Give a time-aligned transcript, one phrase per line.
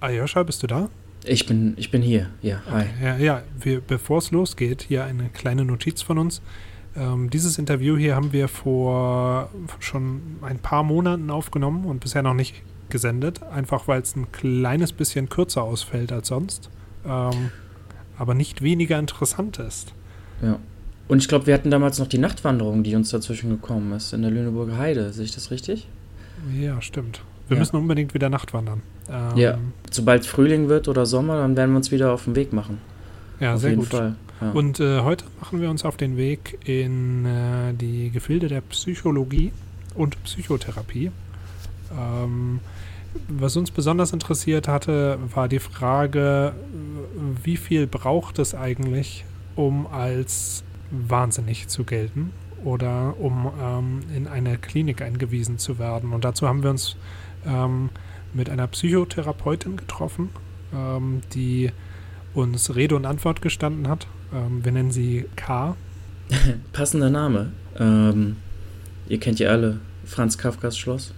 [0.00, 0.88] Ayosha, bist du da?
[1.24, 2.84] Ich bin, ich bin hier, ja, hi.
[2.84, 2.88] Okay.
[3.02, 6.40] Ja, ja wir, bevor es losgeht, hier eine kleine Notiz von uns.
[6.96, 12.34] Ähm, dieses Interview hier haben wir vor schon ein paar Monaten aufgenommen und bisher noch
[12.34, 16.70] nicht gesendet, einfach weil es ein kleines bisschen kürzer ausfällt als sonst,
[17.06, 17.50] ähm,
[18.18, 19.92] aber nicht weniger interessant ist.
[20.42, 20.58] Ja.
[21.08, 24.22] Und ich glaube, wir hatten damals noch die Nachtwanderung, die uns dazwischen gekommen ist, in
[24.22, 25.12] der Lüneburger Heide.
[25.12, 25.88] Sehe ich das richtig?
[26.58, 27.20] Ja, stimmt.
[27.50, 27.60] Wir Ja.
[27.62, 28.80] müssen unbedingt wieder Nachtwandern.
[29.10, 29.58] Ähm, Ja.
[29.90, 32.78] Sobald Frühling wird oder Sommer, dann werden wir uns wieder auf den Weg machen.
[33.40, 33.90] Ja, auf sehr jeden gut.
[33.90, 34.14] Fall.
[34.40, 34.50] Ja.
[34.52, 39.50] Und äh, heute machen wir uns auf den Weg in äh, die Gefilde der Psychologie
[39.96, 41.10] und Psychotherapie.
[41.92, 42.60] Ähm,
[43.28, 46.52] was uns besonders interessiert hatte, war die Frage,
[47.42, 49.24] wie viel braucht es eigentlich,
[49.56, 50.62] um als
[50.92, 52.30] wahnsinnig zu gelten
[52.64, 56.12] oder um ähm, in eine Klinik eingewiesen zu werden.
[56.12, 56.96] Und dazu haben wir uns
[57.46, 57.90] ähm,
[58.34, 60.30] mit einer Psychotherapeutin getroffen,
[60.74, 61.70] ähm, die
[62.34, 64.06] uns Rede und Antwort gestanden hat.
[64.32, 65.76] Ähm, wir nennen sie K.
[66.72, 67.52] Passender Name.
[67.78, 68.36] Ähm,
[69.08, 71.12] ihr kennt ja alle Franz Kafkas Schloss.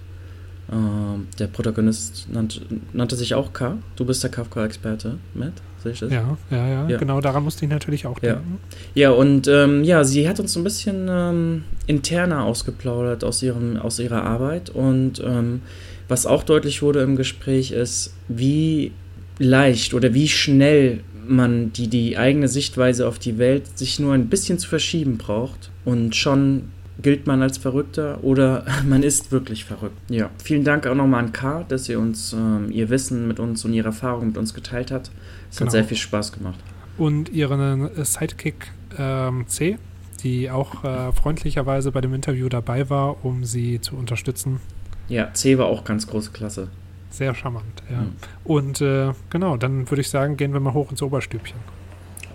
[0.73, 2.63] Ähm, der Protagonist nannte,
[2.95, 3.77] nannte sich auch K.
[3.97, 5.53] Du bist der Kafka-Experte, Matt.
[5.83, 6.13] Sehe ich das?
[6.13, 6.97] Ja, ja, ja, Ja.
[6.97, 8.35] genau daran musste ich natürlich auch Ja.
[8.35, 8.59] denken.
[8.95, 13.77] Ja, und ähm, ja, sie hat uns so ein bisschen ähm, interner ausgeplaudert aus, ihrem,
[13.77, 14.71] aus ihrer Arbeit.
[14.71, 15.61] Und ähm,
[16.09, 18.93] was auch deutlich wurde im Gespräch ist, wie
[19.39, 24.27] leicht oder wie schnell man die, die eigene Sichtweise auf die Welt sich nur ein
[24.29, 25.71] bisschen zu verschieben braucht.
[25.85, 26.65] Und schon
[27.01, 29.97] gilt man als Verrückter oder man ist wirklich verrückt.
[30.09, 33.65] Ja, vielen Dank auch nochmal an K, dass sie uns ähm, ihr Wissen mit uns
[33.65, 35.11] und ihre Erfahrung mit uns geteilt hat.
[35.51, 35.67] Es Genau.
[35.69, 36.59] hat sehr viel Spaß gemacht.
[36.99, 39.79] Und ihren Sidekick ähm, C,
[40.23, 44.61] die auch äh, freundlicherweise bei dem Interview dabei war, um sie zu unterstützen.
[45.09, 46.69] Ja, C war auch ganz große Klasse.
[47.11, 47.99] Sehr charmant, ja.
[47.99, 48.17] Mhm.
[48.45, 51.59] Und äh, genau, dann würde ich sagen, gehen wir mal hoch ins Oberstübchen.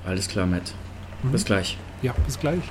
[0.05, 0.73] Alles klar, Matt.
[1.23, 1.31] Mhm.
[1.31, 1.77] Bis gleich.
[2.01, 2.61] Ja, bis gleich.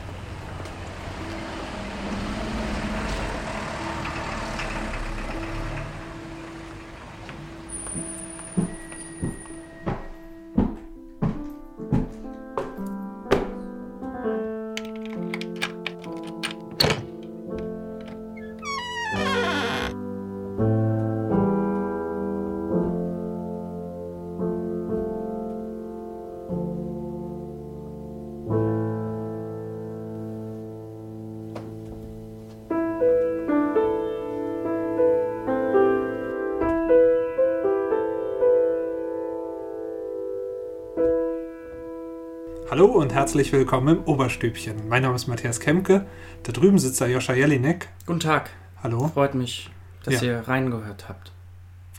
[42.76, 44.86] Hallo und herzlich willkommen im Oberstübchen.
[44.86, 46.04] Mein Name ist Matthias Kemke.
[46.42, 47.88] Da drüben sitzt der Joscha Jelinek.
[48.04, 48.50] Guten Tag.
[48.82, 49.08] Hallo.
[49.14, 49.70] Freut mich,
[50.04, 50.22] dass Ja.
[50.24, 51.32] ihr reingehört habt.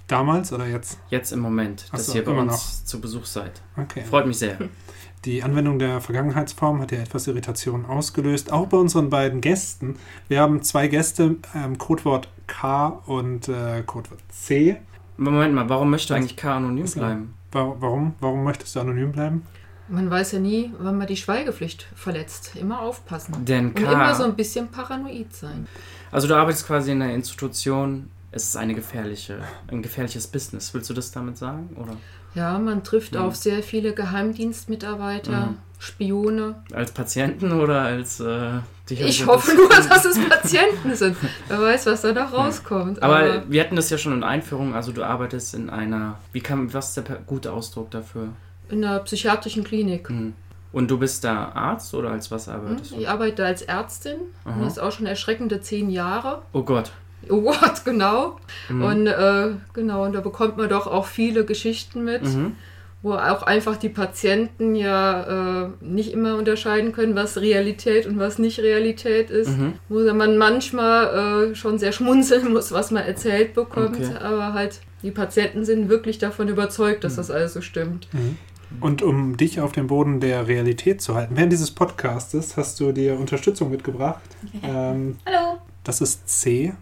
[0.07, 0.99] Damals oder jetzt?
[1.09, 3.63] Jetzt im Moment, Ach dass so, ihr bei immer uns zu Besuch seid.
[3.75, 4.03] Okay.
[4.07, 4.59] Freut mich sehr.
[5.25, 9.95] Die Anwendung der Vergangenheitsform hat ja etwas Irritation ausgelöst, auch bei unseren beiden Gästen.
[10.27, 14.77] Wir haben zwei Gäste, ähm, Codewort K und äh, Codewort C.
[15.17, 17.33] Moment mal, warum möchte eigentlich K anonym bleiben?
[17.51, 19.41] Wa- Warum, warum möchtest du anonym bleiben?
[19.89, 22.51] Man weiß ja nie, wann man die Schweigepflicht verletzt.
[22.55, 23.45] Immer aufpassen.
[23.45, 25.67] Denn Und immer so ein bisschen paranoid sein.
[26.11, 28.09] Also du arbeitest quasi in einer Institution.
[28.31, 30.73] Es ist eine gefährliche, ein gefährliches Business.
[30.73, 31.69] Willst du das damit sagen?
[31.81, 31.95] Oder
[32.35, 33.21] Ja, man trifft Mhm.
[33.21, 35.57] auf sehr viele Geheimdienstmitarbeiter, Mhm.
[35.79, 36.55] Spione.
[36.73, 38.59] als Patienten oder als äh,
[38.89, 39.57] Ich hoffe das?
[39.57, 41.15] nur, dass es Patienten sind.
[41.47, 43.01] Wer weiß, was da noch rauskommt.
[43.03, 44.73] Aber wir hatten das ja schon in Einführung.
[44.75, 46.17] Also du arbeitest in einer.
[46.33, 48.29] Wie kann was ist der gute Ausdruck dafür?
[48.69, 50.09] In einer psychiatrischen Klinik.
[50.09, 50.33] Hm.
[50.73, 52.97] Und du bist da Arzt oder als was arbeitest du?
[52.99, 54.17] Ich arbeite als Ärztin.
[54.45, 54.59] Aha.
[54.63, 56.41] Das ist auch schon erschreckende zehn Jahre.
[56.53, 56.91] Oh Gott.
[57.29, 58.37] Oh Gott, genau.
[58.69, 58.83] Mhm.
[58.83, 62.23] Und äh, genau, und da bekommt man doch auch viele Geschichten mit.
[62.23, 62.55] Mhm.
[63.03, 68.37] wo auch einfach die Patienten ja äh, nicht immer unterscheiden können, was Realität und was
[68.39, 69.49] nicht Realität ist.
[69.49, 69.73] Mhm.
[69.87, 74.09] Wo man manchmal äh, schon sehr schmunzeln muss, was man erzählt bekommt, Okay.
[74.21, 77.17] aber halt die Patienten sind wirklich davon überzeugt, dass Mhm.
[77.17, 78.07] das alles so stimmt.
[78.81, 82.91] Und um dich auf dem Boden der Realität zu halten, während dieses Podcastes hast du
[82.91, 84.21] dir Unterstützung mitgebracht.
[84.63, 85.57] Ähm, Hallo.
[85.83, 86.73] das ist C.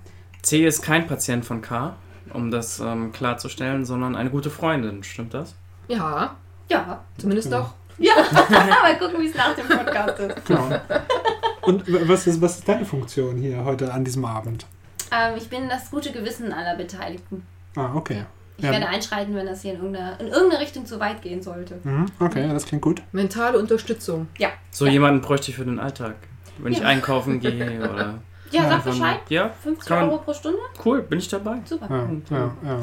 [0.42, 1.96] C ist kein Patient von K,
[2.34, 5.04] um das ähm, klarzustellen, sondern eine gute Freundin.
[5.04, 5.56] Stimmt das?
[5.88, 6.36] Ja,
[6.70, 7.04] Ja.
[7.18, 7.62] zumindest Genau.
[7.64, 7.74] auch.
[7.98, 8.14] Ja.
[8.50, 10.46] Mal gucken, wie es nach dem Podcast ist.
[10.46, 10.70] Genau.
[11.62, 14.66] Und was ist, was ist deine Funktion hier heute an diesem Abend?
[15.12, 17.44] Ähm, ich bin das gute Gewissen aller Beteiligten.
[17.76, 18.26] Ah, okay.
[18.58, 18.72] Ich Ja.
[18.72, 21.80] werde einschreiten, wenn das hier in irgendeiner, in irgendeine Richtung zu weit gehen sollte.
[21.84, 23.02] Mhm, okay, das klingt gut.
[23.12, 24.28] Mentale Unterstützung.
[24.38, 24.50] Ja.
[24.72, 24.92] So Ja.
[24.94, 26.16] jemanden bräuchte ich für den Alltag.
[26.58, 26.86] Wenn ich Ja.
[26.88, 28.20] einkaufen gehe oder.
[28.52, 29.20] Ja, sag Bescheid.
[29.28, 30.60] Ja, 50 Kann Euro pro Stunde?
[30.86, 31.58] cool, bin ich dabei.
[31.66, 31.88] Super.
[31.90, 32.22] Ja, Mhm.
[32.30, 32.78] ja, ja.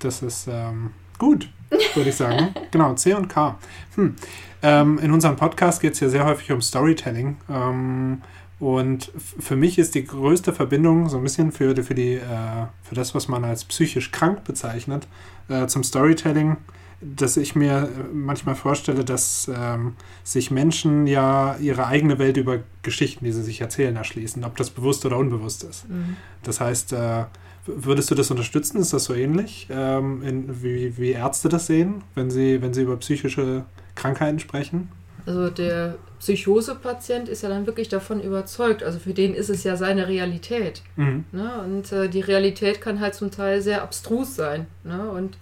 [0.00, 1.48] Das ist, ähm, Gut,
[1.94, 2.52] würde ich sagen.
[2.72, 3.56] genau, C und K.
[3.94, 4.16] Hm.
[4.62, 7.36] Ähm, in unserem Podcast geht es ja sehr häufig um Storytelling.
[7.48, 8.20] Ähm,
[8.64, 12.94] und für mich ist die größte Verbindung so ein bisschen für, für, die, äh, für
[12.94, 15.06] das, was man als psychisch krank bezeichnet,
[15.50, 16.56] äh, zum Storytelling,
[17.02, 23.26] dass ich mir manchmal vorstelle, dass ähm, sich Menschen ja ihre eigene Welt über Geschichten,
[23.26, 25.86] die sie sich erzählen, erschließen, ob das bewusst oder unbewusst ist.
[25.90, 26.16] Mhm.
[26.42, 27.24] Das heißt, äh,
[27.66, 28.78] würdest du das unterstützen?
[28.78, 32.80] Ist das so ähnlich, ähm, in, wie, wie Ärzte das sehen, wenn sie, wenn sie
[32.80, 34.88] über psychische Krankheiten sprechen?
[35.26, 38.82] Also der Psychosepatient ist ja dann wirklich davon überzeugt.
[38.82, 40.82] Also für den ist es ja seine Realität.
[40.96, 41.24] Mhm.
[41.32, 41.60] Ne?
[41.62, 44.66] Und äh, die Realität kann halt zum Teil sehr abstrus sein.
[44.84, 45.10] Ne?
[45.10, 45.38] Und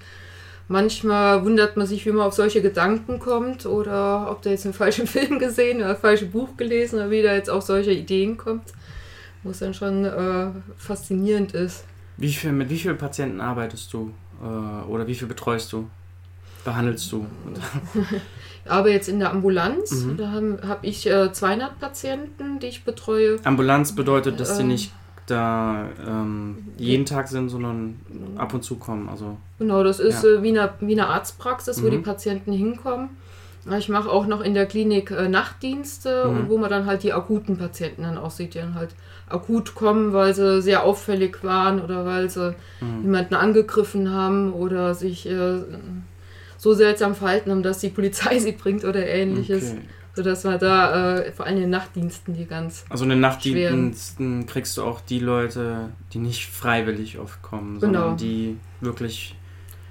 [0.69, 4.75] manchmal wundert man sich, wie man auf solche Gedanken kommt oder ob der jetzt einen
[4.75, 8.37] falschen Film gesehen oder ein falsches Buch gelesen oder wie der jetzt auf solche Ideen
[8.37, 8.73] kommt.
[9.45, 11.85] Was dann schon äh, faszinierend ist.
[12.17, 15.89] Wie viel, mit wie vielen Patienten arbeitest du äh, oder wie viel betreust du?
[16.65, 17.27] Behandelst du?
[18.67, 20.17] aber jetzt in der Ambulanz, mhm.
[20.17, 23.39] da habe hab ich äh, 200 Patienten, die ich betreue.
[23.45, 24.93] Ambulanz bedeutet, dass sie ähm, nicht
[25.27, 28.01] da ähm, jeden Tag sind, sondern
[28.37, 29.09] ab und zu kommen.
[29.09, 30.31] Also, genau, das ist ja.
[30.31, 31.85] äh, wie, eine, wie eine Arztpraxis, mhm.
[31.85, 32.03] wo die mhm.
[32.03, 33.11] Patienten hinkommen.
[33.79, 36.49] Ich mache auch noch in der Klinik äh, Nachtdienste, mhm.
[36.49, 38.91] wo man dann halt die akuten Patienten dann auch sieht, die dann halt
[39.29, 43.03] akut kommen, weil sie sehr auffällig waren oder weil sie mhm.
[43.03, 45.61] jemanden angegriffen haben oder sich äh,
[46.63, 49.73] so seltsam verhalten haben, dass die Polizei sie bringt oder ähnliches.
[49.73, 49.81] Okay.
[50.15, 52.85] Sodass man da äh, vor allem in den Nachtdiensten die ganz.
[52.91, 58.03] Also in den Nachtdiensten kriegst du auch die Leute, die nicht freiwillig oft kommen, sondern
[58.03, 58.17] genau.
[58.17, 59.35] die wirklich.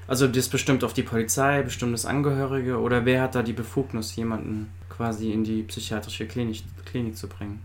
[0.07, 4.15] Also das bestimmt auf die Polizei, bestimmt das Angehörige oder wer hat da die Befugnis,
[4.15, 7.59] jemanden quasi in die psychiatrische Klinik, Klinik zu bringen?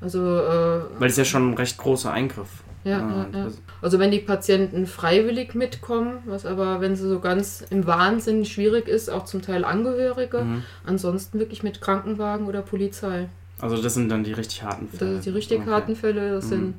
[0.00, 0.18] Also.
[0.18, 2.48] Äh, Weil es ja schon ein recht großer Eingriff
[2.84, 3.48] ja, ja, ja.
[3.82, 8.88] Also wenn die Patienten freiwillig mitkommen, was aber, wenn sie so ganz im Wahnsinn schwierig
[8.88, 10.62] ist, auch zum Teil Angehörige, mhm.
[10.84, 13.28] ansonsten wirklich mit Krankenwagen oder Polizei.
[13.60, 14.98] Also das sind dann die richtig harten Fälle.
[14.98, 15.70] Das sind die richtig okay.
[15.70, 16.48] harten Fälle, das mhm.
[16.48, 16.74] sind,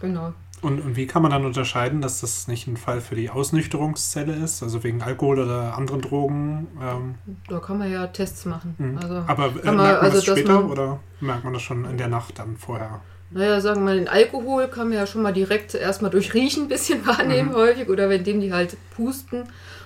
[0.00, 0.32] genau.
[0.62, 4.34] Und, und wie kann man dann unterscheiden, dass das nicht ein Fall für die Ausnüchterungszelle
[4.34, 6.66] ist, also wegen Alkohol oder anderen Drogen?
[6.80, 7.14] Ähm?
[7.48, 8.74] Da kann man ja Tests machen.
[8.78, 8.98] Mhm.
[8.98, 11.98] Also Aber äh, merkt man also, das später man, oder merkt man das schon in
[11.98, 13.00] der Nacht dann vorher?
[13.30, 16.64] Naja, sagen wir mal, den Alkohol kann man ja schon mal direkt erstmal durch Riechen
[16.64, 17.56] ein bisschen wahrnehmen mhm.
[17.56, 19.44] häufig oder wenn dem die halt pusten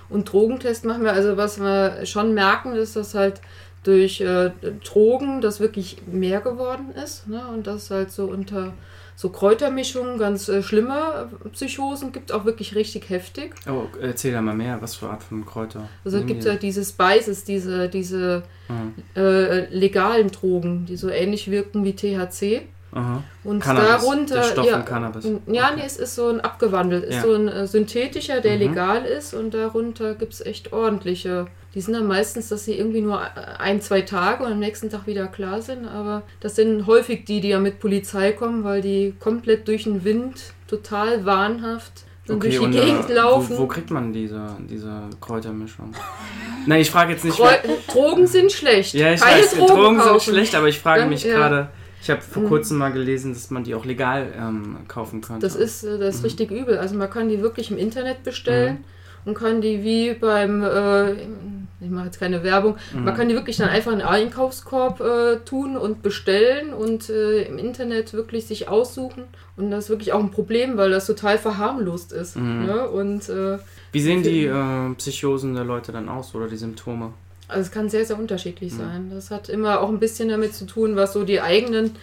[0.09, 1.13] und Drogentest machen wir.
[1.13, 3.41] Also was wir schon merken, ist, dass halt
[3.83, 4.51] durch äh,
[4.83, 7.47] Drogen das wirklich mehr geworden ist ne?
[7.47, 8.73] und das halt so unter
[9.15, 13.53] so Kräutermischungen, ganz äh, schlimme Psychosen gibt, auch wirklich richtig heftig.
[13.69, 15.87] Oh, erzähl da mal mehr, was für Art von Kräuter?
[16.03, 18.93] Also es gibt ja diese Spices, diese, diese mhm.
[19.15, 22.63] äh, legalen Drogen, die so ähnlich wirken wie THC.
[22.93, 23.23] Aha.
[23.43, 24.35] Und Cannabis, darunter.
[24.35, 25.25] Der Stoff ja, Cannabis.
[25.47, 25.75] Ja, okay.
[25.77, 27.21] nee, es ist so ein abgewandelt, ist ja.
[27.21, 28.59] so ein äh, synthetischer, der mhm.
[28.59, 31.47] legal ist und darunter gibt es echt ordentliche.
[31.73, 33.21] Die sind dann meistens, dass sie irgendwie nur
[33.59, 37.39] ein, zwei Tage und am nächsten Tag wieder klar sind, aber das sind häufig die,
[37.39, 42.53] die ja mit Polizei kommen, weil die komplett durch den Wind total wahnhaft okay, durch
[42.55, 43.57] die und, Gegend äh, laufen.
[43.57, 45.93] Wo, wo, kriegt man diese, diese Kräutermischung?
[46.65, 47.37] Nein, ich frage jetzt nicht.
[47.37, 47.55] Kreu
[47.87, 48.93] Drogen sind schlecht.
[48.93, 51.69] Ja, ich Keine weiß, Drogen, Drogen sind schlecht, aber ich frage mich ja.
[52.01, 52.47] Ich habe vor mhm.
[52.47, 55.39] kurzem mal gelesen, dass man die auch legal ähm, kaufen kann.
[55.39, 56.25] Das ist, äh, das ist mhm.
[56.25, 56.77] richtig übel.
[56.77, 58.79] Also man kann die wirklich im Internet bestellen
[59.23, 59.29] mhm.
[59.29, 63.03] und kann die wie beim, äh, ich mache jetzt keine Werbung, mhm.
[63.03, 67.43] man kann die wirklich dann einfach in einen Einkaufskorb äh, tun und bestellen und äh,
[67.43, 69.25] im Internet wirklich sich aussuchen.
[69.55, 72.35] Und das ist wirklich auch ein Problem, weil das total verharmlost ist.
[72.35, 72.65] Mhm.
[72.65, 72.89] Ne?
[72.89, 73.59] Und, äh,
[73.91, 77.13] wie sehen die äh, Psychosen der Leute dann aus oder die Symptome?
[77.51, 78.77] Also es kann sehr, sehr unterschiedlich mhm.
[78.77, 79.11] sein.
[79.13, 81.95] Das hat immer auch ein bisschen damit zu tun, was so die eigenen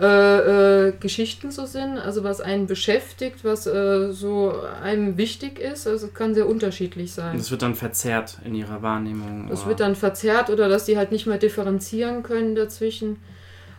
[0.00, 5.86] äh, äh, Geschichten so sind, also was einen beschäftigt, was äh, so einem wichtig ist.
[5.86, 7.36] Also es kann sehr unterschiedlich sein.
[7.36, 9.48] Das wird dann verzerrt in ihrer Wahrnehmung.
[9.50, 13.18] Das wird dann verzerrt oder dass sie halt nicht mehr differenzieren können dazwischen.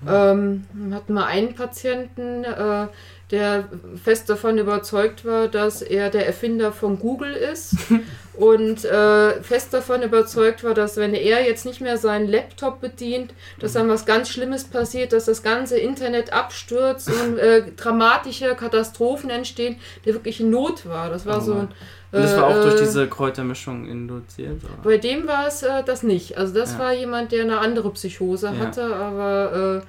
[0.01, 0.07] Mhm.
[0.07, 0.63] Ähm,
[0.93, 2.87] hatten wir einen Patienten, äh,
[3.31, 3.69] der
[4.03, 7.77] fest davon überzeugt war, dass er der Erfinder von Google ist
[8.33, 13.33] und äh, fest davon überzeugt war, dass wenn er jetzt nicht mehr seinen Laptop bedient,
[13.59, 19.29] dass dann was ganz Schlimmes passiert, dass das ganze Internet abstürzt und äh, dramatische Katastrophen
[19.29, 21.09] entstehen, der wirklich in Not war.
[21.09, 21.41] Das war oh.
[21.41, 21.67] so ein
[22.13, 24.61] und das war auch durch äh, diese Kräutermischung induziert?
[24.63, 24.83] Oder?
[24.83, 26.37] Bei dem war es äh, das nicht.
[26.37, 26.79] Also das ja.
[26.79, 28.57] war jemand, der eine andere Psychose ja.
[28.57, 29.81] hatte, aber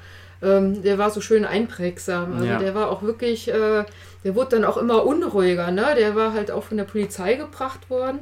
[0.43, 2.35] äh, ähm, der war so schön einprägsam.
[2.35, 2.59] Also ja.
[2.59, 3.85] der war auch wirklich, äh,
[4.25, 5.71] der wurde dann auch immer unruhiger.
[5.71, 5.95] Ne?
[5.97, 8.21] Der war halt auch von der Polizei gebracht worden.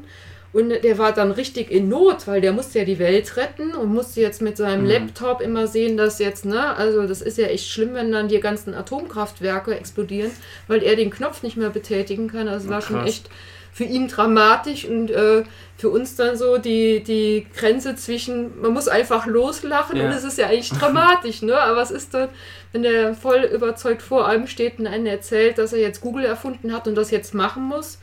[0.53, 3.95] Und der war dann richtig in Not, weil der musste ja die Welt retten und
[3.95, 4.91] musste jetzt mit seinem mhm.
[4.91, 8.41] Laptop immer sehen, dass jetzt, ne, also das ist ja echt schlimm, wenn dann die
[8.41, 10.33] ganzen Atomkraftwerke explodieren,
[10.67, 12.49] weil er den Knopf nicht mehr betätigen kann.
[12.49, 13.31] Also es war schon echt
[13.73, 15.45] für ihn dramatisch und äh,
[15.79, 20.05] für uns dann so die, die Grenze zwischen, man muss einfach loslachen Ja.
[20.07, 21.59] und es ist ja eigentlich dramatisch, ne?
[21.59, 22.29] Aber was ist dann,
[22.73, 26.73] wenn der voll überzeugt vor einem steht und einen erzählt, dass er jetzt Google erfunden
[26.73, 27.99] hat und das jetzt machen muss?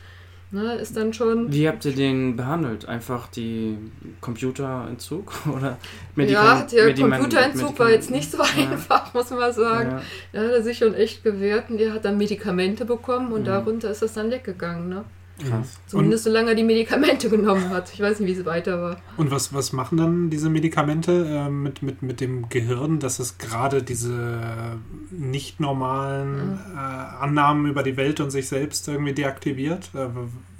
[0.50, 1.52] Ne, ist dann schon.
[1.52, 2.88] Wie habt ihr den behandelt?
[2.88, 3.76] Einfach die
[4.22, 5.30] Computerentzug?
[5.54, 5.76] Oder ja,
[6.16, 8.44] Medikam- der Mediman- Computerentzug war jetzt nicht so Ja.
[8.72, 9.90] einfach, muss man sagen.
[9.90, 10.02] Ja.
[10.32, 13.46] Da hat er sich schon echt gewehrt und er hat dann Medikamente bekommen und Mhm.
[13.46, 14.88] darunter ist das dann weggegangen.
[14.88, 15.04] Ne?
[15.46, 15.78] Krass.
[15.86, 17.92] Zumindest solange er die Medikamente genommen hat.
[17.92, 18.96] Ich weiß nicht, wie es weiter war.
[19.16, 23.38] Und was, was machen dann diese Medikamente äh, mit, mit, mit dem Gehirn, dass es
[23.38, 24.78] gerade diese
[25.10, 29.90] nicht normalen äh, Annahmen über die Welt und sich selbst irgendwie deaktiviert?
[29.94, 30.08] Äh,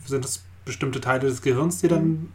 [0.07, 2.33] sind das bestimmte Teile des Gehirns, die dann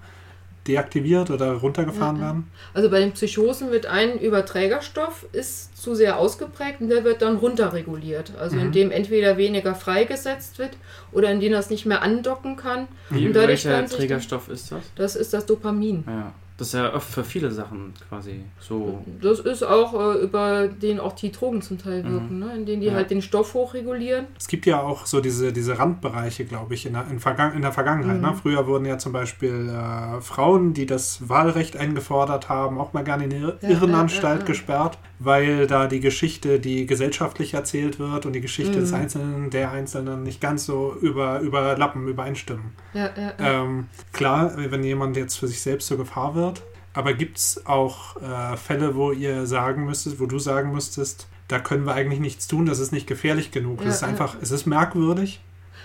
[0.68, 2.22] deaktiviert oder runtergefahren ja.
[2.24, 2.52] werden?
[2.74, 7.36] Also bei den Psychosen wird ein Überträgerstoff ist zu sehr ausgeprägt und der wird dann
[7.38, 8.32] runterreguliert.
[8.40, 8.62] Also Mhm.
[8.64, 10.72] indem entweder weniger freigesetzt wird
[11.12, 12.88] oder indem das nicht mehr andocken kann.
[13.10, 14.82] Wie, Und dadurch welcher Trägerstoff ist das?
[14.96, 16.04] Das ist das Dopamin.
[16.08, 16.32] Ja.
[16.56, 19.04] Das ist ja oft für viele Sachen quasi so.
[19.22, 22.12] Das ist auch äh, über den auch die Drogen zum Teil Mhm.
[22.14, 22.56] wirken, ne?
[22.56, 22.94] in denen die Ja.
[22.94, 24.28] halt den Stoff hochregulieren.
[24.38, 27.64] Es gibt ja auch so diese, diese Randbereiche, glaube ich, in der, in, Vergang in
[27.64, 28.18] der Vergangenheit.
[28.18, 28.22] Mhm.
[28.22, 28.36] Ne?
[28.40, 33.24] Früher wurden ja zum Beispiel äh, Frauen, die das Wahlrecht eingefordert haben, auch mal gerne
[33.24, 34.46] in die Irrenanstalt ja, ja.
[34.46, 38.82] gesperrt, weil da die Geschichte, die gesellschaftlich erzählt wird und die Geschichte Mhm.
[38.82, 42.72] des Einzelnen, der Einzelnen nicht ganz so über, überlappen, übereinstimmen.
[42.94, 43.64] Ja, ja, ja.
[43.64, 46.64] Ähm, klar, wenn jemand jetzt für sich selbst zur Gefahr wird,
[46.94, 51.60] aber gibt es auch äh, Fälle, wo ihr sagen müsstet, wo du sagen müsstest, da
[51.60, 53.82] können wir eigentlich nichts tun, das ist nicht gefährlich genug.
[53.82, 54.08] Ja, es ist ja.
[54.08, 55.42] einfach, es ist merkwürdig.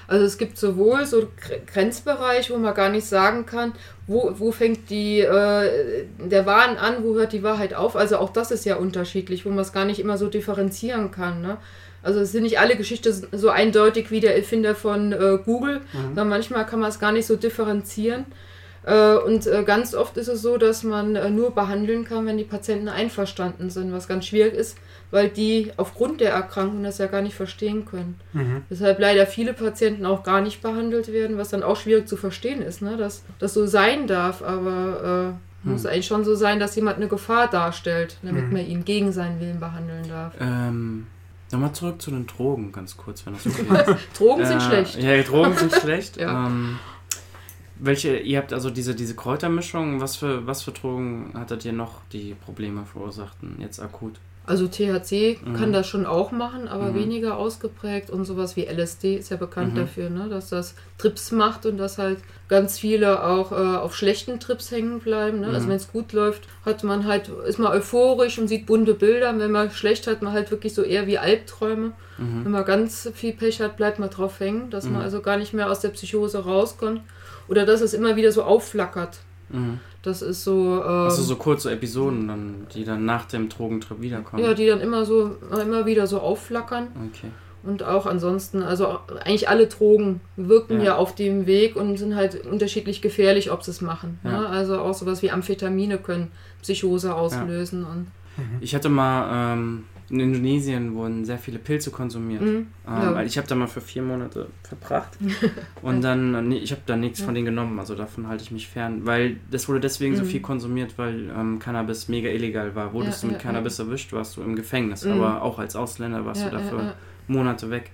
[0.09, 3.73] Also es gibt sowohl so Gre- Grenzbereich, wo man gar nicht sagen kann,
[4.07, 7.95] wo, wo fängt die, äh, der Wahn an, wo hört die Wahrheit auf.
[7.95, 11.43] Also auch das ist ja unterschiedlich, wo man es gar nicht immer so differenzieren kann.
[11.43, 11.59] Ne?
[12.03, 16.05] Also es sind nicht alle Geschichten so eindeutig wie der Erfinder von äh, Google, Mhm.
[16.09, 18.25] sondern manchmal kann man es gar nicht so differenzieren.
[18.87, 22.39] Äh, und äh, ganz oft ist es so, dass man äh, nur behandeln kann, wenn
[22.39, 24.79] die Patienten einverstanden sind, was ganz schwierig ist,
[25.11, 28.21] weil die aufgrund der Erkrankung das ja gar nicht verstehen können.
[28.33, 28.63] Mhm.
[28.69, 32.63] Weshalb leider viele Patienten auch gar nicht behandelt werden, was dann auch schwierig zu verstehen
[32.63, 32.97] ist, ne?
[32.97, 35.35] dass das so sein darf, aber
[35.65, 38.53] äh, muss eigentlich schon so sein, dass jemand eine Gefahr darstellt, damit Mhm.
[38.53, 40.35] man ihn gegen seinen Willen behandeln darf.
[40.41, 41.07] Ähm,
[41.51, 43.63] Nochmal zurück zu den Drogen, ganz kurz, wenn das okay
[43.93, 44.19] ist.
[44.19, 45.03] Drogen sind Äh, schlecht.
[45.03, 46.17] Ja, Drogen sind schlecht.
[46.19, 46.47] Ja.
[46.47, 46.79] ähm,
[47.81, 52.01] welche, ihr habt also diese, diese Kräutermischung, was für, was für Drogen hattet ihr noch,
[52.13, 54.17] die Probleme verursachten, jetzt akut?
[54.49, 55.53] Also THC Mhm.
[55.55, 56.95] kann das schon auch machen, aber Mhm.
[56.95, 59.77] weniger ausgeprägt und sowas wie LSD ist ja bekannt Mhm.
[59.77, 60.29] dafür, ne?
[60.29, 65.01] dass das Trips macht und dass halt ganz viele auch äh, auf schlechten Trips hängen
[65.01, 65.41] bleiben.
[65.41, 65.49] Ne?
[65.49, 65.71] Also Mhm.
[65.71, 69.31] wenn es gut läuft, hat man halt, ist man euphorisch und sieht bunte Bilder.
[69.31, 71.93] Und wenn man schlecht hat, man halt wirklich so eher wie Albträume.
[72.17, 72.51] Wenn Mhm.
[72.51, 74.95] man ganz viel Pech hat, bleibt man drauf hängen, dass Mhm.
[74.95, 77.03] man also gar nicht mehr aus der Psychose rauskommt.
[77.49, 79.19] Oder dass es immer wieder so aufflackert.
[79.51, 79.81] Mhm.
[80.03, 80.83] Das ist so.
[80.83, 84.43] Ähm, Also so kurze Episoden, dann, die dann nach dem Drogentrip wiederkommen.
[84.43, 86.89] ja, die dann immer so immer wieder so aufflackern.
[87.09, 87.29] okay.
[87.65, 90.85] Und auch ansonsten, also eigentlich alle Drogen wirken Ja.
[90.85, 94.21] ja, auf dem Weg und sind halt unterschiedlich gefährlich, ob sie es machen.
[94.23, 94.31] Ja.
[94.31, 94.49] Ne?
[94.49, 96.31] Also auch sowas wie Amphetamine können
[96.63, 97.85] Psychose auslösen.
[97.85, 98.07] Und,
[98.61, 102.41] Ich hatte mal ähm, in Indonesien wurden sehr viele Pilze konsumiert.
[102.43, 102.49] Mhm.
[102.49, 103.23] Ähm, Ja.
[103.23, 105.19] ich habe da mal für vier Monate verbracht
[105.83, 108.69] und dann, äh, ich habe da nichts von denen genommen, also davon halte ich mich
[108.69, 110.29] fern, weil das wurde deswegen so Mhm.
[110.29, 112.93] viel konsumiert, weil ähm, Cannabis mega illegal war.
[112.95, 115.13] Wurdest Ja, du mit ja, Cannabis erwischt, warst du im Gefängnis, Mhm.
[115.13, 116.95] aber auch als Ausländer warst Ja, du dafür ja, ja.
[117.27, 117.91] Monate weg.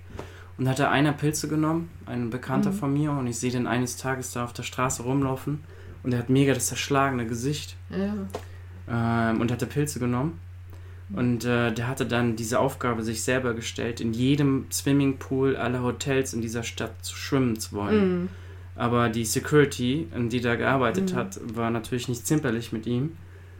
[0.57, 2.75] Und hatte einer Pilze genommen, ein Bekannter Mhm.
[2.75, 5.59] von mir, und ich sehe den eines Tages da auf der Straße rumlaufen
[6.03, 9.31] und er hat mega das zerschlagene Gesicht Ja.
[9.31, 10.39] ähm, und hatte Pilze genommen.
[11.13, 16.33] Und äh, der hatte dann diese Aufgabe sich selber gestellt, in jedem Swimmingpool aller Hotels
[16.33, 18.21] in dieser Stadt zu schwimmen zu wollen.
[18.21, 18.29] Mhm.
[18.75, 21.15] Aber die Security, die da gearbeitet Mhm.
[21.15, 23.11] hat, war natürlich nicht zimperlich mit ihm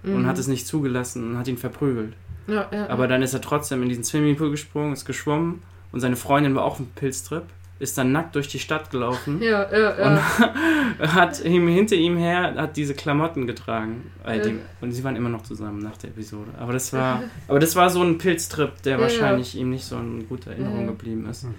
[0.03, 0.25] und Mhm.
[0.25, 2.13] hat es nicht zugelassen und hat ihn verprügelt.
[2.47, 5.61] Ja, ja, Aber dann ist er trotzdem in diesen Swimmingpool gesprungen, ist geschwommen
[5.91, 7.43] und seine Freundin war auch im Pilztrip,
[7.77, 9.41] ist dann nackt durch die Stadt gelaufen.
[9.41, 10.21] ja, ja, ja.
[11.13, 14.09] hat ihm, hinter ihm her hat diese Klamotten getragen.
[14.25, 14.43] Äh, Ja.
[14.43, 16.51] die, und sie waren immer noch zusammen nach der Episode.
[16.59, 19.97] Aber das war, aber das war so ein Pilztrip, der Ja, wahrscheinlich ihm nicht so
[19.97, 20.87] in guter Erinnerung Ja.
[20.87, 21.43] geblieben ist.
[21.43, 21.55] Mhm.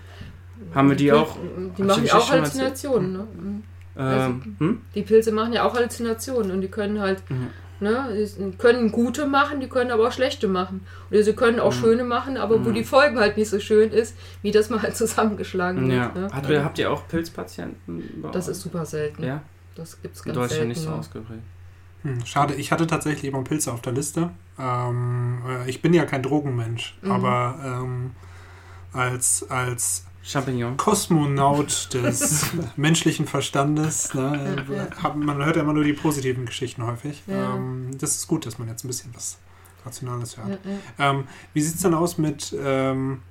[0.74, 1.36] Haben wir die Pil- auch-
[1.76, 2.30] Die machen die auch?
[2.30, 3.12] Halluzinationen.
[3.12, 3.26] Ne?
[3.38, 3.62] Mhm.
[3.98, 4.80] Ähm, hm?
[4.94, 7.48] Die Pilze machen ja auch Halluzinationen und die können halt, Mhm.
[7.80, 10.86] Ne, die können gute machen, die können aber auch schlechte machen.
[11.10, 11.78] Oder sie können auch Mhm.
[11.80, 12.74] schöne machen, aber wo Mhm.
[12.74, 16.14] die Folgen halt nicht so schön ist, wie das mal halt zusammengeschlagen Ja.
[16.14, 16.14] wird.
[16.14, 16.28] Ne?
[16.32, 18.22] Hat, habt ihr auch Pilzpatienten?
[18.22, 18.52] bei Das euch?
[18.52, 19.22] ist super selten.
[19.22, 19.42] Ja,
[19.74, 20.68] Das gibt's in ganz Deutschland selten.
[20.68, 21.42] nicht so ausgeprägt.
[22.02, 24.30] Hm, schade, ich hatte tatsächlich immer Pilze auf der Liste.
[24.58, 27.10] Ähm, äh, ich bin ja kein Drogenmensch, Mhm.
[27.10, 28.10] aber ähm,
[28.92, 30.76] als, als Champignon.
[30.76, 34.12] Kosmonaut des menschlichen Verstandes.
[34.12, 34.64] Ne?
[35.14, 37.22] Man hört ja immer nur die positiven Geschichten häufig.
[37.26, 37.54] Ja.
[37.54, 39.38] Ähm, das ist gut, dass man jetzt ein bisschen was
[39.84, 40.48] Rationales hört.
[40.64, 41.10] Ja, ja.
[41.10, 43.22] Ähm, wie sieht es denn aus mit, ähm,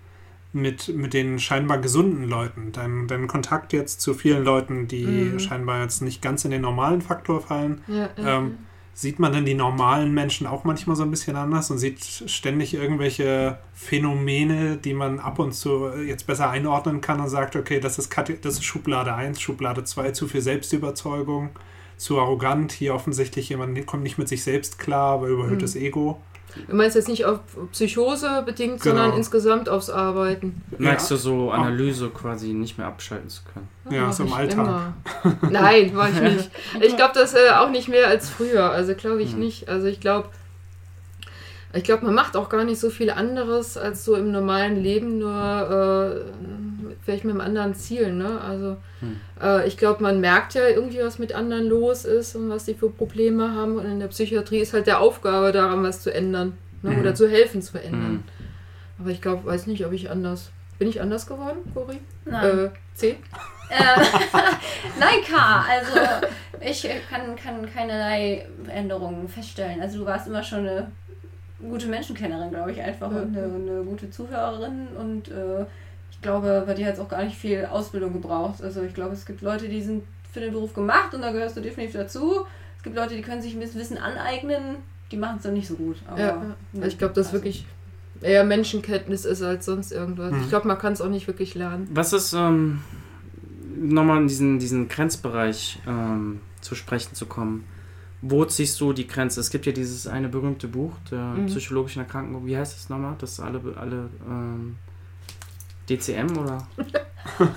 [0.54, 2.72] mit, mit den scheinbar gesunden Leuten?
[2.72, 5.40] Dein, dein Kontakt jetzt zu vielen Leuten, die Mhm.
[5.40, 7.82] scheinbar jetzt nicht ganz in den normalen Faktor fallen.
[7.88, 8.58] Ja, ja, Ähm,
[8.98, 12.74] Sieht man denn die normalen Menschen auch manchmal so ein bisschen anders und sieht ständig
[12.74, 18.00] irgendwelche Phänomene, die man ab und zu jetzt besser einordnen kann und sagt, okay, das
[18.00, 21.50] ist, Kate- das ist Schublade 1, Schublade 2, zu viel Selbstüberzeugung,
[21.98, 26.22] zu arrogant, hier offensichtlich jemand kommt nicht mit sich selbst klar, aber überhöhtes Ego.
[26.68, 27.40] Du meinst jetzt nicht auf
[27.72, 28.96] Psychose bedingt, Genau.
[28.96, 30.62] sondern insgesamt aufs Arbeiten.
[30.78, 31.16] Merkst Ja.
[31.18, 33.68] du so Analyse quasi nicht mehr abschalten zu können?
[33.90, 34.58] Ja, mach so im Alltag.
[34.66, 34.94] immer.
[35.52, 36.50] Nein, mach ich nicht.
[36.82, 38.70] Ich glaube, das äh, auch nicht mehr als früher.
[38.72, 39.40] Also glaube ich Mhm.
[39.40, 39.70] nicht.
[39.70, 40.30] Also ich glaube,
[41.74, 45.20] ich glaube, man macht auch gar nicht so viel anderes als so im normalen Leben,
[45.20, 48.14] nur äh, vielleicht mit einem anderen Ziel.
[48.14, 48.40] Ne?
[48.42, 49.20] Also Hm.
[49.42, 52.74] äh, ich glaube, man merkt ja irgendwie, was mit anderen los ist und was die
[52.74, 53.78] für Probleme haben.
[53.78, 56.58] Und in der Psychiatrie ist halt der Aufgabe daran, was zu ändern.
[56.82, 56.92] Ne?
[56.92, 57.00] Mhm.
[57.00, 58.12] Oder zu helfen zu ändern.
[58.12, 58.24] Mhm.
[59.00, 60.52] Aber ich glaube, weiß nicht, ob ich anders.
[60.78, 62.00] Bin ich anders geworden, Cori?
[62.26, 62.60] Nein.
[62.66, 63.10] Äh, C?
[63.10, 63.16] Äh,
[65.00, 65.66] Nein, K.
[65.70, 66.26] Also
[66.60, 69.82] ich kann, kann keinerlei Änderungen feststellen.
[69.82, 70.92] Also du warst immer schon eine
[71.60, 75.66] gute Menschenkennerin, glaube ich, einfach und eine, eine gute Zuhörerin und äh,
[76.26, 78.62] glaube, bei dir hat es auch gar nicht viel Ausbildung gebraucht.
[78.62, 80.04] Also ich glaube, es gibt Leute, die sind
[80.34, 82.46] für den Beruf gemacht und da gehörst du definitiv dazu.
[82.78, 84.78] Es gibt Leute, die können sich ein bisschen Wissen aneignen,
[85.12, 85.98] die machen es dann nicht so gut.
[86.08, 86.42] Aber Ja,
[86.74, 86.86] ja.
[86.86, 87.66] ich glaube, das also, wirklich
[88.22, 90.32] eher Menschenkenntnis ist als sonst irgendwas.
[90.34, 90.42] Mhm.
[90.42, 91.88] Ich glaube, man kann es auch nicht wirklich lernen.
[91.94, 92.82] Was ist, ähm,
[93.78, 97.64] nochmal in diesen, diesen Grenzbereich ähm, zu sprechen zu kommen?
[98.22, 99.40] Wo ziehst du die Grenze?
[99.40, 101.46] Es gibt ja dieses eine berühmte Buch der Mhm.
[101.48, 102.46] psychologischen Erkrankung.
[102.46, 103.16] Wie heißt es nochmal?
[103.20, 104.76] Das alle, alle ähm,
[105.90, 106.68] DCM oder?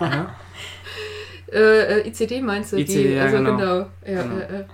[0.00, 0.34] ja?
[1.52, 2.76] Äh, äh, ICD meinst du?
[2.76, 3.56] ICD, ja, also genau.
[3.56, 3.76] genau.
[4.06, 4.36] Ja, Genau.
[4.36, 4.64] Äh, äh.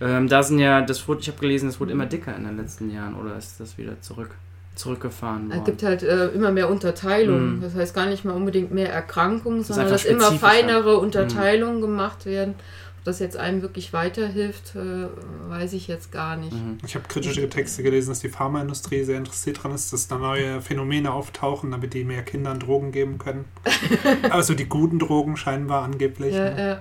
[0.00, 2.56] Ähm, da sind ja, das wurde, ich habe gelesen, es wurde immer dicker in den
[2.56, 4.30] letzten Jahren oder ist das wieder zurück,
[4.74, 5.58] zurückgefahren worden?
[5.60, 7.56] Es gibt halt äh, immer mehr Unterteilungen.
[7.56, 7.62] Mhm.
[7.62, 12.54] Das heißt gar nicht mal unbedingt mehr Erkrankungen, sondern dass immer feinere Unterteilungen gemacht werden.
[13.04, 15.08] Ob das jetzt einem wirklich weiterhilft, äh,
[15.50, 16.54] weiß ich jetzt gar nicht.
[16.54, 16.78] Mhm.
[16.86, 20.62] Ich habe kritische Texte gelesen, dass die Pharmaindustrie sehr interessiert daran ist, dass da neue
[20.62, 23.44] Phänomene auftauchen, damit die mehr Kindern Drogen geben können.
[24.30, 26.34] also die guten Drogen scheinbar angeblich.
[26.34, 26.80] Ja, ne?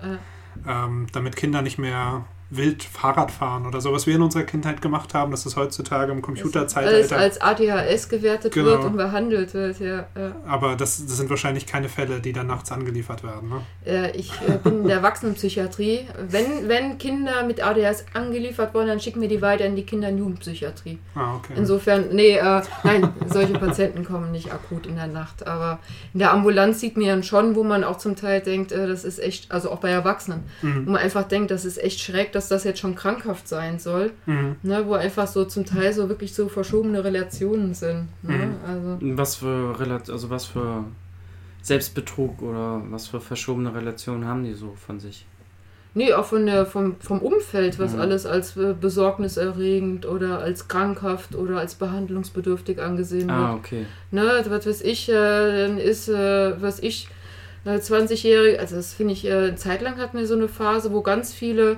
[0.66, 0.86] ja, ja.
[0.86, 4.82] ähm, damit Kinder nicht mehr wild Fahrrad fahren oder so, was wir in unserer Kindheit
[4.82, 7.18] gemacht haben, dass es heutzutage im Computerzeitalter.
[7.18, 8.68] als ADHS gewertet Genau.
[8.68, 9.80] wird und behandelt wird.
[9.80, 10.36] Ja, ja.
[10.46, 13.50] aber das, das sind wahrscheinlich keine Fälle, die dann nachts angeliefert werden.
[13.50, 13.62] Ne?
[13.86, 16.08] Äh, Ich äh, bin in der Erwachsenenpsychiatrie.
[16.30, 20.10] Wenn, wenn Kinder mit ADHS angeliefert wurden, dann schicken wir die weiter in die Kinder-
[20.10, 21.00] und Jugendpsychiatrie.
[21.16, 21.54] Ah, okay.
[21.56, 25.48] Insofern, nee, äh, nein, solche Patienten kommen nicht akut in der Nacht.
[25.48, 25.80] Aber
[26.14, 29.04] in der Ambulanz sieht man ja schon, wo man auch zum Teil denkt, äh, das
[29.04, 30.86] ist echt, also auch bei Erwachsenen, wo Mhm.
[30.86, 34.12] man einfach denkt, das ist echt schräg, dass das jetzt schon krankhaft sein soll.
[34.26, 34.56] Mhm.
[34.64, 38.08] Ne, wo einfach so zum Teil so wirklich so verschobene Relationen sind.
[38.22, 38.34] Ne?
[38.38, 38.56] Mhm.
[38.68, 40.84] Also, Was für Relat also was für
[41.62, 45.26] Selbstbetrug oder was für verschobene Relationen haben die so von sich?
[45.96, 48.02] Nee, auch von der, vom, vom Umfeld, was Mhm.
[48.02, 53.38] alles als äh, besorgniserregend oder als krankhaft oder als behandlungsbedürftig angesehen wird.
[53.38, 53.86] Ah, okay.
[54.12, 57.08] Ne, was weiß ich, äh, dann ist, äh, was ich,
[57.66, 61.02] äh, 20-Jährige, also das finde ich, eine Zeit lang hatten wir so eine Phase, wo
[61.02, 61.78] ganz viele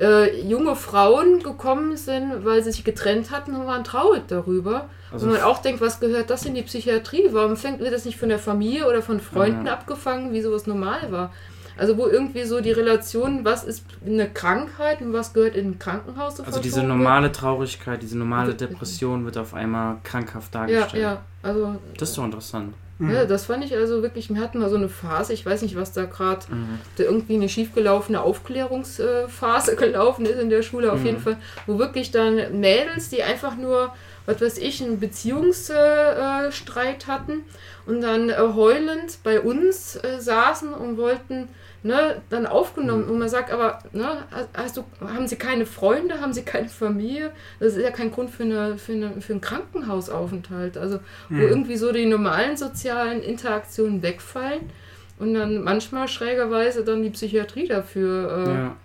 [0.00, 4.88] äh, junge Frauen gekommen sind, weil sie sich getrennt hatten und waren traurig darüber.
[5.12, 7.28] Also und man auch denkt, was gehört das in die Psychiatrie?
[7.32, 9.74] Warum fängt wird das nicht von der Familie oder von Freunden Ja.
[9.74, 11.32] abgefangen, wie sowas normal war?
[11.78, 15.78] Also wo irgendwie so die Relation, was ist eine Krankheit und was gehört in ein
[15.78, 20.60] Krankenhaus so Also diese normale Traurigkeit, diese normale Also- Depression wird auf einmal krankhaft Ja,
[20.60, 21.02] dargestellt.
[21.02, 22.74] ja, also Das ist doch interessant.
[23.02, 23.14] Mhm.
[23.14, 25.76] Ja, das fand ich also wirklich, wir hatten mal so eine Phase, ich weiß nicht,
[25.76, 26.78] was da gerade, Mhm.
[26.96, 31.06] da irgendwie eine schiefgelaufene Aufklärungsphase gelaufen ist in der Schule auf Mhm.
[31.06, 31.36] jeden Fall,
[31.66, 33.92] wo wirklich dann Mädels, die einfach nur,
[34.26, 37.44] was weiß ich, einen Beziehungsstreit hatten
[37.86, 41.48] und dann äh, heulend bei uns äh, saßen und wollten
[41.82, 43.04] ne, dann aufgenommen.
[43.04, 47.32] Und man sagt aber, ne, hast du, haben sie keine Freunde, haben sie keine Familie?
[47.60, 50.76] Das ist ja kein Grund für, eine, für, eine, für einen Krankenhausaufenthalt.
[50.78, 51.40] Also wo Mhm.
[51.42, 54.70] irgendwie so die normalen sozialen Interaktionen wegfallen
[55.18, 58.76] und dann manchmal schrägerweise dann die Psychiatrie dafür äh, Ja.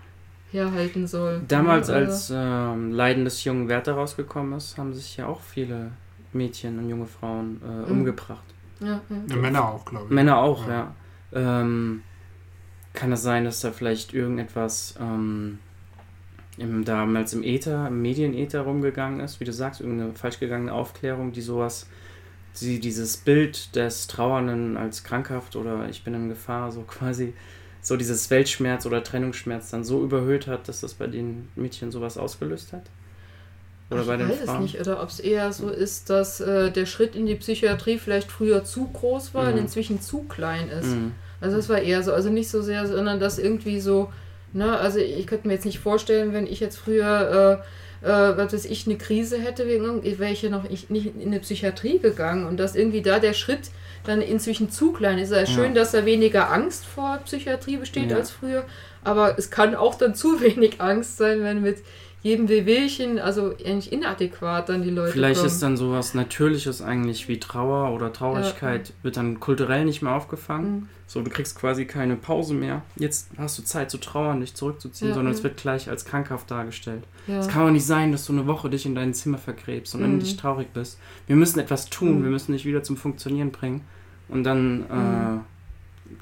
[0.51, 1.41] herhalten soll.
[1.47, 5.91] Damals, Ja, als ähm, Leiden des jungen Werther rausgekommen ist, haben sich ja auch viele
[6.33, 7.91] Mädchen und junge Frauen äh, Mhm.
[7.99, 8.43] umgebracht.
[8.79, 9.17] ja, ja.
[9.27, 10.11] Ja, Männer auch, glaube ich.
[10.11, 10.93] Männer auch, Ja.
[11.33, 11.61] ja.
[11.61, 12.03] Ähm,
[12.97, 15.59] kann es sein, dass da vielleicht irgendetwas ähm,
[16.57, 21.31] im, damals im Äther, im Medienäther rumgegangen ist, wie du sagst, irgendeine falsch gegangene Aufklärung,
[21.31, 21.87] die sowas
[22.53, 27.33] sie dieses Bild des Trauernden als krankhaft oder ich bin in Gefahr, so quasi
[27.81, 32.17] so dieses Weltschmerz oder Trennungsschmerz dann so überhöht hat, dass das bei den Mädchen sowas
[32.17, 32.83] ausgelöst hat?
[33.91, 34.55] Oder ich bei den weiß Frauen?
[34.55, 37.99] es nicht, oder ob es eher so ist, dass äh, der Schritt in die Psychiatrie
[37.99, 39.53] vielleicht früher zu groß war mhm.
[39.53, 40.87] und inzwischen zu klein ist.
[40.87, 41.13] Mhm.
[41.41, 44.11] Also es war eher so, also nicht so sehr, sondern dass irgendwie so,
[44.53, 47.65] ne, also ich könnte mir jetzt nicht vorstellen, wenn ich jetzt früher äh,
[48.01, 51.99] äh, was weiß ich, eine Krise hätte, wäre ich ja noch nicht in eine Psychiatrie
[51.99, 53.71] gegangen und dass irgendwie da der Schritt
[54.03, 55.31] dann inzwischen zu klein ist.
[55.31, 58.17] Es ist ja schön, dass da weniger Angst vor Psychiatrie besteht ja.
[58.17, 58.65] als früher,
[59.03, 61.77] aber es kann auch dann zu wenig Angst sein, wenn mit
[62.23, 65.47] jedem Wehwehchen, also eigentlich inadäquat dann die Leute Vielleicht kommen.
[65.47, 68.93] ist dann sowas Natürliches eigentlich wie Trauer oder Traurigkeit, ja.
[69.03, 70.71] wird dann kulturell nicht mehr aufgefangen.
[70.71, 70.89] Mhm.
[71.05, 72.81] So, du kriegst quasi keine Pause mehr.
[72.97, 75.37] Jetzt hast du Zeit zu trauern, dich zurückzuziehen, ja, sondern ja.
[75.37, 77.03] es wird gleich als krankhaft dargestellt.
[77.27, 80.01] Es kann auch nicht sein, dass du eine Woche dich in dein Zimmer vergräbst und
[80.01, 80.05] mhm.
[80.05, 80.99] dann nicht traurig bist.
[81.27, 82.23] Wir müssen etwas tun, mhm.
[82.23, 83.81] wir müssen dich wieder zum Funktionieren bringen.
[84.27, 85.39] Und dann äh, mhm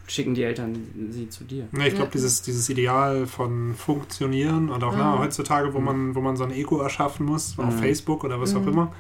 [0.07, 1.67] schicken die Eltern sie zu dir.
[1.77, 4.99] Ja, ich glaube, dieses, dieses Ideal von Funktionieren und auch mhm.
[4.99, 7.79] na, heutzutage, wo man, wo man so ein Ego erschaffen muss, auf mhm.
[7.79, 8.67] Facebook oder was auch mhm.
[8.67, 8.93] immer,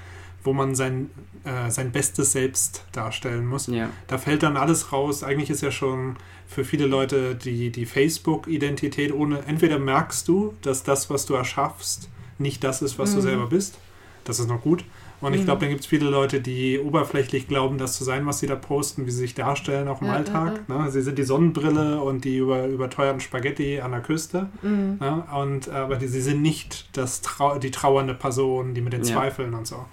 [0.43, 1.09] wo man sein,
[1.43, 3.67] äh, sein bestes Selbst darstellen muss.
[3.67, 3.89] Ja.
[4.07, 5.23] Da fällt dann alles raus.
[5.23, 6.15] Eigentlich ist ja schon
[6.47, 12.09] für viele Leute die, die Facebook-Identität ohne, entweder merkst du, dass das, was du erschaffst,
[12.37, 13.23] nicht das ist, was du mhm.
[13.23, 13.77] selber bist.
[14.23, 14.83] Das ist noch gut.
[15.21, 15.61] Und ich glaube, mhm.
[15.61, 19.05] dann gibt es viele Leute, die oberflächlich glauben, das zu sein, was sie da posten,
[19.05, 20.61] wie sie sich darstellen auch im ja, Alltag.
[20.67, 20.83] Ja, ja.
[20.83, 20.91] Ne?
[20.91, 24.49] Sie sind die Sonnenbrille und die über, überteuerten Spaghetti an der Küste.
[24.61, 24.97] Mhm.
[24.99, 25.23] Ne?
[25.35, 29.53] Und, aber die, sie sind nicht das Trau die trauernde Person, die mit den Zweifeln
[29.53, 29.85] und so.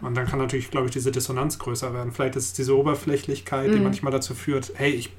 [0.00, 2.12] Und dann kann natürlich, glaube ich, diese Dissonanz größer werden.
[2.12, 3.72] Vielleicht ist es diese Oberflächlichkeit, mhm.
[3.74, 5.12] die manchmal dazu führt, hey, ich,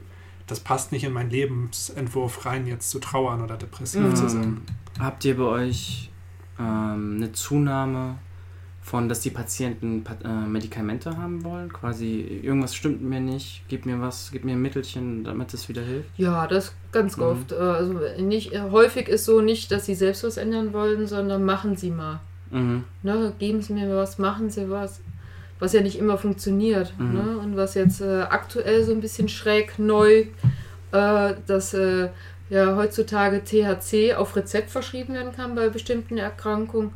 [0.48, 4.16] das passt nicht in meinen Lebensentwurf rein, jetzt zu trauern oder depressiv mhm.
[4.16, 4.62] zu sein.
[5.00, 6.12] Habt ihr bei euch
[6.60, 8.18] ähm, eine Zunahme
[8.84, 14.02] von, dass die Patienten äh, Medikamente haben wollen, quasi irgendwas stimmt mir nicht, gib mir
[14.02, 16.10] was, gib mir ein Mittelchen, damit es wieder hilft?
[16.18, 17.24] Ja, das ganz mhm.
[17.24, 17.52] oft.
[17.54, 21.46] Äh, also nicht, äh, häufig ist so nicht, dass sie selbst was ändern wollen, sondern
[21.46, 22.20] machen sie mal.
[22.52, 22.84] Mhm.
[23.02, 25.02] Ne, geben Sie mir was, machen Sie was.
[25.60, 26.94] Was ja nicht immer funktioniert.
[27.00, 27.14] Mhm.
[27.14, 27.38] Ne?
[27.38, 30.26] Und was jetzt äh, aktuell so ein bisschen schräg neu,
[30.92, 32.10] äh, dass äh,
[32.50, 36.92] ja heutzutage THC auf Rezept verschrieben werden kann bei bestimmten Erkrankungen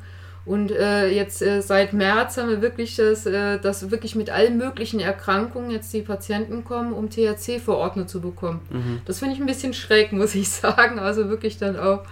[0.47, 4.57] und äh, jetzt äh, seit März haben wir wirklich das, äh, dass wirklich mit allen
[4.57, 8.61] möglichen Erkrankungen jetzt die Patienten kommen, um THC verordnet zu bekommen.
[8.69, 9.01] Mhm.
[9.03, 10.99] Das finde ich ein bisschen schräg, muss ich sagen.
[10.99, 12.03] Also wirklich dann auch,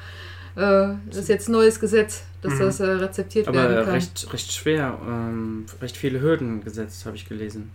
[0.57, 2.59] äh, das ist jetzt ein neues Gesetz, dass mhm.
[2.59, 3.83] das äh, rezeptiert Aber werden kann.
[3.83, 7.71] Aber recht, recht schwer, ähm, recht viele Hürden gesetzt, habe ich gelesen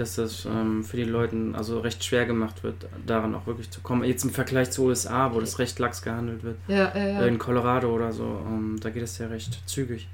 [0.00, 3.80] dass das ähm, für die Leute also recht schwer gemacht wird, daran auch wirklich zu
[3.80, 4.02] kommen.
[4.04, 6.56] Jetzt im Vergleich zu USA, wo das recht lax gehandelt wird.
[6.68, 7.26] Ja, ja, ja.
[7.26, 10.08] In Colorado oder so, ähm, da geht es ja recht zügig.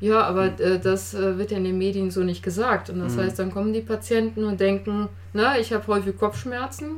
[0.00, 2.90] Ja, aber äh, das äh, wird ja in den Medien so nicht gesagt.
[2.90, 3.20] Und das mhm.
[3.20, 6.96] heißt, dann kommen die Patienten und denken, na, ich habe häufig Kopfschmerzen.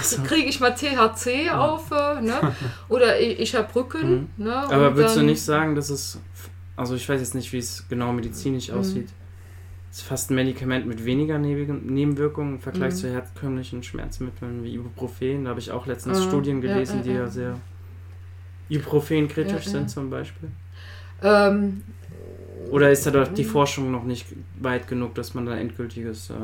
[0.00, 0.22] So.
[0.22, 1.60] Kriege ich mal THC ja.
[1.60, 2.54] auf, äh, ne?
[2.88, 4.28] oder ich, ich habe Rücken.
[4.36, 4.44] Mhm.
[4.44, 4.56] Ne?
[4.56, 6.20] Aber würdest du nicht sagen, dass es,
[6.74, 8.78] also ich weiß jetzt nicht, wie es genau medizinisch mhm.
[8.78, 9.08] aussieht,
[9.96, 12.98] ist fast ein Medikament mit weniger Nebenwirkungen im Vergleich mhm.
[12.98, 15.44] zu herkömmlichen Schmerzmitteln wie Ibuprofen.
[15.44, 16.28] Da habe ich auch letztens mhm.
[16.28, 17.56] Studien gelesen, ja, die ja sehr
[18.68, 20.50] Ibuprofen-kritisch sind zum Beispiel.
[21.22, 21.82] Ähm,
[22.70, 24.26] Oder ist da doch die Forschung noch nicht
[24.60, 26.34] weit genug, dass man da ein endgültiges äh,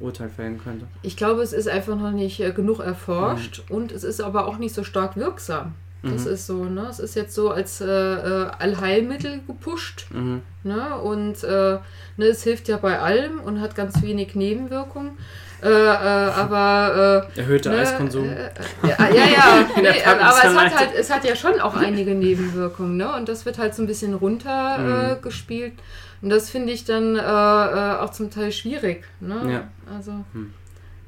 [0.00, 0.86] Urteil fällen könnte?
[1.00, 3.76] Ich glaube, es ist einfach noch nicht äh, genug erforscht mhm.
[3.76, 5.74] und es ist aber auch nicht so stark wirksam.
[6.02, 6.32] Das mhm.
[6.32, 6.86] ist so, ne?
[6.88, 10.06] Es ist jetzt so als äh, äh, Allheilmittel gepusht.
[10.10, 10.42] Mhm.
[10.62, 10.96] Ne?
[10.96, 11.78] Und äh,
[12.16, 15.18] ne, es hilft ja bei allem und hat ganz wenig Nebenwirkungen.
[15.60, 18.26] Äh, äh, aber äh, erhöhter ne, Eiskonsum.
[18.26, 22.96] ja, ja, ja nee, aber es hat halt, es hat ja schon auch einige Nebenwirkungen,
[22.96, 23.12] ne?
[23.16, 25.74] Und das wird halt so ein bisschen runtergespielt.
[25.74, 25.80] Mhm.
[26.22, 29.02] und das finde ich dann auch zum Teil schwierig.
[29.18, 29.52] Ne?
[29.52, 29.92] Ja.
[29.92, 30.12] Also.
[30.32, 30.54] Hm.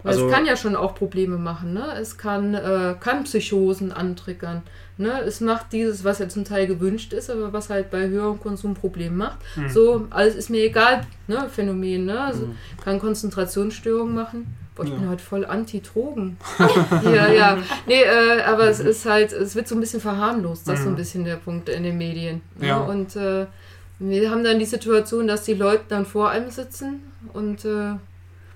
[0.05, 1.75] Also, es kann ja schon auch Probleme machen.
[1.75, 1.85] Ne?
[2.01, 4.63] Es kann, äh, kann Psychosen antriggern.
[4.97, 5.21] Ne?
[5.23, 8.75] Es macht dieses, was ja zum Teil gewünscht ist, aber was halt bei höherem Konsum
[8.75, 9.39] Probleme macht.
[9.57, 9.69] Mhm.
[9.69, 11.49] So, alles ist mir egal, ne?
[11.51, 12.07] Phänomen.
[12.07, 12.21] Ne?
[12.21, 12.55] Also, mhm.
[12.83, 14.55] Kann Konzentrationsstörungen machen.
[14.75, 14.97] Boah, ich ja.
[14.97, 16.37] bin halt voll anti-Drogen.
[17.05, 17.59] ja, ja.
[17.87, 20.69] Nee, äh, aber es ist halt, es wird so ein bisschen verharmlost.
[20.69, 20.99] Das ist so ein mhm.
[20.99, 22.41] bisschen der Punkt in den Medien.
[22.59, 22.69] Ne?
[22.69, 22.79] Ja.
[22.79, 23.47] Und äh,
[23.99, 27.97] wir haben dann die Situation, dass die Leute dann vor einem sitzen und äh,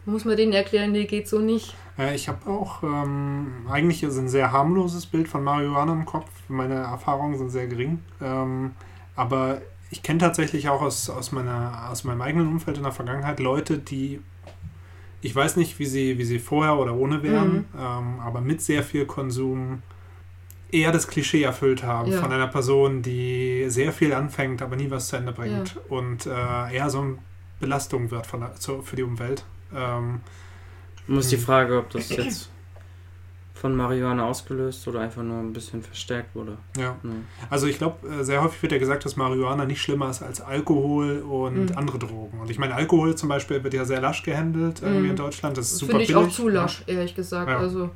[0.06, 1.74] muss man denen erklären, nee, geht so nicht.
[1.98, 6.30] Äh, ich habe auch ähm, eigentlich ist ein sehr harmloses Bild von Marihuana im Kopf.
[6.48, 8.00] Meine Erfahrungen sind sehr gering.
[8.20, 8.72] Ähm,
[9.16, 13.38] aber ich kenne tatsächlich auch aus, aus, meiner, aus meinem eigenen Umfeld in der Vergangenheit
[13.40, 14.20] Leute, die,
[15.20, 17.64] ich weiß nicht, wie sie, wie sie vorher oder ohne wären, mhm.
[17.78, 19.82] ähm, aber mit sehr viel Konsum
[20.72, 22.20] eher das Klischee erfüllt haben ja.
[22.20, 25.76] von einer Person, die sehr viel anfängt, aber nie was zu Ende bringt.
[25.76, 25.96] Ja.
[25.96, 27.18] Und äh, eher so ein
[27.60, 29.44] Belastung wird von der, zu, für die Umwelt.
[29.76, 30.20] Ähm,
[31.06, 31.36] Nur ist die.
[31.36, 32.50] Frage, ob das jetzt
[33.54, 36.58] von Marihuana ausgelöst oder einfach nur ein bisschen verstärkt wurde.
[36.76, 36.96] ja.
[37.02, 37.22] Ne.
[37.48, 40.40] Also ich glaube, äh, sehr häufig wird ja gesagt, dass Marihuana nicht schlimmer ist als
[40.42, 41.76] Alkohol und Mhm.
[41.78, 42.40] andere Drogen.
[42.40, 45.10] Und ich meine, Alkohol zum Beispiel wird ja sehr lasch gehandelt irgendwie Mhm.
[45.10, 45.56] in Deutschland.
[45.56, 46.26] Das ist super finde ich billig.
[46.26, 47.48] auch zu lasch, ehrlich gesagt.
[47.48, 47.58] Ja.
[47.58, 47.90] Also,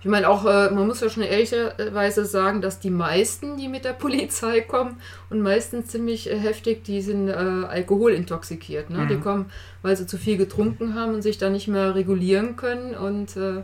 [0.00, 3.84] ich meine auch, äh, man muss ja schon ehrlicherweise sagen, dass die meisten, die mit
[3.84, 4.96] der Polizei kommen
[5.28, 8.90] und meistens ziemlich äh, heftig, die sind äh, alkoholintoxikiert.
[8.90, 8.98] Ne?
[8.98, 9.08] Mhm.
[9.08, 9.46] Die kommen,
[9.82, 12.94] weil sie zu viel getrunken haben und sich dann nicht mehr regulieren können.
[12.94, 13.62] Und äh,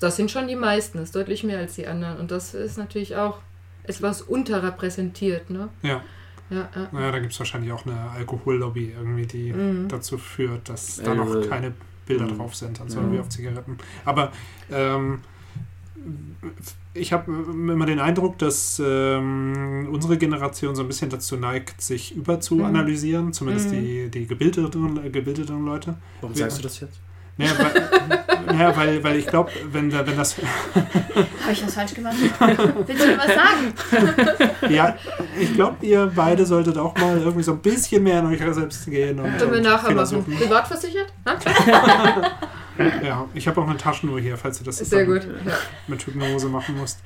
[0.00, 2.16] das sind schon die meisten, das ist deutlich mehr als die anderen.
[2.18, 3.38] Und das ist natürlich auch
[3.84, 5.50] etwas unterrepräsentiert.
[5.50, 5.68] Ne?
[5.82, 6.02] Ja.
[6.48, 6.88] Ja, ja.
[6.92, 9.88] Naja, da gibt es wahrscheinlich auch eine Alkohollobby irgendwie, die Mhm.
[9.88, 11.72] dazu führt, dass da noch keine
[12.06, 12.38] Bilder mhm.
[12.38, 13.12] drauf sind, also Ja.
[13.12, 13.78] wie auf Zigaretten.
[14.04, 14.30] Aber
[14.70, 15.20] ähm,
[16.94, 22.14] ich habe immer den Eindruck, dass ähm, unsere Generation so ein bisschen dazu neigt, sich
[22.16, 23.72] überzuanalysieren, zumindest Mhm.
[23.80, 25.94] die, die gebildeteren, gebildeteren Leute.
[26.20, 26.44] Warum Ja.
[26.44, 27.00] sagst du das jetzt?
[27.38, 30.36] Naja, weil, naja, weil, weil ich glaube, wenn, da- wenn das
[30.74, 32.16] Habe ich was falsch gemacht?
[32.86, 34.70] Willst du mir was sagen?
[34.74, 34.96] Ja,
[35.38, 38.86] ich glaube, ihr beide solltet auch mal irgendwie so ein bisschen mehr in euch selbst
[38.86, 39.20] gehen.
[39.20, 40.06] Und, Können wir nachher machen.
[40.06, 40.32] suchen.
[43.02, 45.26] Ja, ich habe auch eine Taschenuhr hier, falls du das Sehr gut.
[45.86, 47.00] Mit Hypnose machen musst.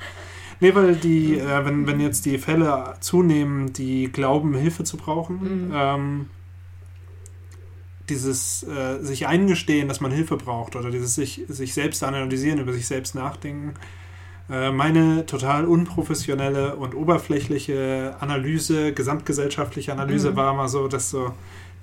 [0.60, 5.68] Nee, weil die, äh, wenn, wenn jetzt die Fälle zunehmen, die glauben, Hilfe zu brauchen,
[5.68, 5.72] Mhm.
[5.74, 6.26] ähm,
[8.08, 12.72] dieses äh, sich eingestehen, dass man Hilfe braucht oder dieses sich, sich selbst analysieren, über
[12.72, 13.74] sich selbst nachdenken.
[14.50, 20.36] Äh, meine total unprofessionelle und oberflächliche Analyse, gesamtgesellschaftliche Analyse Mhm.
[20.36, 21.32] war mal so, dass so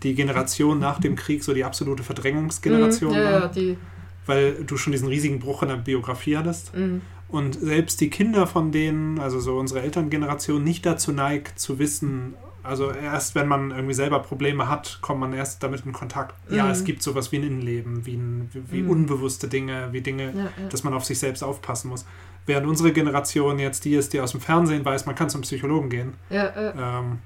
[0.04, 3.78] die Generation nach dem Krieg so die absolute Verdrängungsgeneration Mhm, ja, war, die.
[4.26, 6.76] weil du schon diesen riesigen Bruch in der Biografie hattest.
[6.76, 7.02] Mhm.
[7.30, 12.36] Und selbst die Kinder von denen, also so unsere Elterngeneration, nicht dazu neigt zu wissen,
[12.64, 16.36] also erst wenn man irgendwie selber Probleme hat, kommt man erst damit in Kontakt.
[16.50, 16.72] Ja, Mhm.
[16.72, 18.90] es gibt sowas wie ein Innenleben, wie, ein, wie, wie Mhm.
[18.90, 20.50] unbewusste Dinge, wie Dinge, Ja, ja.
[20.70, 22.06] dass man auf sich selbst aufpassen muss.
[22.46, 25.90] Während unsere Generation jetzt die ist, die aus dem Fernsehen weiß, man kann zum Psychologen
[25.90, 26.14] gehen.
[26.30, 27.00] ja, ja.
[27.00, 27.20] Ähm,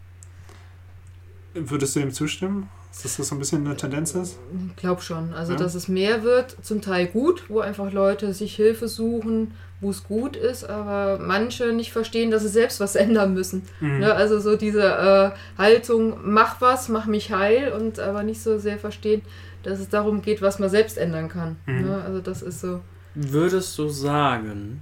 [1.53, 2.69] würdest du dem zustimmen?
[3.03, 4.37] Dass das so ein bisschen eine Tendenz ist?
[4.69, 5.33] Ich glaube schon.
[5.33, 5.59] Also, Ja.
[5.59, 10.03] dass es mehr wird, zum Teil gut, wo einfach Leute sich Hilfe suchen, wo es
[10.03, 13.63] gut ist, aber manche nicht verstehen, dass sie selbst was ändern müssen.
[13.79, 13.99] Mhm.
[13.99, 14.13] Ne?
[14.13, 18.77] Also so diese äh, Haltung, mach was, mach mich heil und aber nicht so sehr
[18.77, 19.21] verstehen,
[19.63, 21.55] dass es darum geht, was man selbst ändern kann.
[21.67, 21.81] Mhm.
[21.87, 22.03] Ne?
[22.05, 22.81] Also das ist so.
[23.15, 24.81] Würdest du sagen,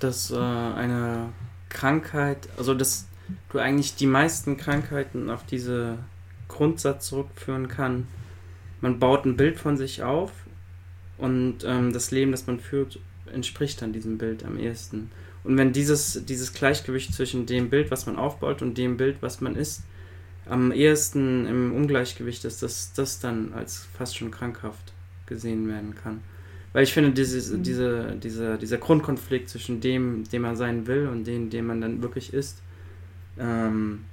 [0.00, 1.30] dass äh, eine
[1.68, 3.06] Krankheit, also dass
[3.50, 5.98] du eigentlich die meisten Krankheiten auf diese
[6.48, 8.06] Grundsatz zurückführen kann,
[8.80, 10.32] man baut ein Bild von sich auf
[11.18, 12.98] und ähm, das Leben, das man führt,
[13.32, 15.10] entspricht dann diesem Bild am ehesten.
[15.44, 19.40] Und wenn dieses, dieses Gleichgewicht zwischen dem Bild, was man aufbaut und dem Bild, was
[19.40, 19.82] man ist,
[20.46, 24.92] am ehesten im Ungleichgewicht ist, dass das dann als fast schon krankhaft
[25.26, 26.20] gesehen werden kann.
[26.72, 31.24] Weil ich finde, dieses, diese, dieser, dieser Grundkonflikt zwischen dem, dem man sein will und
[31.24, 32.62] dem, dem man dann wirklich ist,
[33.38, 34.04] ähm,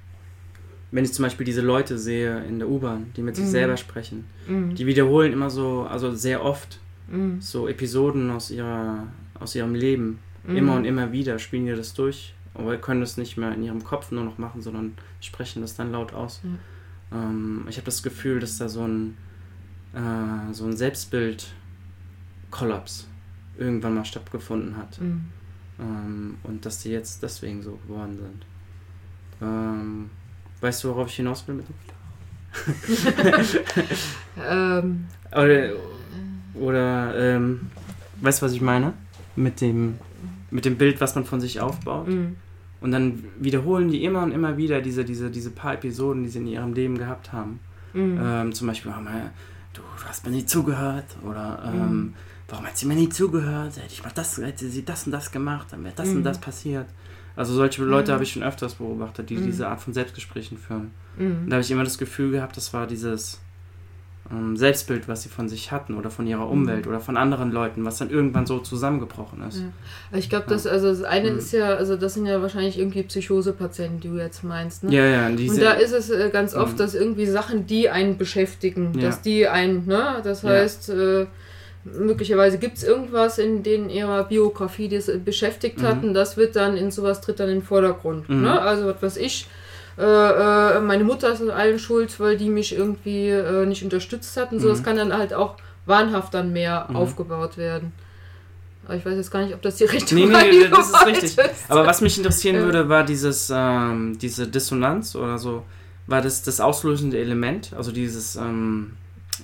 [0.91, 3.49] wenn ich zum Beispiel diese Leute sehe in der U-Bahn, die mit sich Mhm.
[3.49, 6.79] selber sprechen, Mm, die wiederholen immer so, also sehr oft
[7.11, 9.05] mm, so Episoden aus ihrer,
[9.39, 10.17] aus ihrem Leben.
[10.47, 10.55] mm.
[10.55, 13.83] Immer und immer wieder spielen die das durch, aber können das nicht mehr in ihrem
[13.83, 16.41] Kopf nur noch machen, sondern sprechen das dann laut aus.
[17.11, 19.15] Ähm, ich habe das Gefühl, dass da so ein,
[19.93, 23.07] äh, so ein Selbstbild-Kollaps
[23.57, 24.99] irgendwann mal stattgefunden hat.
[25.01, 25.17] Mm.
[25.79, 28.45] Ähm, und dass die jetzt deswegen so geworden sind.
[29.41, 30.09] Ähm,
[30.61, 31.75] weißt du, worauf ich hinaus will mit dem?
[34.49, 35.69] Ähm, Oder,
[36.55, 37.69] oder ähm,
[38.21, 38.93] weißt du, was ich meine?
[39.35, 39.95] Mit dem,
[40.51, 42.07] mit dem Bild, was man von sich aufbaut.
[42.07, 42.35] mm,
[42.81, 46.39] Und dann wiederholen die immer und immer wieder diese, diese, diese paar Episoden, die sie
[46.39, 47.59] in ihrem Leben gehabt haben.
[47.93, 48.17] mm.
[48.19, 49.29] Ähm, zum Beispiel, oh, mein,
[49.73, 51.05] du, du hast mir nie zugehört.
[51.23, 52.13] Oder ähm, Mhm.
[52.49, 53.77] warum hat sie mir nie zugehört?
[53.77, 56.23] Hätte, ich mal das, hätte sie das und das gemacht, dann wäre das und Mhm.
[56.23, 56.87] das passiert.
[57.39, 58.13] Also solche Leute Mhm.
[58.15, 59.45] habe ich schon öfters beobachtet, die Mhm.
[59.45, 60.91] diese Art von Selbstgesprächen führen.
[61.17, 61.49] Und mm.
[61.49, 63.39] da habe ich immer das Gefühl gehabt, das war dieses
[64.31, 66.51] ähm, Selbstbild, was sie von sich hatten oder von ihrer Mhm.
[66.51, 69.57] Umwelt oder von anderen Leuten, was dann irgendwann so zusammengebrochen ist.
[70.11, 70.17] Ja.
[70.19, 71.37] Ich glaube, das, also das eine Mhm.
[71.39, 74.83] ist ja, also das sind ja wahrscheinlich irgendwie Psychosepatienten, die du jetzt meinst.
[74.83, 74.93] Ne?
[74.93, 76.77] Ja, ja, und diese, Und da ist es äh, ganz oft, Mhm.
[76.77, 79.07] dass irgendwie Sachen, die einen beschäftigen, Ja.
[79.07, 80.49] dass die einen, ne, das Ja.
[80.49, 81.25] heißt, äh,
[81.83, 86.09] möglicherweise gibt es irgendwas in denen ihrer Biografie, die es äh, beschäftigt hat, Mhm.
[86.09, 88.27] und das wird dann in sowas tritt dann in den Vordergrund.
[88.29, 88.41] Mhm.
[88.43, 88.61] Ne?
[88.61, 89.47] Also was weiß ich,
[89.97, 94.35] äh, äh, meine Mutter ist an allem schuld, weil die mich irgendwie äh, nicht unterstützt
[94.37, 94.71] hat und so, Mhm.
[94.71, 96.95] das kann dann halt auch wahnhaft dann mehr Mhm.
[96.95, 97.91] aufgebaut werden.
[98.85, 101.05] Aber ich weiß jetzt gar nicht, ob das die richtige Nee, nee, Meinung das ist
[101.05, 101.35] richtig.
[101.67, 102.61] Aber was mich interessieren Ja.
[102.63, 105.63] würde, war dieses, ähm, diese Dissonanz oder so,
[106.07, 108.93] war das das auslösende Element, also dieses ähm,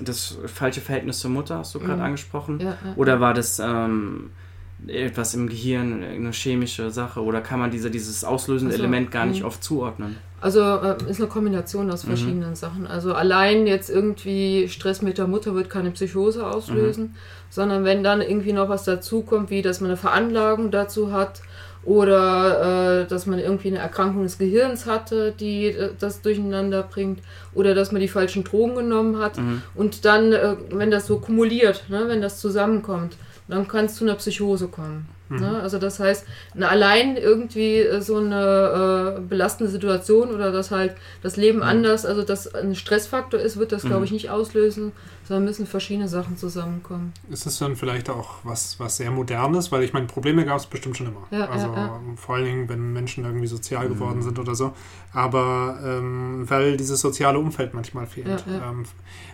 [0.02, 2.02] das falsche Verhältnis zur Mutter, hast du gerade Mhm.
[2.04, 2.60] angesprochen?
[2.60, 2.78] Ja, ja.
[2.96, 4.32] Oder war das ähm,
[4.88, 7.24] etwas im Gehirn, eine chemische Sache?
[7.24, 9.48] Oder kann man diese, dieses auslösende Ach so, Element gar nicht mhm.
[9.48, 10.18] oft zuordnen?
[10.42, 12.08] Also äh, ist eine Kombination aus Mhm.
[12.10, 12.86] verschiedenen Sachen.
[12.86, 17.16] Also allein jetzt irgendwie Stress mit der Mutter wird keine Psychose auslösen, Mhm.
[17.50, 21.42] sondern wenn dann irgendwie noch was dazukommt, wie dass man eine Veranlagung dazu hat
[21.86, 27.20] oder äh, dass man irgendwie eine Erkrankung des Gehirns hatte, die äh, das durcheinander bringt
[27.54, 29.62] oder dass man die falschen Drogen genommen hat Mhm.
[29.76, 33.16] und dann, äh, wenn das so kumuliert, ne, wenn das zusammenkommt,
[33.48, 35.08] dann kann es zu einer Psychose kommen.
[35.30, 35.60] Ne?
[35.62, 40.94] Also das heißt, na, allein irgendwie äh, so eine äh, belastende Situation oder dass halt
[41.24, 43.88] das Leben anders, also dass ein Stressfaktor ist, wird das, Mhm.
[43.90, 44.92] glaube ich, nicht auslösen,
[45.28, 47.14] sondern müssen verschiedene Sachen zusammenkommen.
[47.30, 49.72] Ist es dann vielleicht auch was, was sehr Modernes?
[49.72, 51.28] Weil ich meine, Probleme gab es bestimmt schon immer.
[51.32, 52.00] Ja, also ja, ja.
[52.16, 53.94] vor allen Dingen, wenn Menschen irgendwie sozial Mhm.
[53.94, 54.74] geworden sind oder so.
[55.14, 58.28] Aber ähm, weil dieses soziale Umfeld manchmal fehlt.
[58.28, 58.70] Ja, ja.
[58.70, 58.84] Ähm,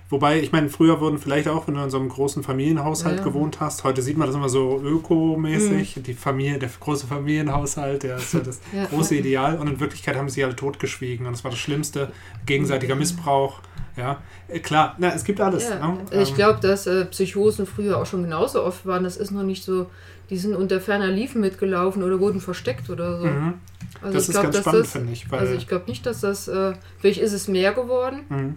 [0.09, 3.21] wobei, ich meine, früher wurden vielleicht auch, wenn du in so einem großen Familienhaushalt Ja,
[3.21, 3.27] ja.
[3.27, 8.17] gewohnt hast, heute sieht man das immer so ökomäßig, die Familie, der große Familienhaushalt, der
[8.17, 9.21] ist ja das Ja, große ja.
[9.21, 12.11] Ideal und in Wirklichkeit haben sie alle totgeschwiegen und es war das Schlimmste,
[12.45, 13.59] gegenseitiger Missbrauch.
[13.97, 15.69] Ja, Äh, klar, na, es gibt alles.
[15.69, 15.97] Ja, ne?
[16.21, 19.03] ich Ähm, glaube, dass äh, Psychosen früher auch schon genauso oft waren.
[19.03, 19.89] Das ist noch nicht so,
[20.29, 23.25] die sind unter ferner Liefen mitgelaufen oder wurden versteckt oder so.
[23.27, 23.53] Mhm.
[24.01, 25.29] Also das ich ist glaub, ganz dass spannend, finde ich.
[25.31, 28.21] Weil, Also ich glaube nicht, dass das, äh, vielleicht ist es mehr geworden.
[28.29, 28.55] Mhm.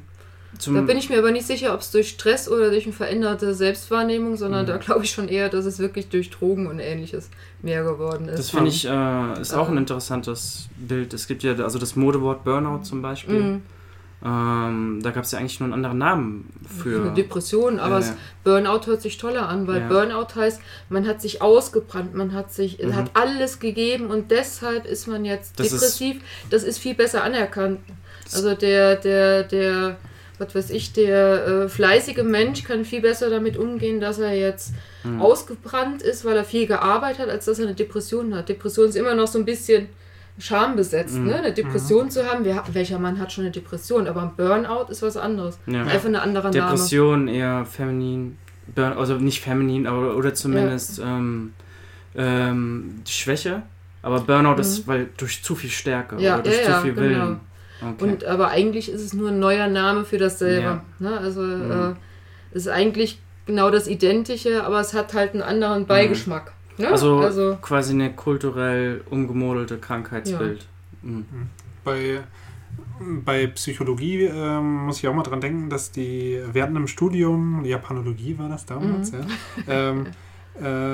[0.57, 2.93] Zum, Da bin ich mir aber nicht sicher, ob es durch Stress oder durch eine
[2.93, 4.69] veränderte Selbstwahrnehmung, sondern Mhm.
[4.69, 7.29] da glaube ich schon eher, dass es wirklich durch Drogen und ähnliches
[7.61, 8.39] mehr geworden ist.
[8.39, 11.13] das finde ich, äh, ist auch ein interessantes Bild.
[11.13, 13.43] Es gibt ja also das Modewort Burnout zum Beispiel.
[13.43, 13.63] Mhm.
[14.23, 17.01] Ähm, da gab es ja eigentlich nur einen anderen Namen für.
[17.03, 19.89] Eine Depression, aber Ja, Burnout hört sich toller an, weil Ja.
[19.89, 22.95] Burnout heißt, man hat sich ausgebrannt, man hat sich, Mhm.
[22.97, 26.23] hat alles gegeben und deshalb ist man jetzt Das ist- depressiv.
[26.51, 27.81] das ist viel besser anerkannt.
[28.33, 29.97] Also der, der, der,
[30.39, 34.73] was weiß ich, der äh, fleißige Mensch kann viel besser damit umgehen, dass er jetzt
[35.05, 35.21] Mhm.
[35.21, 38.49] ausgebrannt ist, weil er viel gearbeitet hat, als dass er eine Depression hat.
[38.49, 39.89] Depression ist immer noch so ein bisschen
[40.39, 41.27] schambesetzt, Mhm.
[41.27, 41.35] ne?
[41.37, 42.45] Eine Depression zu haben.
[42.45, 44.07] Wer, welcher Mann hat schon eine Depression?
[44.09, 45.59] Aber ein Burnout ist was anderes.
[45.67, 45.83] Ja.
[45.85, 46.61] Einfach eine andere Name.
[46.73, 48.37] Depression eher feminin,
[48.75, 51.53] Burn, also nicht feminin, aber oder zumindest ähm,
[52.17, 53.63] ähm, die Schwäche.
[54.03, 56.21] Aber Burnout ist weil durch zu viel Stärke Mhm.
[56.21, 57.07] Ja, oder durch ja, zu ja, viel genau.
[57.09, 57.41] Willen.
[57.83, 58.05] Okay.
[58.05, 60.63] Und aber eigentlich ist es nur ein neuer Name für dasselbe.
[60.63, 60.83] Ja.
[60.99, 61.19] Ne?
[61.19, 61.71] Also Mhm.
[61.71, 61.95] äh,
[62.53, 66.53] es ist eigentlich genau das Identische, aber es hat halt einen anderen Beigeschmack.
[66.79, 66.89] Ne?
[66.89, 70.67] also, also quasi eine kulturell umgemodelte Krankheitsbild.
[71.03, 71.25] Mhm.
[71.85, 72.21] bei,
[73.25, 77.65] bei Psychologie ähm, muss ich auch mal dran denken, dass die, wir hatten im Studium,
[77.65, 79.19] Japanologie war das damals, Mhm.
[79.67, 79.91] ja.
[79.91, 80.11] Ähm, äh,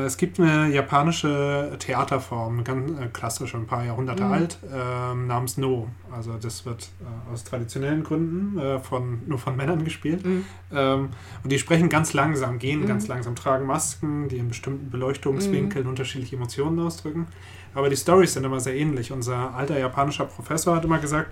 [0.06, 4.32] es gibt eine japanische Theaterform, ganz äh, klassische, ein paar Jahrhunderte Mhm.
[4.32, 5.88] alt, ähm, namens No.
[6.10, 10.24] Also das wird äh, aus traditionellen Gründen äh, von, nur von Männern gespielt.
[10.24, 10.44] Mhm.
[10.72, 11.08] Ähm,
[11.44, 12.86] und die sprechen ganz langsam, gehen Mhm.
[12.86, 17.26] ganz langsam, tragen Masken, die in bestimmten Beleuchtungswinkeln unterschiedliche Emotionen ausdrücken.
[17.74, 19.12] Aber die Stories sind immer sehr ähnlich.
[19.12, 21.30] Unser alter japanischer Professor hat immer gesagt,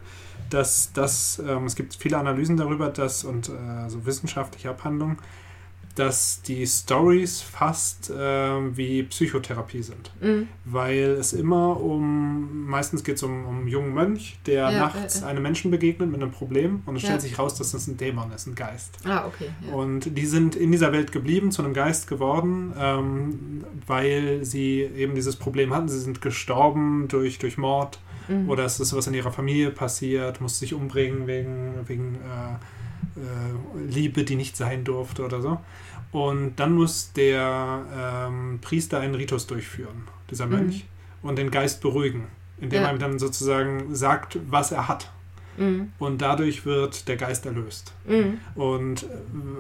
[0.50, 5.18] dass das, ähm, es gibt viele Analysen darüber, dass und äh, so wissenschaftliche Abhandlungen,
[5.98, 10.11] dass die Stories fast ähm, wie Psychotherapie sind.
[10.20, 10.48] Mhm.
[10.64, 15.20] Weil es immer um, meistens geht es um, um einen jungen Mönch, der Ja, nachts
[15.20, 15.28] äh, äh.
[15.28, 17.08] einem Menschen begegnet mit einem Problem und es Ja.
[17.08, 18.98] stellt sich raus, dass das ein Dämon ist, ein Geist.
[19.04, 19.48] Ah, okay.
[19.66, 19.74] Ja.
[19.74, 25.14] Und die sind in dieser Welt geblieben, zu einem Geist geworden, ähm, weil sie eben
[25.14, 25.88] dieses Problem hatten.
[25.88, 28.50] Sie sind gestorben durch, durch Mord Mhm.
[28.50, 32.54] oder es ist was in ihrer Familie passiert, musste sich umbringen wegen, wegen äh,
[33.18, 35.58] äh, Liebe, die nicht sein durfte oder so.
[36.12, 37.83] Und dann muss der
[38.29, 40.53] ähm, Priester einen Ritus durchführen, dieser Mhm.
[40.53, 40.87] Mönch,
[41.23, 42.25] und den Geist beruhigen,
[42.59, 42.88] indem Ja.
[42.88, 45.11] er ihm dann sozusagen sagt, was er hat.
[45.59, 45.92] Mhm.
[45.99, 47.92] Und dadurch wird der Geist erlöst.
[48.07, 48.38] Mhm.
[48.55, 49.07] Und äh,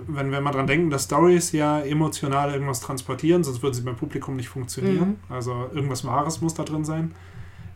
[0.06, 3.96] wenn wir mal dran denken, dass Stories ja emotional irgendwas transportieren, sonst würden sie beim
[3.96, 5.18] Publikum nicht funktionieren.
[5.28, 7.12] Also irgendwas Wahres muss da drin sein.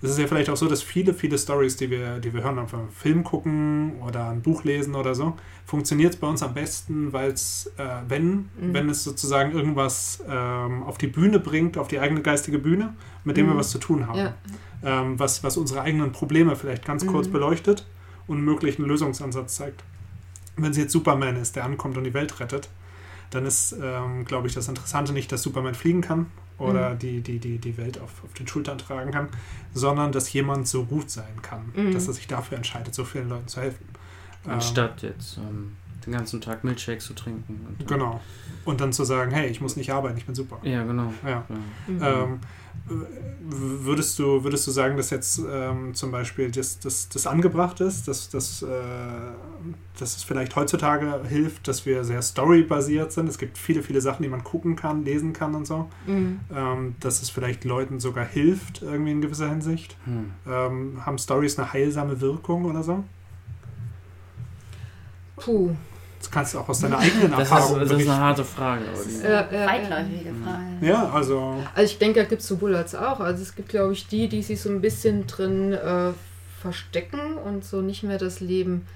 [0.04, 2.56] Es ist ja vielleicht auch so, dass viele, viele Stories, die wir, die wir hören,
[2.56, 5.34] wir einen Film gucken oder ein Buch lesen oder so,
[5.64, 8.48] funktioniert es bei uns am besten, weil es, äh, wenn, Mhm.
[8.74, 13.36] wenn es sozusagen irgendwas ähm, auf die Bühne bringt, auf die eigene geistige Bühne, mit
[13.36, 13.58] dem wir Mhm.
[13.58, 14.18] was zu tun haben.
[14.18, 14.34] Ja.
[14.82, 17.32] Ähm, was, was unsere eigenen Probleme vielleicht ganz kurz Mhm.
[17.32, 17.86] beleuchtet
[18.26, 19.84] und einen möglichen Lösungsansatz zeigt.
[20.56, 22.68] Wenn es jetzt Superman ist, der ankommt und die Welt rettet,
[23.30, 26.26] dann ist, ähm, glaube ich, das Interessante nicht, dass Superman fliegen kann
[26.58, 26.98] oder Mhm.
[26.98, 29.28] die, die, die, die Welt auf, auf den Schultern tragen kann,
[29.74, 31.92] sondern dass jemand so gut sein kann, Mhm.
[31.92, 33.84] dass er sich dafür entscheidet, so vielen Leuten zu helfen.
[34.44, 35.76] Ähm, Anstatt jetzt ähm,
[36.06, 37.66] den ganzen Tag Milchshakes zu trinken.
[37.68, 38.20] Und, Genau.
[38.64, 40.58] Und dann zu sagen, hey, ich muss nicht arbeiten, ich bin super.
[40.62, 41.12] Ja, genau.
[41.24, 41.30] Ja.
[41.30, 41.44] Ja.
[41.88, 42.00] Mhm.
[42.02, 42.40] Ähm,
[43.40, 48.08] würdest, du, würdest du sagen, dass jetzt ähm, zum Beispiel das, das, das angebracht ist,
[48.08, 48.66] dass, dass, äh,
[49.98, 53.28] dass es vielleicht heutzutage hilft, dass wir sehr storybasiert sind?
[53.28, 55.88] Es gibt viele, viele Sachen, die man gucken kann, lesen kann und so.
[56.06, 56.40] Mhm.
[56.54, 59.96] Ähm, dass es vielleicht Leuten sogar hilft, irgendwie in gewisser Hinsicht.
[60.04, 60.32] Hm.
[60.46, 63.04] Ähm, haben Stories eine heilsame Wirkung oder so?
[65.36, 65.70] Puh.
[66.22, 68.82] Das kannst du auch aus deiner eigenen Das, ist, Erfahrung das ist eine harte Frage.
[68.94, 69.66] Aber die, Ja, ja, ja.
[69.66, 70.86] Weitläufige Frage.
[70.86, 73.18] Ja, also Also ich denke, da gibt es sowohl als auch.
[73.18, 76.12] Also es gibt, glaube ich, die, die sich so ein bisschen drin äh,
[76.60, 78.86] verstecken und so nicht mehr das Leben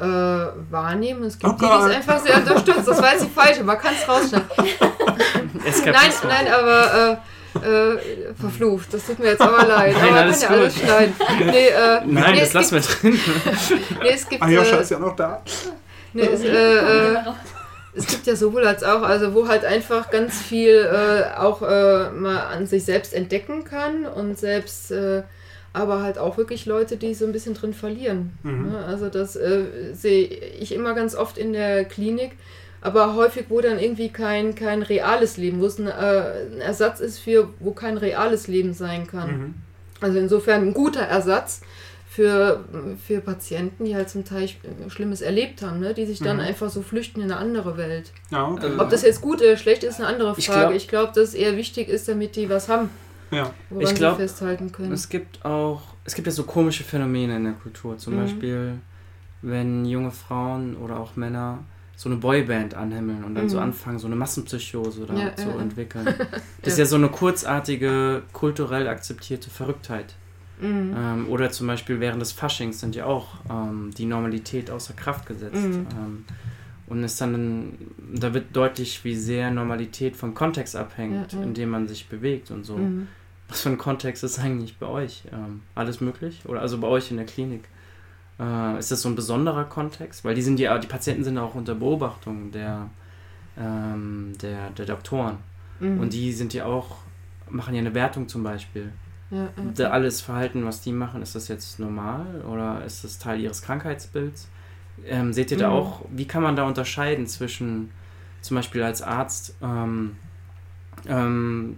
[0.00, 1.20] äh, wahrnehmen.
[1.20, 2.84] Und es gibt Oh die, die es einfach sehr unterstützen.
[2.84, 4.48] Das weiß ich falsch, man kann es rausschneiden.
[5.84, 7.16] Nein, nein, aber äh,
[7.58, 8.92] äh, verflucht.
[8.92, 9.94] Das tut mir jetzt aber leid.
[9.94, 11.14] Nein, aber man alles kann ja alles schneiden.
[11.38, 13.20] Nee, äh, Nein, nee, das lassen wir drin.
[14.02, 15.42] nee, es gibt, Ayosha äh, ist ja noch da.
[16.16, 17.18] Nee, es, äh, äh,
[17.94, 22.10] es gibt ja sowohl als auch, also wo halt einfach ganz viel äh, auch äh,
[22.10, 25.22] mal an sich selbst entdecken kann und selbst, äh,
[25.72, 28.38] aber halt auch wirklich Leute, die so ein bisschen drin verlieren.
[28.42, 28.72] Mhm.
[28.72, 28.84] Ne?
[28.84, 32.32] Also das äh, sehe ich immer ganz oft in der Klinik,
[32.80, 37.00] aber häufig, wo dann irgendwie kein, kein reales Leben, wo es ein, äh, ein Ersatz
[37.00, 39.30] ist für, wo kein reales Leben sein kann.
[39.30, 39.54] Mhm.
[40.00, 41.62] Also insofern ein guter Ersatz
[42.16, 42.64] für,
[43.06, 44.48] für Patienten, die halt zum Teil
[44.88, 45.92] Schlimmes erlebt haben, ne?
[45.92, 46.42] die sich dann Mhm.
[46.44, 48.10] einfach so flüchten in eine andere Welt.
[48.30, 48.64] Ja, okay.
[48.66, 50.60] Also- Ob das jetzt gut oder schlecht ist, eine andere Frage.
[50.68, 52.88] glaub- ich glaube, dass es eher wichtig ist, damit die was haben,
[53.30, 53.50] ja.
[53.68, 54.92] woran Ich glaub, sie festhalten können.
[54.92, 57.98] Es gibt auch, es gibt ja so komische Phänomene in der Kultur.
[57.98, 58.20] Zum Mhm.
[58.22, 58.72] Beispiel,
[59.42, 61.58] wenn junge Frauen oder auch Männer
[61.96, 63.64] so eine Boyband anhimmeln und dann so Mhm.
[63.64, 65.58] anfangen, so eine Massenpsychose da Ja, zu ja.
[65.60, 66.06] entwickeln.
[66.62, 70.14] Das ist ja so eine kurzartige, kulturell akzeptierte Verrücktheit.
[70.60, 70.94] Mhm.
[70.96, 75.26] Ähm, oder zum Beispiel während des Faschings sind ja auch ähm, die Normalität außer Kraft
[75.26, 75.54] gesetzt.
[75.54, 75.86] Mhm.
[75.92, 76.24] Ähm,
[76.88, 77.72] und ist dann,
[78.14, 81.44] da wird deutlich, wie sehr Normalität vom Kontext abhängt, Ja, ja.
[81.44, 82.76] in dem man sich bewegt und so.
[82.76, 83.08] Mhm.
[83.48, 85.24] Was für ein Kontext ist eigentlich bei euch?
[85.32, 86.42] Ähm, alles möglich?
[86.46, 87.64] Oder also bei euch in der Klinik?
[88.38, 90.24] Äh, ist das so ein besonderer Kontext?
[90.24, 92.88] Weil die sind ja, die Patienten sind auch unter Beobachtung der,
[93.58, 95.38] ähm, der, der Doktoren.
[95.80, 96.00] Mhm.
[96.00, 96.98] Und die sind ja auch,
[97.50, 98.92] machen ja eine Wertung zum Beispiel.
[99.30, 99.50] Ja, ja.
[99.74, 103.62] Da alles Verhalten, was die machen, ist das jetzt normal oder ist das Teil ihres
[103.62, 104.48] Krankheitsbilds?
[105.06, 105.74] Ähm, seht ihr da Mhm.
[105.74, 107.90] auch, wie kann man da unterscheiden zwischen
[108.40, 110.16] zum Beispiel als Arzt, ähm,
[111.06, 111.76] ähm,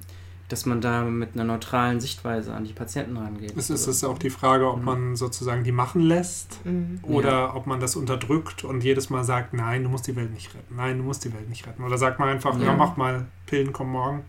[0.49, 3.55] dass man da mit einer neutralen Sichtweise an die Patienten rangeht?
[3.57, 4.85] Es ist es auch die Frage, ob Mhm.
[4.85, 7.01] man sozusagen die machen lässt Mhm.
[7.03, 10.55] oder ob man das unterdrückt und jedes Mal sagt, nein, du musst die Welt nicht
[10.55, 10.77] retten.
[10.77, 11.83] Nein, du musst die Welt nicht retten.
[11.83, 12.75] Oder sagt man einfach, ja, Ja.
[12.75, 14.25] mach mal, Pillen kommen morgen.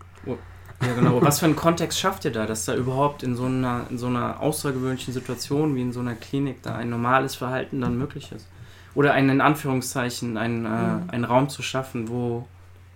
[0.82, 1.22] Ja, genau.
[1.22, 4.08] Was für einen Kontext schafft ihr da, dass da überhaupt in so einer, in so
[4.08, 8.48] einer außergewöhnlichen Situation wie in so einer Klinik da ein normales Verhalten dann möglich ist?
[8.96, 11.10] Oder einen, in Anführungszeichen, einen, äh, Mhm.
[11.10, 12.48] einen Raum zu schaffen, wo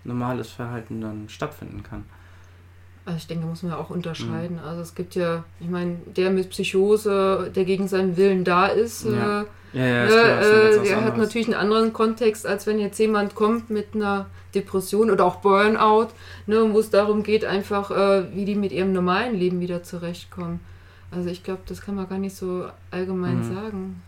[0.05, 2.05] normales Verhalten dann stattfinden kann?
[3.05, 4.57] Also ich denke, muss man ja auch unterscheiden.
[4.57, 4.63] Mhm.
[4.67, 9.03] Also es gibt ja, ich meine, der mit Psychose, der gegen seinen Willen da ist,
[9.05, 9.41] Ja.
[9.41, 12.67] äh, Ja, ja, Ne, ist klar, äh, was der hat natürlich einen anderen Kontext, als
[12.67, 16.09] wenn jetzt jemand kommt mit einer Depression oder auch Burnout,
[16.45, 20.59] ne, wo es darum geht, einfach, äh, wie die mit ihrem normalen Leben wieder zurechtkommen.
[21.11, 23.43] Also ich glaube, das kann man gar nicht so allgemein Mhm.
[23.55, 24.01] sagen.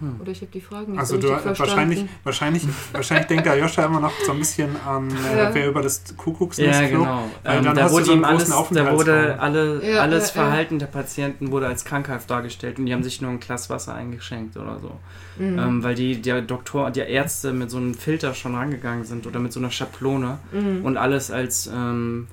[0.00, 0.20] Hm.
[0.20, 1.70] Oder ich habe die Fragen nicht Also so du richtig verstanden.
[1.72, 5.54] wahrscheinlich, wahrscheinlich, wahrscheinlich denkt der Joscha immer noch so ein bisschen an, äh, Ja.
[5.54, 7.30] wer über das Kuckucksnest Ja, genau.
[7.44, 10.34] Weil Ähm, dann da hast du wurde so ihm alles, da wurde alle, Ja, alles
[10.34, 10.46] ja, ja.
[10.48, 13.94] Verhalten der Patienten wurde als krankhaft dargestellt und die haben sich nur ein Glas Wasser
[13.94, 14.92] eingeschenkt oder so.
[15.38, 15.58] Mhm.
[15.58, 19.38] Ähm, weil die, der Doktor, die Ärzte mit so einem Filter schon rangegangen sind oder
[19.40, 20.84] mit so einer Schablone Mhm.
[20.84, 22.26] und alles als, ähm,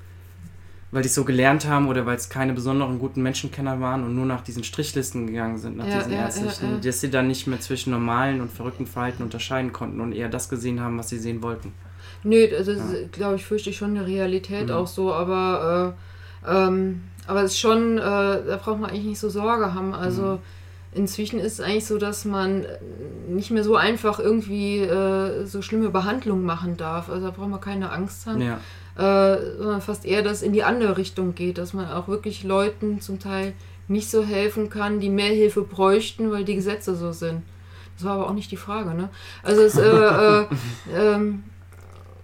[0.94, 4.16] weil die es so gelernt haben oder weil es keine besonderen guten Menschenkenner waren und
[4.16, 7.28] nur nach diesen Strichlisten gegangen sind, nach Ja, diesen ja, ärztlichen, ja, dass sie dann
[7.28, 11.10] nicht mehr zwischen normalen und verrückten Verhalten unterscheiden konnten und eher das gesehen haben, was
[11.10, 11.74] sie sehen wollten.
[12.24, 14.74] Nö, das ist, glaube ich, fürchte ich schon eine Realität Mhm.
[14.76, 15.96] auch so, aber,
[16.46, 19.94] äh, ähm, aber es ist schon, äh, da braucht man eigentlich nicht so Sorge haben.
[19.96, 20.40] Also Mhm.
[20.94, 22.66] inzwischen ist es eigentlich so, dass man
[23.28, 27.10] nicht mehr so einfach irgendwie äh, so schlimme Behandlungen machen darf.
[27.10, 28.60] Also da braucht man keine Angst haben, Ja.
[28.98, 32.44] Äh, sondern fast eher, dass es in die andere Richtung geht, dass man auch wirklich
[32.44, 33.54] Leuten zum Teil
[33.88, 37.44] nicht so helfen kann, die mehr Hilfe bräuchten, weil die Gesetze so sind.
[37.96, 39.10] Das war aber auch nicht die Frage, ne?
[39.44, 40.46] Also es, äh, äh,
[40.96, 41.44] ähm,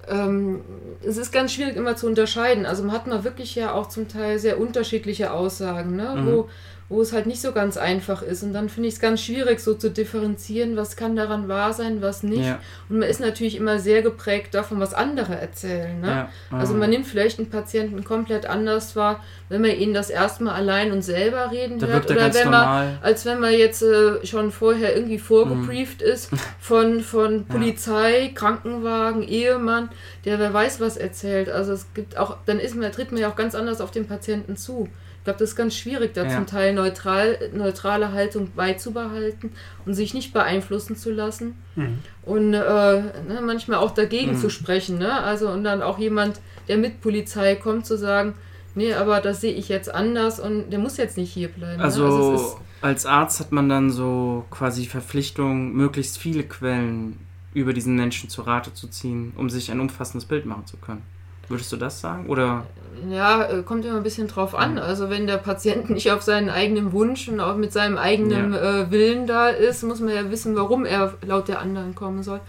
[0.08, 0.62] ähm,
[1.04, 2.66] es ist ganz schwierig immer zu unterscheiden.
[2.66, 6.16] Also man hat mal wirklich ja auch zum Teil sehr unterschiedliche Aussagen, ne?
[6.16, 6.26] Mhm.
[6.26, 6.50] wo,
[6.90, 8.42] wo es halt nicht so ganz einfach ist.
[8.42, 12.02] Und dann finde ich es ganz schwierig, so zu differenzieren, was kann daran wahr sein,
[12.02, 12.46] was nicht.
[12.46, 12.60] Ja.
[12.90, 16.02] Und man ist natürlich immer sehr geprägt davon, was andere erzählen.
[16.02, 16.08] Ne?
[16.08, 20.10] Ja, Also ähm, man nimmt vielleicht einen Patienten komplett anders wahr, wenn man ihn das
[20.10, 22.10] erste Mal allein und selber reden Da hört.
[22.10, 27.02] er Oder wenn man, als wenn man jetzt äh, schon vorher irgendwie vorgebrieft ist von,
[27.02, 29.90] von Polizei, Krankenwagen, Ehemann,
[30.26, 31.50] der wer weiß was erzählt.
[31.50, 34.08] Also es gibt auch, dann ist man, tritt man ja auch ganz anders auf den
[34.08, 34.90] Patienten zu.
[35.30, 36.30] Ich glaube, das ist ganz schwierig, da Ja.
[36.30, 39.52] zum Teil neutral, neutrale Haltung beizubehalten
[39.86, 42.00] und sich nicht beeinflussen zu lassen Mhm.
[42.24, 44.38] und äh, ne, manchmal auch dagegen Mhm.
[44.38, 44.98] zu sprechen.
[44.98, 45.14] Ne?
[45.14, 48.34] Also und dann auch jemand, der mit Polizei kommt, zu sagen,
[48.74, 51.80] nee, aber das sehe ich jetzt anders und der muss jetzt nicht hier bleiben.
[51.80, 52.06] Also, ne?
[52.08, 57.20] also ist, als Arzt hat man dann so quasi Verpflichtung, möglichst viele Quellen
[57.54, 61.04] über diesen Menschen zu Rate zu ziehen, um sich ein umfassendes Bild machen zu können.
[61.50, 62.28] Würdest du das sagen?
[62.28, 62.66] Oder
[63.10, 64.78] ja, äh, kommt immer ein bisschen drauf an.
[64.78, 68.92] Also wenn der Patient nicht auf seinen eigenen Wunsch und auch mit seinem eigenen äh,
[68.92, 72.40] Willen da ist, muss man ja wissen, warum er laut der anderen kommen soll.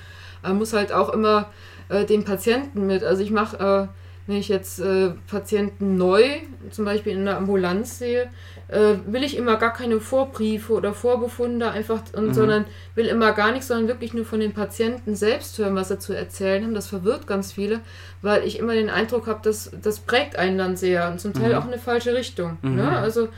[0.43, 1.51] Man muss halt auch immer
[1.89, 3.05] äh, den Patienten mit.
[3.05, 6.25] Also ich mache, äh, wenn ich jetzt äh, Patienten neu,
[6.71, 8.31] zum Beispiel in der Ambulanz sehe,
[8.71, 12.35] äh, will ich immer gar keine Vorbriefe oder Vorbefunde einfach, und, Mhm.
[12.35, 12.65] sondern
[12.95, 16.13] will immer gar nichts, sondern wirklich nur von den Patienten selbst hören, was sie zu
[16.13, 16.75] erzählen haben.
[16.75, 17.81] Das verwirrt ganz viele,
[18.23, 21.51] weil ich immer den Eindruck habe, dass das prägt einen dann sehr und zum Teil
[21.51, 21.55] Mhm.
[21.57, 22.59] auch in eine falsche Richtung.
[22.63, 22.77] Mhm.
[22.77, 22.99] Ne?
[22.99, 23.29] Also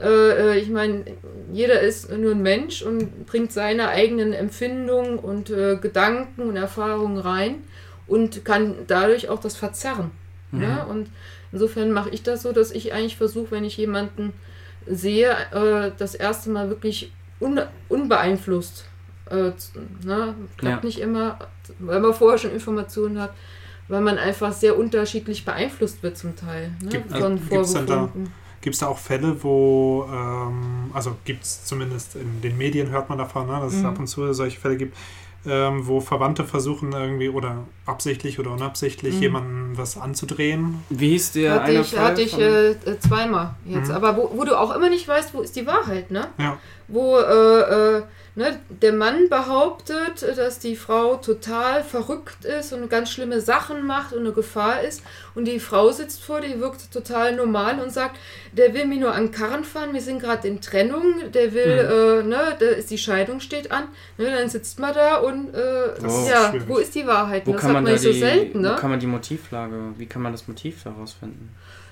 [0.00, 1.04] äh, äh, ich meine,
[1.52, 7.18] jeder ist nur ein Mensch und bringt seine eigenen Empfindungen und äh, Gedanken und Erfahrungen
[7.18, 7.56] rein
[8.06, 10.10] und kann dadurch auch das verzerren.
[10.52, 10.60] Mhm.
[10.60, 10.86] Ne?
[10.88, 11.08] Und
[11.52, 14.32] insofern mache ich das so, dass ich eigentlich versuche, wenn ich jemanden
[14.86, 18.84] sehe, äh, das erste Mal wirklich un unbeeinflusst.
[19.30, 19.52] Äh,
[20.04, 20.34] ne?
[20.56, 20.86] Klappt Ja.
[20.86, 21.38] nicht immer,
[21.78, 23.32] weil man vorher schon Informationen hat,
[23.88, 26.72] weil man einfach sehr unterschiedlich beeinflusst wird zum Teil.
[26.82, 26.88] Ne?
[26.90, 28.32] Gibt- von also da- Vorbefunden.
[28.62, 33.08] Gibt es da auch Fälle, wo, ähm, also gibt es zumindest in den Medien, hört
[33.08, 33.86] man davon, ne, dass es Mhm.
[33.86, 34.94] ab und zu solche Fälle gibt,
[35.46, 39.22] ähm, wo Verwandte versuchen irgendwie oder absichtlich oder unabsichtlich Mhm.
[39.22, 40.82] jemanden was anzudrehen.
[40.90, 43.88] wie hieß der Hatte eine ich, Fall hatte ich von- äh, äh, zweimal jetzt.
[43.88, 43.94] Mhm.
[43.94, 46.28] Aber wo, wo du auch immer nicht weißt, wo ist die Wahrheit, ne?
[46.38, 46.58] Ja.
[46.88, 47.60] Wo äh,
[47.98, 48.02] äh,
[48.34, 54.12] ne, der Mann behauptet, dass die Frau total verrückt ist und ganz schlimme Sachen macht
[54.12, 55.02] und eine Gefahr ist.
[55.36, 58.16] Und die Frau sitzt vor dir, wirkt total normal und sagt,
[58.52, 62.26] der will mir nur an Karren fahren, wir sind gerade in Trennung, der will, äh,
[62.26, 63.84] ne, da ist die Scheidung steht an.
[64.18, 66.68] Ne, dann sitzt man da und äh, Das ist ja, schwierig.
[66.68, 67.46] wo ist die Wahrheit?
[67.46, 68.72] wo das kann hat man man da nicht so die, selten, ne?
[68.72, 71.50] wo kann man die Motivlage, wie kann man das Motiv herausfinden?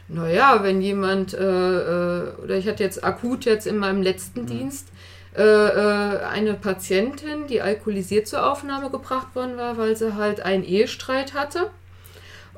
[0.09, 4.47] Naja, wenn jemand, äh, äh, oder ich hatte jetzt akut jetzt in meinem letzten Mhm.
[4.47, 4.89] Dienst
[5.37, 10.65] äh, äh, eine Patientin, die alkoholisiert zur Aufnahme gebracht worden war, weil sie halt einen
[10.65, 11.71] Ehestreit hatte.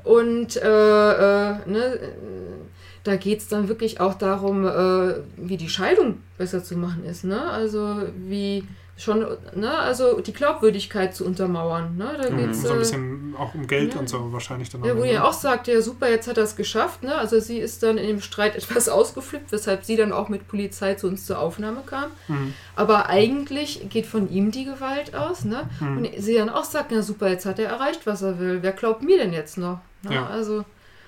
[0.03, 2.07] Und äh, äh, ne, äh,
[3.03, 7.23] da geht es dann wirklich auch darum, äh, wie die Scheidung besser zu machen ist.
[7.23, 7.39] Ne?
[7.51, 8.63] Also wie
[9.03, 9.25] schon,
[9.55, 11.97] ne, also die Glaubwürdigkeit zu untermauern.
[11.97, 12.17] Ne?
[12.21, 12.37] Da Mhm.
[12.37, 13.99] geht's, So ein äh, bisschen auch um Geld ja.
[13.99, 14.83] und so wahrscheinlich dann.
[14.83, 17.01] ja, wo ihr auch sagt, ja super, jetzt hat er es geschafft.
[17.03, 17.15] Ne?
[17.15, 20.93] Also sie ist dann in dem Streit etwas ausgeflippt, weshalb sie dann auch mit Polizei
[20.95, 22.11] zu uns zur Aufnahme kam.
[22.27, 22.53] Mhm.
[22.75, 25.45] Aber eigentlich geht von ihm die Gewalt aus.
[25.45, 25.69] Ne?
[25.79, 25.97] Mhm.
[25.97, 28.59] Und sie dann auch sagt, ja super, jetzt hat er erreicht, was er will.
[28.61, 29.79] Wer glaubt mir denn jetzt noch?
[30.03, 30.15] Ne?
[30.15, 30.27] Ja.
[30.27, 30.63] Also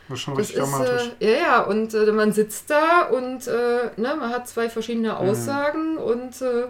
[0.10, 1.12] Das ist schon das richtig ist, dramatisch.
[1.20, 5.10] äh, ja, ja, und äh, man sitzt da und äh, ne, man hat zwei verschiedene
[5.10, 5.16] Mhm.
[5.16, 6.66] Aussagen und äh,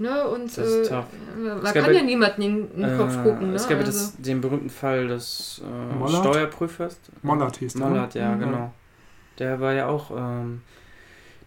[0.00, 1.04] ne, und Das ist äh, tough.
[1.38, 3.50] man Es kann gab ja niemanden in, den Kopf Äh, gucken.
[3.50, 3.54] Ne?
[3.56, 6.08] Es gab ja also, das, den berühmten Fall des äh?
[6.20, 6.98] Steuerprüfers.
[7.22, 8.40] Mollert hieß der, Mollert, ja, Mhm.
[8.40, 8.72] genau.
[9.38, 10.62] Der war ja auch, ähm,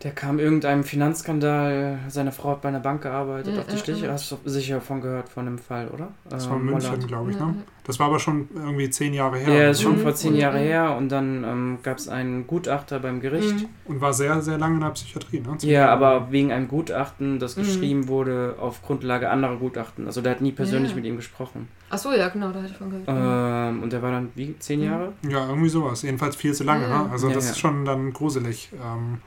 [0.03, 3.77] der kam irgendeinem Finanzskandal, seine Frau hat bei einer Bank gearbeitet, Ja, auf die ja,
[3.79, 4.05] Stiche.
[4.07, 4.11] ja.
[4.11, 6.09] Hast du sicher von gehört, von dem Fall, oder?
[6.29, 7.07] Das Äh, war München, Mollert.
[7.07, 7.39] glaube ich.
[7.39, 7.55] Ne?
[7.85, 9.53] Das war aber schon irgendwie zehn Jahre her.
[9.63, 10.01] Ja, ist schon Mhm.
[10.01, 10.39] vor zehn Mhm.
[10.39, 13.61] Jahre her und dann ähm, gab es einen Gutachter beim Gericht.
[13.61, 13.69] Mhm.
[13.85, 15.39] Und war sehr, sehr lange in der Psychiatrie.
[15.41, 15.57] Ne?
[15.57, 17.61] Zum Ja, aber wegen einem Gutachten, das Mhm.
[17.63, 20.05] geschrieben wurde auf Grundlage anderer Gutachten.
[20.05, 20.95] Also der hat nie persönlich Ja.
[20.97, 21.67] mit ihm gesprochen.
[21.89, 23.05] Ach so, ja, genau, da hatte ich von gehört.
[23.07, 24.85] Ähm, und der war dann wie zehn Mhm.
[24.85, 25.13] Jahre?
[25.29, 26.01] Ja, irgendwie sowas.
[26.01, 26.87] Jedenfalls viel zu lange.
[26.87, 27.03] Ja.
[27.03, 27.09] Ne?
[27.11, 27.51] Also Ja, das ja.
[27.51, 28.69] ist schon dann gruselig.
[28.73, 29.19] Ähm,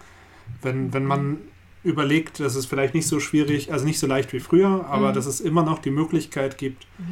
[0.62, 1.38] wenn, wenn man
[1.84, 5.14] überlegt, dass es vielleicht nicht so schwierig, also nicht so leicht wie früher, aber Mhm.
[5.14, 7.04] dass es immer noch die Möglichkeit gibt, Ja.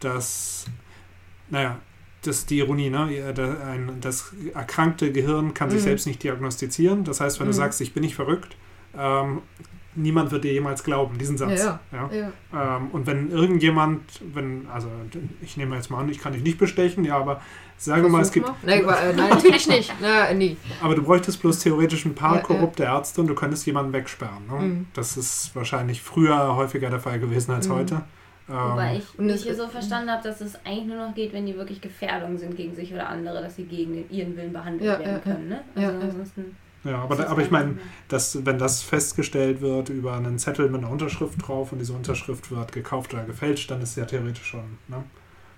[0.00, 0.66] dass,
[1.48, 1.78] naja,
[2.22, 3.32] das ist die Ironie, ne?
[4.00, 5.84] Das erkrankte Gehirn kann sich Mhm.
[5.84, 7.04] selbst nicht diagnostizieren.
[7.04, 7.52] Das heißt, wenn Mhm.
[7.52, 8.56] du sagst, ich bin nicht verrückt,
[8.98, 9.42] ähm,
[9.96, 11.62] niemand wird dir jemals glauben, diesen Satz.
[11.64, 12.10] Ja, Ja?
[12.52, 12.76] ja.
[12.76, 14.02] Ähm, und wenn irgendjemand,
[14.34, 14.88] wenn, also
[15.42, 17.40] ich nehme jetzt mal an, ich kann dich nicht bestechen, ja, aber
[17.78, 19.92] sagen wir mal, es gibt, Nein, äh, nein, natürlich nicht.
[20.00, 20.56] Na, nie.
[20.82, 22.42] aber du bräuchtest bloß theoretisch ein paar Ja, ja.
[22.46, 24.46] korrupte Ärzte und du könntest jemanden wegsperren.
[24.48, 24.54] Ne?
[24.66, 24.86] Mhm.
[24.94, 27.72] Das ist wahrscheinlich früher häufiger der Fall gewesen als Mhm.
[27.74, 28.02] heute.
[28.48, 31.32] Wobei Ähm, ich und mich hier so verstanden habe, dass es eigentlich nur noch geht,
[31.32, 34.52] wenn die wirklich Gefährdung sind gegen sich oder andere, dass sie gegen den, ihren Willen
[34.52, 35.48] behandelt Ja, werden ja, können.
[35.48, 35.64] Ne?
[35.74, 35.98] Also ja.
[36.00, 36.56] ansonsten.
[36.86, 37.78] Ja, aber, da, aber ich meine,
[38.08, 42.50] dass, wenn das festgestellt wird über einen Zettel mit einer Unterschrift drauf und diese Unterschrift
[42.50, 44.78] wird gekauft oder gefälscht, dann ist es ja theoretisch schon.
[44.88, 45.02] Ne?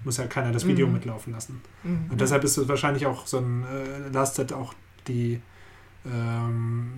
[0.05, 0.93] Muss ja keiner das Video Mhm.
[0.95, 1.61] mitlaufen lassen.
[1.83, 2.07] Mhm.
[2.11, 4.73] Und deshalb ist es wahrscheinlich auch so ein, äh, lastet auch
[5.07, 5.41] die,
[6.07, 6.95] ähm,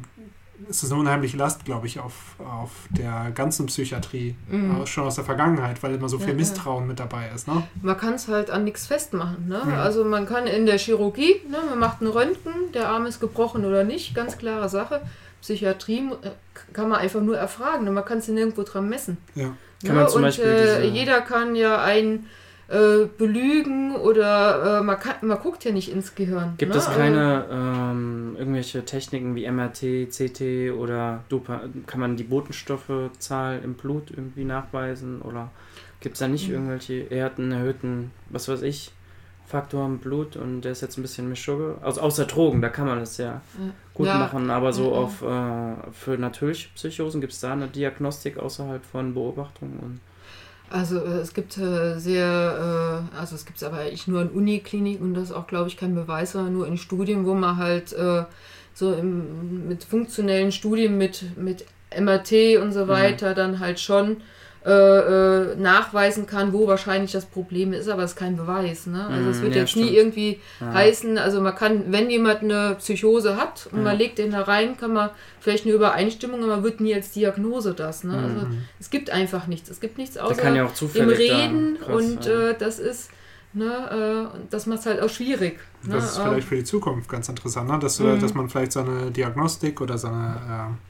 [0.69, 4.83] es ist eine unheimliche Last, glaube ich, auf, auf der ganzen Psychiatrie, Mhm.
[4.83, 6.39] äh, schon aus der Vergangenheit, weil immer so viel Ja, ja.
[6.39, 7.49] Misstrauen mit dabei ist.
[7.49, 7.63] Ne?
[7.83, 9.49] Man kann es halt an nichts festmachen.
[9.49, 9.63] Ne?
[9.65, 9.73] Mhm.
[9.75, 13.65] Also man kann in der Chirurgie, ne, man macht einen Röntgen, der Arm ist gebrochen
[13.65, 15.01] oder nicht, ganz klare Sache.
[15.41, 16.31] Psychiatrie äh,
[16.73, 17.91] kann man einfach nur erfragen, ne?
[17.91, 19.17] man kann es nirgendwo dran messen.
[19.35, 19.55] Ja.
[19.87, 22.27] Kann man zum und Beispiel äh, diese- jeder kann ja einen
[22.71, 26.55] äh, belügen oder äh, man, kann, man guckt ja nicht ins Gehirn.
[26.57, 26.79] Gibt ne?
[26.79, 33.75] es keine ähm, irgendwelche Techniken wie MRT, CT oder Dopa kann man die Botenstoffezahl im
[33.75, 35.51] Blut irgendwie nachweisen oder
[36.01, 36.55] gibt es da nicht Mhm.
[36.55, 38.93] irgendwelche, er hat einen erhöhten, was weiß ich,
[39.47, 41.77] Faktor im Blut und der ist jetzt ein bisschen Mischugge.
[41.83, 43.41] Also außer Drogen, da kann man es ja Ja.
[43.95, 44.14] gut Ja.
[44.14, 44.93] machen, aber so Mhm.
[44.93, 50.01] auf äh, für natürliche Psychosen gibt es da eine Diagnostik außerhalb von Beobachtung und
[50.71, 54.29] Also äh, es gibt äh, sehr, äh, also es gibt es aber eigentlich nur in
[54.29, 57.57] Unikliniken und das ist auch, glaube ich, kein Beweis, sondern nur in Studien, wo man
[57.57, 58.25] halt äh,
[58.73, 61.66] so im, mit funktionellen Studien mit, mit
[61.99, 64.18] MRT und so weiter dann halt schon
[64.67, 64.71] äh,
[65.53, 68.87] äh, nachweisen kann, wo wahrscheinlich das Problem ist, aber es ist kein Beweis.
[68.87, 69.07] Ne?
[69.07, 69.87] Also es Mhm, wird ja, jetzt stimmt.
[69.87, 70.73] nie irgendwie Ja.
[70.75, 73.85] heißen, also man kann, wenn jemand eine Psychose hat und Ja.
[73.85, 77.11] man legt den da rein, kann man vielleicht eine Übereinstimmung, aber man wird nie als
[77.13, 78.05] Diagnose das.
[78.05, 78.13] Ne?
[78.19, 78.65] Also Mhm.
[78.79, 79.71] es gibt einfach nichts.
[79.71, 82.51] Es gibt nichts außer kann ja auch im zufällig Reden krass, und ja.
[82.51, 83.11] äh, das ist,
[83.55, 85.59] ne, äh, und das macht es halt auch schwierig.
[85.85, 85.95] Ne?
[85.95, 87.79] Das ist vielleicht für die Zukunft ganz interessant, ne?
[87.79, 88.21] dass, äh, Mhm.
[88.21, 90.89] dass man vielleicht so eine Diagnostik oder so eine, äh,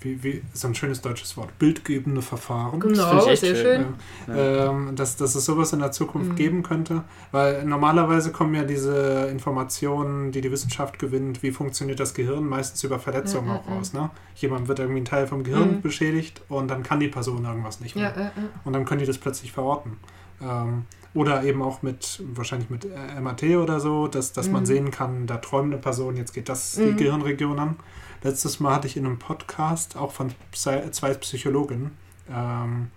[0.00, 2.78] wie, wie, so ein schönes deutsches Wort, bildgebende Verfahren.
[2.78, 3.84] Genau, ich echt sehr schön.
[4.26, 4.36] schön.
[4.36, 4.70] Ja.
[4.70, 6.36] Ähm, dass, dass es sowas in der Zukunft Mhm.
[6.36, 7.02] geben könnte.
[7.32, 12.84] Weil normalerweise kommen ja diese Informationen, die die Wissenschaft gewinnt, wie funktioniert das Gehirn, meistens
[12.84, 13.92] über Verletzungen Ja, auch raus.
[13.92, 14.10] Ne?
[14.36, 15.82] Jemand wird irgendwie ein Teil vom Gehirn Mhm.
[15.82, 18.14] beschädigt und dann kann die Person irgendwas nicht mehr.
[18.16, 18.30] Ja.
[18.64, 19.96] Und dann können die das plötzlich verorten.
[20.40, 20.84] Ähm,
[21.14, 24.66] oder eben auch mit, wahrscheinlich mit äh, MRT oder so, dass, dass man Mhm.
[24.66, 26.96] sehen kann, da träumt eine Person, jetzt geht das die Mhm.
[26.96, 27.76] Gehirnregion an.
[28.22, 31.92] Letztes Mal hatte ich in einem Podcast, auch von Psy zwei Psychologen,
[32.30, 32.88] ähm,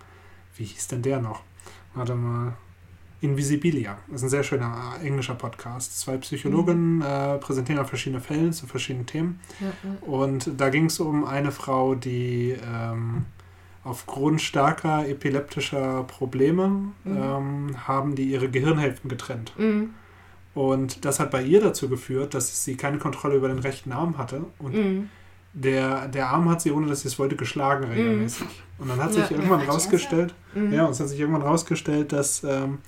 [0.58, 1.42] wie hieß denn der noch?
[1.94, 2.54] Warte mal.
[3.24, 4.00] Invisibilia.
[4.08, 6.00] Das ist ein sehr schöner äh, englischer Podcast.
[6.00, 9.40] Zwei Psychologen äh, präsentieren auch verschiedene Fälle zu verschiedenen Themen.
[9.60, 10.08] Ja.
[10.08, 13.26] Und da ging es um eine Frau, die ähm,
[13.84, 16.94] aufgrund starker epileptischer Probleme Mhm.
[17.18, 19.54] ähm, haben die ihre Gehirnhälften getrennt.
[19.56, 19.92] Mhm.
[20.54, 24.18] Und das hat bei ihr dazu geführt, dass sie keine Kontrolle über den rechten Arm
[24.18, 24.42] hatte.
[24.60, 25.10] Und Mhm.
[25.54, 28.48] der, der Arm hat sie, ohne dass sie es wollte, geschlagen regelmäßig.
[28.78, 29.32] Und dann hat sich Ja.
[29.38, 30.74] irgendwann rausgestellt, Mhm.
[30.74, 32.80] ja, und es hat sich irgendwann rausgestellt, dass ähm,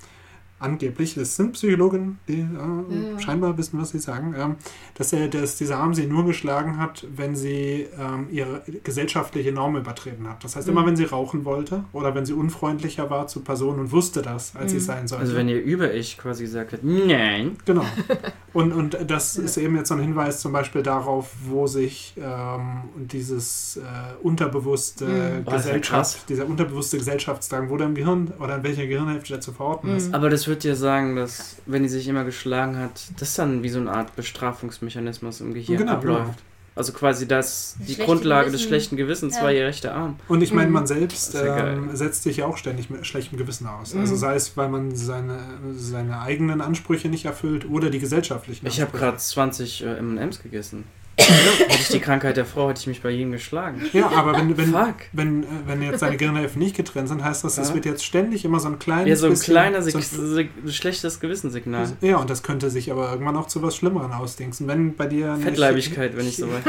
[0.64, 3.20] angeblich, das sind Psychologen, die äh, Ja.
[3.20, 4.56] scheinbar wissen, was sie sagen, ähm,
[4.96, 9.76] dass, er, dass dieser Arm sie nur geschlagen hat, wenn sie ähm, ihre gesellschaftliche Norm
[9.76, 10.44] übertreten hat.
[10.44, 10.74] Das heißt, Mhm.
[10.78, 14.56] immer wenn sie rauchen wollte oder wenn sie unfreundlicher war zu Personen und wusste das,
[14.56, 14.82] als sie Mhm.
[14.82, 15.24] sein sollte.
[15.24, 17.86] Also wenn ihr über ich quasi gesagt hättet, nein, Genau.
[18.54, 19.44] Und, und das Ja.
[19.44, 23.82] ist eben jetzt so ein Hinweis zum Beispiel darauf, wo sich ähm, dieses äh,
[24.22, 25.44] unterbewusste Mhm.
[25.48, 25.52] Oh.
[25.52, 29.90] Gesellschaft, dieser unterbewusste Gesellschaftsdrang, wo der im Gehirn oder in welcher Gehirnhälfte der zu verorten
[29.90, 29.98] Mhm.
[29.98, 30.14] ist.
[30.14, 33.70] aber das würde dir sagen, dass wenn die sich immer geschlagen hat, das dann wie
[33.70, 36.40] so eine Art Bestrafungsmechanismus im Gehirn Genau, abläuft.
[36.76, 38.68] Also quasi das, die schlechte Grundlage des Gewissen.
[38.68, 39.44] schlechten Gewissens Ja.
[39.44, 40.16] war ihr rechter Arm.
[40.28, 40.74] Und ich meine, Mhm.
[40.74, 43.94] man selbst ja ähm, setzt sich ja auch ständig mit schlechtem Gewissen aus.
[43.94, 44.02] Mhm.
[44.02, 45.38] Also sei es, weil man seine,
[45.76, 50.86] seine eigenen Ansprüche nicht erfüllt oder die gesellschaftlichen Ich habe gerade 20 äh, M&M's gegessen.
[51.18, 53.82] Hätte ich die Krankheit der Frau, hätte ich mich bei jedem geschlagen.
[53.94, 54.96] Ja, aber wenn, wenn, Fuck.
[55.12, 57.76] wenn, äh, wenn jetzt seine Gehirnhälften nicht getrennt sind, heißt das, es Ja.
[57.76, 61.20] wird jetzt ständig immer so ein kleines Ja, so ein bisschen- kleiner, so ein- schlechtes
[61.20, 61.92] Gewissenssignal.
[62.02, 64.68] Ja, und das könnte sich aber irgendwann auch zu was Schlimmerem ausdingsen.
[64.68, 65.38] Wenn bei dir.
[65.42, 66.64] Fettleibigkeit, wenn ich so weit.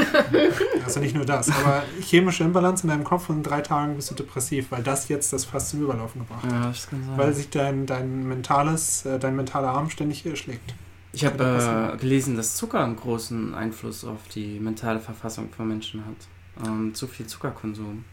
[0.84, 4.11] Also nicht nur das, aber chemische Imbalanz in deinem Kopf und in drei Tagen bist
[4.11, 6.53] du depressiv, weil das jetzt das Fass zum Überlaufen gebracht hat.
[6.53, 7.16] Ja, das kann sein.
[7.18, 10.74] Weil sich dein, dein mentales, äh, dein mentaler Arm ständig äh, schlägt.
[11.15, 16.03] Ich habe äh, gelesen, dass Zucker einen großen Einfluss auf die mentale Verfassung von Menschen
[16.05, 16.67] hat.
[16.67, 18.05] Ähm, zu viel Zuckerkonsum.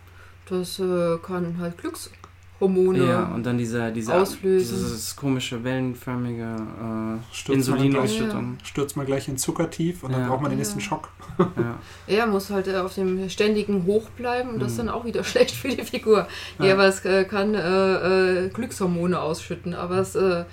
[0.47, 3.06] Das äh, kann halt Glückshormone.
[3.06, 4.76] Ja, und dann dieser, dieser Auslösen.
[4.76, 8.58] dieses komische wellenförmige äh, Stürzt man, gleich, Insulinausschüttung.
[8.64, 10.28] stürzt man gleich in Zuckertief und dann Ja.
[10.28, 10.64] braucht man den Ja.
[10.64, 11.10] nächsten Schock.
[11.39, 11.80] Ja.
[12.08, 14.88] Er muss halt äh, auf dem ständigen Hoch bleiben und das ist Mhm.
[14.88, 16.28] dann auch wieder schlecht für die Figur.
[16.60, 16.74] Ja, Ja.
[16.74, 20.45] aber es äh, kann äh, äh, Glückshormone ausschütten, aber es, äh,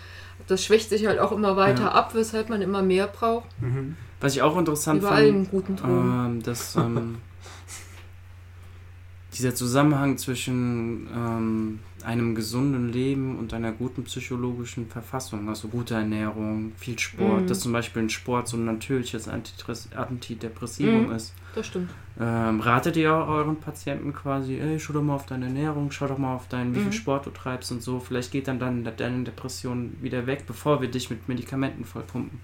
[0.46, 1.92] das schwächt sich halt auch immer weiter Ja.
[1.92, 3.46] ab, weshalb man immer mehr braucht.
[3.60, 3.96] Mhm.
[4.20, 5.90] Was ich auch interessant Überall fand, guten Ton.
[5.90, 7.16] ähm, dass ähm,
[9.34, 16.72] dieser Zusammenhang zwischen ähm, einem gesunden Leben und einer guten psychologischen Verfassung, also gute Ernährung,
[16.76, 17.46] viel Sport, Mhm.
[17.46, 21.12] dass zum Beispiel ein Sport so ein natürliches Antidepressivum Mhm.
[21.12, 21.34] ist.
[21.54, 21.90] Das stimmt.
[22.20, 26.18] Ähm, ratet ihr euren Patienten quasi, ey, schau doch mal auf deine Ernährung, schau doch
[26.18, 26.84] mal auf dein, wie Mhm.
[26.84, 28.00] viel Sport du treibst und so.
[28.00, 32.40] Vielleicht geht dann, dann deine Depression wieder weg, bevor wir dich mit Medikamenten vollpumpen.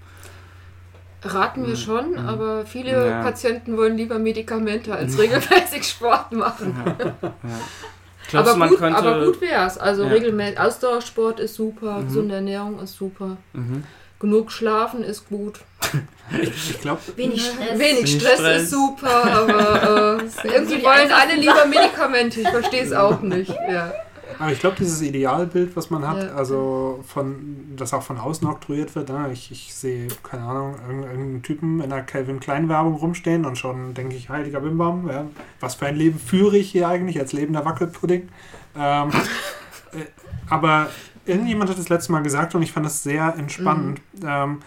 [1.23, 1.75] Raten wir Mhm.
[1.75, 2.17] schon, Mhm.
[2.19, 3.21] aber viele Ja.
[3.23, 6.75] Patienten wollen lieber Medikamente als regelmäßig Sport machen.
[6.85, 7.05] Ja.
[7.23, 7.59] ja.
[8.35, 8.97] Glaubst Aber man gut, könnte.
[8.99, 9.77] aber gut wär's.
[9.77, 10.09] Also Ja.
[10.09, 12.07] regelmäßig Ausdauersport ist super, Mhm.
[12.07, 13.83] gesunde Ernährung ist super, Mhm.
[14.19, 15.59] genug schlafen ist gut,
[16.41, 17.77] Ich, glaube, Wenig Stress.
[17.79, 18.61] wenig Stress, Stress.
[18.63, 22.41] ist super, aber äh, irgendwie wollen alle lieber Medikamente.
[22.41, 23.49] Ich verstehe es auch nicht.
[23.69, 23.93] Ja.
[24.39, 26.35] Aber ich glaube, dieses Idealbild, was man hat, Ja.
[26.35, 29.29] also von, das auch von außen oktroyiert wird, ne?
[29.31, 33.93] ich, ich sehe, keine Ahnung, irgendeinen Typen in einer Calvin Klein Werbung rumstehen und schon
[33.93, 35.25] denke ich, heiliger Bimbam, ja,
[35.59, 38.29] was für ein Leben führe ich hier eigentlich als lebender Wackelpudding?
[38.77, 39.09] Ähm,
[39.93, 40.05] äh,
[40.49, 40.89] aber
[41.25, 44.01] irgendjemand hat das letzte Mal gesagt und ich fand das sehr entspannend.
[44.23, 44.59] Ähm,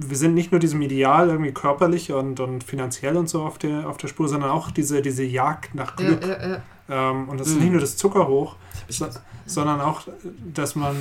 [0.00, 3.88] wir sind nicht nur diesem Ideal irgendwie körperlich und, und finanziell und so auf der,
[3.88, 6.24] auf der Spur, sondern auch diese, diese Jagd nach Glück.
[6.24, 6.62] ja, ja.
[6.88, 7.60] Ähm, und das ist Mhm.
[7.60, 8.56] nicht nur das Zuckerhoch,
[8.88, 9.06] so,
[9.46, 10.02] sondern auch,
[10.54, 10.96] dass man,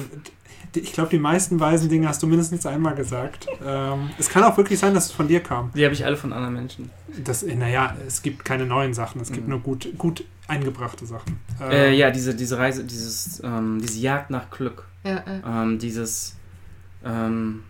[0.75, 3.47] ich glaube, die meisten weisen Dinge hast du mindestens einmal gesagt.
[3.65, 5.71] Ähm, es kann auch wirklich sein, dass es von dir kam.
[5.75, 6.89] Die habe ich alle von anderen Menschen.
[7.23, 9.51] Das, naja, es gibt keine neuen Sachen, es gibt Mhm.
[9.51, 11.39] nur gut, gut eingebrachte Sachen.
[11.61, 14.85] Äh, Ähm, ja, diese, diese Reise, dieses, ähm, diese Jagd nach Glück.
[15.03, 15.63] ja, ja.
[15.63, 16.35] Ähm, dieses,
[17.05, 17.63] ähm,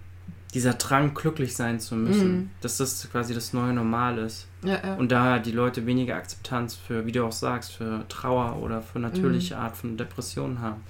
[0.58, 2.32] dieser Drang, glücklich sein zu müssen.
[2.32, 2.50] Mhm.
[2.62, 4.48] Dass das quasi das neue Normal ist.
[4.64, 4.96] ja, ja.
[4.96, 9.00] Und da die Leute weniger Akzeptanz für, wie du auch sagst, für Trauer oder für
[9.00, 9.62] natürliche Mhm.
[9.62, 10.82] Art von Depressionen haben.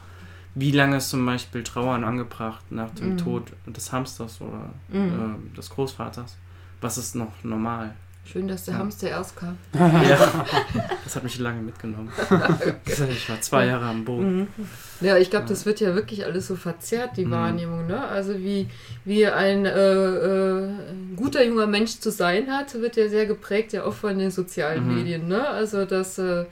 [0.55, 3.17] Wie lange ist zum Beispiel Trauern angebracht nach dem Mhm.
[3.17, 6.37] Tod des Hamsters oder äh, des Großvaters?
[6.81, 7.93] Was ist noch normal?
[8.31, 8.79] Schön, dass der Ja.
[8.81, 9.57] Hamster erst kam.
[9.73, 10.45] Ja,
[11.03, 12.11] das hat mich lange mitgenommen.
[12.85, 14.39] Ich war zwei Jahre am Boden.
[14.39, 14.47] Mhm.
[15.01, 17.31] Ja, ich glaube, das wird ja wirklich alles so verzerrt, die Mhm.
[17.31, 17.87] Wahrnehmung.
[17.87, 17.99] Ne?
[18.07, 18.67] Also wie,
[19.05, 20.69] wie ein äh, äh,
[21.15, 24.87] guter junger Mensch zu sein hat, wird ja sehr geprägt ja auch von den sozialen
[24.87, 24.95] Mhm.
[24.95, 25.27] Medien.
[25.27, 25.47] Ne?
[25.47, 26.45] Also das, äh,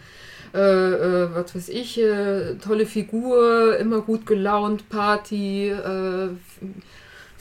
[0.54, 6.30] äh, äh, was weiß ich, äh, tolle Figur, immer gut gelaunt, Party, äh,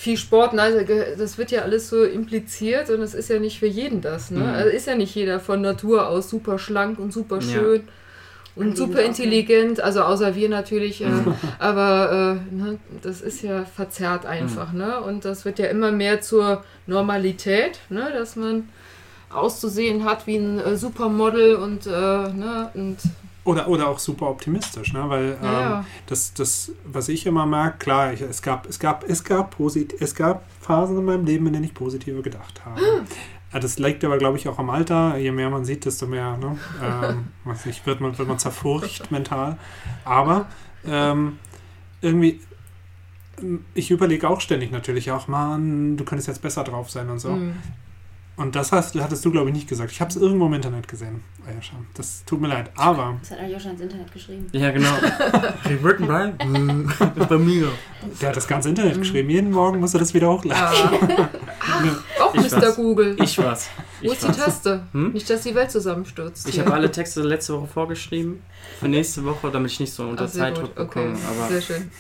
[0.05, 0.87] viel Sport, nein,
[1.19, 4.31] das wird ja alles so impliziert und es ist ja nicht für jeden das.
[4.31, 4.41] Ne?
[4.41, 4.47] Mhm.
[4.55, 7.43] Also ist ja nicht jeder von Natur aus super schlank und super Ja.
[7.43, 7.89] schön
[8.55, 11.35] und Kann super intelligent, also außer wir natürlich, äh, Mhm.
[11.59, 15.01] aber äh, ne, das ist ja verzerrt einfach, ne?
[15.01, 18.13] Und das wird ja immer mehr zur Normalität, ne?
[18.17, 18.69] Dass man
[19.31, 22.71] auszusehen hat wie ein äh, Supermodel und, äh, ne?
[22.75, 22.99] und
[23.45, 25.05] Oder, oder auch super optimistisch, ne?
[25.09, 25.85] weil ähm, ja.
[26.07, 29.95] Das, das, was ich immer merke, klar, ich, es, gab, es, gab, es, gab posit
[30.01, 32.81] es gab Phasen in meinem Leben, in denen ich positiver gedacht habe.
[33.53, 35.19] Ja, Das liegt aber, glaube ich, auch am Alter.
[35.19, 36.59] Je mehr man sieht, desto mehr ne?
[36.83, 39.59] ähm, weiß nicht, wird, man, wird man zerfurcht mental.
[40.07, 40.47] Aber
[40.87, 41.39] ähm,
[42.01, 42.41] irgendwie,
[43.41, 47.19] ähm, ich überlege auch ständig natürlich auch, Mann, du könntest jetzt besser drauf sein und
[47.19, 47.31] so.
[47.31, 47.55] mm,
[48.37, 49.93] Und das hast, hattest du, glaube ich, nicht gesagt.
[49.93, 51.23] Ich habe es irgendwo im Internet gesehen.
[51.47, 51.87] Ah ja, schon.
[51.95, 52.69] Das tut mir leid.
[52.75, 54.47] Aber Das hat Aljoscha ins Internet geschrieben.
[54.53, 54.91] Ja, genau.
[55.67, 57.25] Rewritten by?
[57.29, 57.69] bei mir.
[58.21, 59.31] der hat das ganze Internet geschrieben.
[59.31, 60.99] Jeden Morgen muss er das wieder hochladen.
[61.09, 61.97] ja.
[62.25, 62.63] Auch Ich Mr.
[62.63, 62.77] weiß.
[62.77, 63.17] Google.
[63.23, 63.69] Ich war's.
[64.01, 64.37] Wo Ich ist die war's.
[64.37, 64.83] Taste?
[64.93, 65.13] Hm?
[65.13, 66.49] Nicht, dass die Welt zusammenstürzt.
[66.49, 68.43] Ich habe alle Texte letzte Woche vorgeschrieben.
[68.81, 70.57] Für nächste Woche, damit ich nicht so unter Ach, sehr gut.
[70.57, 71.19] Zeitdruck Okay, bekomme.
[71.39, 71.91] Aber sehr schön.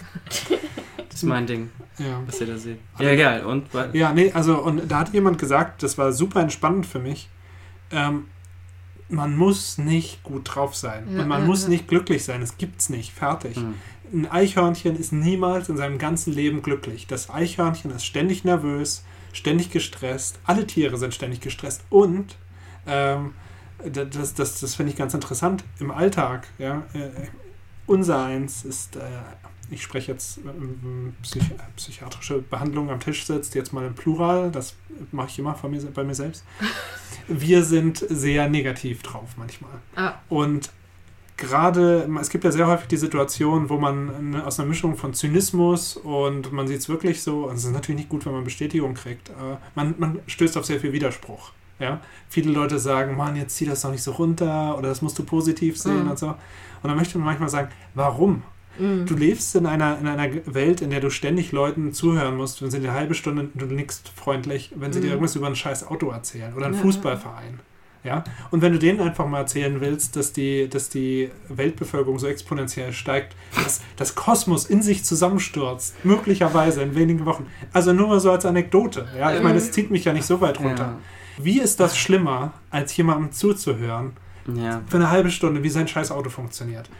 [1.08, 2.20] Das ist mein Ding, Ja.
[2.26, 2.78] was ihr da seht.
[2.98, 3.44] Ja, egal.
[3.44, 6.98] Und weil, Ja, nee, also, und da hat jemand gesagt, das war super entspannend für
[6.98, 7.28] mich.
[7.90, 8.26] Ähm,
[9.08, 11.04] man muss nicht gut drauf sein.
[11.14, 11.68] Ja, und man ja, muss ja.
[11.68, 12.42] nicht glücklich sein.
[12.42, 13.12] Es gibt's nicht.
[13.12, 13.56] Fertig.
[13.56, 13.74] Hm.
[14.12, 17.06] Ein Eichhörnchen ist niemals in seinem ganzen Leben glücklich.
[17.06, 20.38] Das Eichhörnchen ist ständig nervös, ständig gestresst.
[20.44, 21.82] Alle Tiere sind ständig gestresst.
[21.90, 22.36] Und
[22.86, 23.34] ähm,
[23.84, 26.46] da- das, das, das finde ich ganz interessant im Alltag.
[26.58, 27.10] Ja, äh,
[27.86, 29.00] unser eins ist, äh,
[29.70, 31.42] ich spreche jetzt ähm, psych
[31.76, 34.74] psychiatrische Behandlung am Tisch sitzt, jetzt mal im Plural, das
[35.12, 36.44] mache ich immer mir, bei mir selbst.
[37.28, 39.70] Wir sind sehr negativ drauf manchmal.
[39.96, 40.70] Ah, Und
[41.36, 45.14] gerade, es gibt ja sehr häufig die Situation, wo man eine- aus einer Mischung von
[45.14, 48.44] Zynismus und man sieht es wirklich so, und es ist natürlich nicht gut, wenn man
[48.44, 49.32] Bestätigung kriegt, äh,
[49.74, 51.52] man, man stößt auf sehr viel Widerspruch.
[51.78, 52.00] Ja?
[52.28, 55.24] Viele Leute sagen, Mann, jetzt zieh das doch nicht so runter oder das musst du
[55.24, 56.10] positiv sehen Mhm.
[56.10, 56.28] und so.
[56.28, 56.36] Und
[56.88, 58.42] dann möchte man manchmal sagen, warum?
[58.78, 59.06] Mm.
[59.06, 62.70] Du lebst in einer, in einer Welt, in der du ständig Leuten zuhören musst, wenn
[62.70, 65.12] sie dir eine halbe Stunde, du nickst freundlich, wenn sie dir Mhm.
[65.12, 66.80] irgendwas über ein scheiß Auto erzählen oder einen Ja.
[66.82, 67.60] Fußballverein.
[68.04, 68.22] Ja?
[68.50, 72.92] Und wenn du denen einfach mal erzählen willst, dass die, dass die Weltbevölkerung so exponentiell
[72.92, 77.46] steigt, dass das Kosmos in sich zusammenstürzt, möglicherweise in wenigen Wochen.
[77.72, 79.08] Also nur mal so als Anekdote.
[79.18, 79.34] Ja?
[79.34, 80.98] Ich meine, es zieht mich ja nicht so weit runter.
[81.38, 84.12] Wie ist das schlimmer, als jemandem zuzuhören,
[84.54, 84.82] Ja.
[84.86, 86.90] für eine halbe Stunde, wie sein scheiß Auto funktioniert?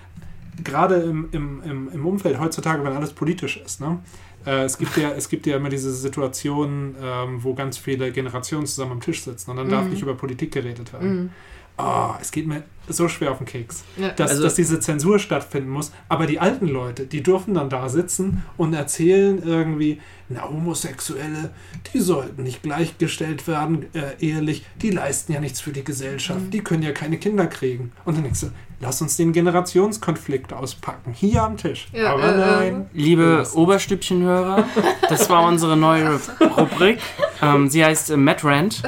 [0.63, 3.99] Gerade im, im, im, Umfeld heutzutage, wenn alles politisch ist, ne?
[4.47, 8.67] Äh, es, gibt ja, es gibt ja immer diese Situation, ähm, wo ganz viele Generationen
[8.67, 9.91] zusammen am Tisch sitzen und dann darf Mhm.
[9.91, 11.17] nicht über Politik geredet werden.
[11.23, 11.31] Mhm.
[11.77, 14.11] Oh, es geht mir so schwer auf den Keks, Ja.
[14.11, 15.91] dass, Also- dass diese Zensur stattfinden muss.
[16.09, 21.51] Aber die alten Leute, die dürfen dann da sitzen und erzählen irgendwie, na, Homosexuelle,
[21.93, 26.51] die sollten nicht gleichgestellt werden, äh, ehelich, die leisten ja nichts für die Gesellschaft, Mhm.
[26.51, 27.91] die können ja keine Kinder kriegen.
[28.05, 28.51] Und dann denkst du,
[28.85, 31.89] lass uns den Generationskonflikt auspacken, hier am Tisch.
[31.93, 32.71] Ja, Aber äh, äh.
[32.71, 32.91] nein.
[32.93, 33.47] Liebe.
[33.55, 34.65] Oberstübchenhörer,
[35.09, 36.21] das war unsere neue
[36.59, 36.99] Rubrik.
[37.41, 38.83] Ähm, sie heißt äh, Matt Rant.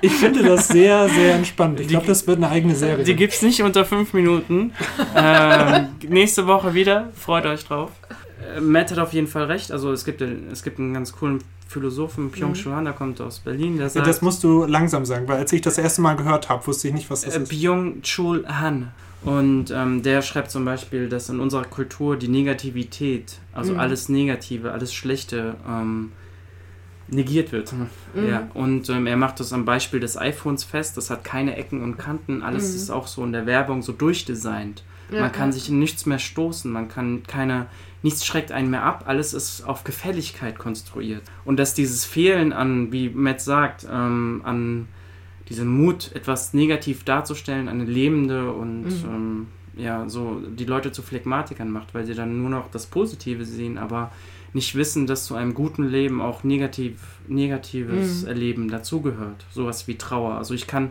[0.00, 1.78] Ich finde das sehr, sehr entspannt.
[1.80, 3.04] Ich glaube, das wird eine eigene Serie.
[3.04, 4.72] Die gibt's nicht unter fünf Minuten.
[5.14, 7.10] Ähm, nächste Woche wieder.
[7.14, 7.90] Freut euch drauf.
[8.56, 9.70] Äh, Matt hat auf jeden Fall recht.
[9.70, 13.76] Also es gibt, es gibt einen ganz coolen Philosophen, Byung-Chul Han, der kommt aus Berlin.
[13.76, 16.48] Der ja, sagt, das musst du langsam sagen, weil als ich das erste Mal gehört
[16.48, 17.48] habe, wusste ich nicht, was das äh, ist.
[17.48, 18.92] Byung-Chul Han.
[19.22, 23.80] Und ähm, der schreibt zum Beispiel, dass in unserer Kultur die Negativität, also Mhm.
[23.80, 26.12] alles Negative, alles Schlechte, ähm,
[27.08, 27.72] negiert wird.
[27.72, 28.28] Mhm.
[28.28, 30.96] Ja, und ähm, er macht das am Beispiel des iPhones fest.
[30.96, 32.42] Das hat keine Ecken und Kanten.
[32.42, 32.76] Alles Mhm.
[32.76, 34.82] ist auch so in der Werbung so durchdesignt.
[35.10, 35.52] Ja, man kann ja.
[35.52, 36.70] sich in nichts mehr stoßen.
[36.72, 37.66] Man kann keine,
[38.02, 39.04] nichts schreckt einen mehr ab.
[39.06, 41.22] Alles ist auf Gefälligkeit konstruiert.
[41.44, 44.88] Und dass dieses Fehlen an, wie Matt sagt, ähm, an
[45.50, 49.04] diesen Mut, etwas negativ darzustellen, eine lebende und Mhm.
[49.10, 49.46] ähm,
[49.76, 53.76] ja, so die Leute zu Phlegmatikern macht, weil sie dann nur noch das Positive sehen,
[53.76, 54.10] aber
[54.54, 56.94] nicht wissen, dass zu einem guten Leben auch negativ,
[57.28, 58.28] negatives Mhm.
[58.28, 59.44] Erleben dazugehört.
[59.52, 60.34] Sowas wie Trauer.
[60.36, 60.90] Also ich kann,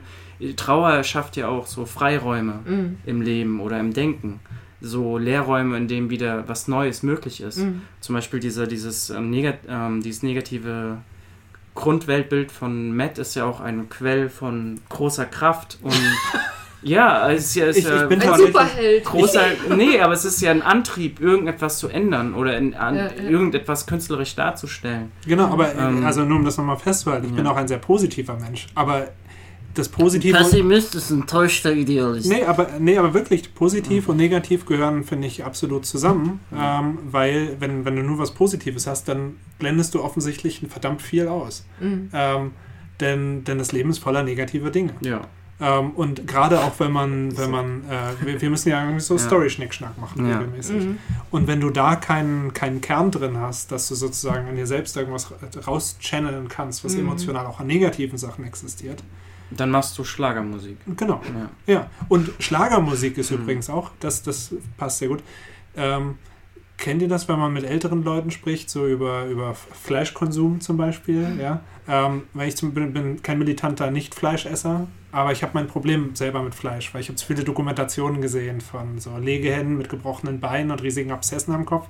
[0.57, 2.97] Trauer schafft ja auch so Freiräume Mhm.
[3.05, 4.39] im Leben oder im Denken.
[4.82, 7.59] So Leerräume, in denen wieder was Neues möglich ist.
[7.59, 7.82] Mhm.
[8.01, 10.97] Zum Beispiel dieser, dieses, ähm, negat ähm, dieses negative
[11.76, 15.93] Grundweltbild von Matt ist ja auch ein Quell von großer Kraft und
[16.84, 19.03] ja, es ist ja, es ist Ich- ich ja bin Ein Superheld.
[19.05, 19.41] großer,
[19.75, 23.23] nee, aber es ist ja ein Antrieb, irgendetwas zu ändern oder in, an, Ja, ja.
[23.29, 25.11] irgendetwas künstlerisch darzustellen.
[25.27, 27.38] Genau, aber äh, Ähm, also nur um das nochmal festzuhalten, ich ja.
[27.38, 28.67] bin auch ein sehr positiver Mensch.
[28.75, 29.07] Aber
[29.75, 30.38] das Positive.
[30.38, 32.29] Pessimist ist ein täuschter Idealist.
[32.29, 36.41] Nee, aber, nee, aber wirklich positiv und negativ gehören, finde ich, absolut zusammen.
[36.55, 41.27] Ähm, weil, wenn, wenn du nur was Positives hast, dann blendest du offensichtlich verdammt viel
[41.27, 41.65] aus.
[41.79, 42.09] Mhm.
[42.13, 42.51] Ähm,
[42.99, 44.91] denn, denn das Leben ist voller negativer Dinge.
[45.01, 45.21] Ja.
[45.61, 49.15] Ähm, und gerade auch wenn man, wenn man, äh, wir, wir müssen ja irgendwie so
[49.15, 49.19] Ja.
[49.19, 50.37] Story-Schnickschnack machen, Ja.
[50.39, 50.83] regelmäßig.
[50.85, 50.97] Mhm.
[51.31, 54.97] Und wenn du da keinen, keinen Kern drin hast, dass du sozusagen an dir selbst
[54.97, 55.31] irgendwas
[55.67, 57.01] rauschanneln kannst, was Mhm.
[57.01, 59.03] emotional auch an negativen Sachen existiert.
[59.51, 60.77] Dann machst du Schlagermusik.
[60.97, 61.21] Genau.
[61.67, 61.73] Ja.
[61.73, 61.89] Ja.
[62.09, 63.37] Und Schlagermusik ist Mhm.
[63.37, 65.21] übrigens auch, das, das passt sehr gut.
[65.75, 66.17] Ähm,
[66.77, 71.37] kennt ihr das, wenn man mit älteren Leuten spricht, so über, über Fleischkonsum zum Beispiel?
[71.39, 71.61] Ja.
[71.87, 76.41] Ähm, weil ich zum, bin, bin kein militanter Nicht-Fleischesser, aber ich habe mein Problem selber
[76.41, 80.82] mit Fleisch, weil ich habe viele Dokumentationen gesehen von so Legehennen mit gebrochenen Beinen und
[80.82, 81.88] riesigen Abszessen am Kopf.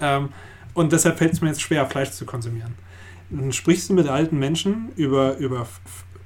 [0.00, 0.28] Ähm,
[0.72, 2.74] und deshalb fällt es mir jetzt schwer, Fleisch zu konsumieren.
[3.30, 5.66] Dann sprichst du mit alten Menschen über, über,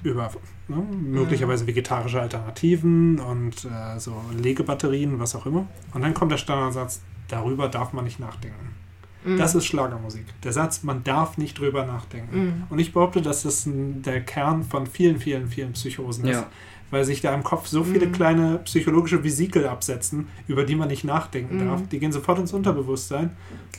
[0.03, 0.31] über
[0.67, 5.67] ne, möglicherweise vegetarische Alternativen und äh, so Legebatterien, was auch immer.
[5.93, 8.78] Und dann kommt der Standardsatz, darüber darf man nicht nachdenken.
[9.23, 9.37] Mhm.
[9.37, 10.25] Das ist Schlagermusik.
[10.43, 12.37] Der Satz, man darf nicht drüber nachdenken.
[12.45, 12.63] Mhm.
[12.69, 16.37] Und ich behaupte, dass das ein, der Kern von vielen, vielen, vielen Psychosen ist.
[16.37, 16.47] Ja.
[16.91, 18.11] Weil sich da im Kopf so viele Mhm.
[18.13, 21.67] kleine psychologische Vesikel absetzen, über die man nicht nachdenken Mhm.
[21.67, 21.81] darf.
[21.91, 23.31] Die gehen sofort ins Unterbewusstsein.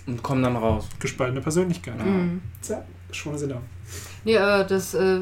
[0.06, 0.88] Und komm dann raus.
[1.00, 1.94] Gespaltene Persönlichkeit.
[2.60, 3.60] Zack, schon ist sie da.
[4.24, 5.20] Nee, aber das äh,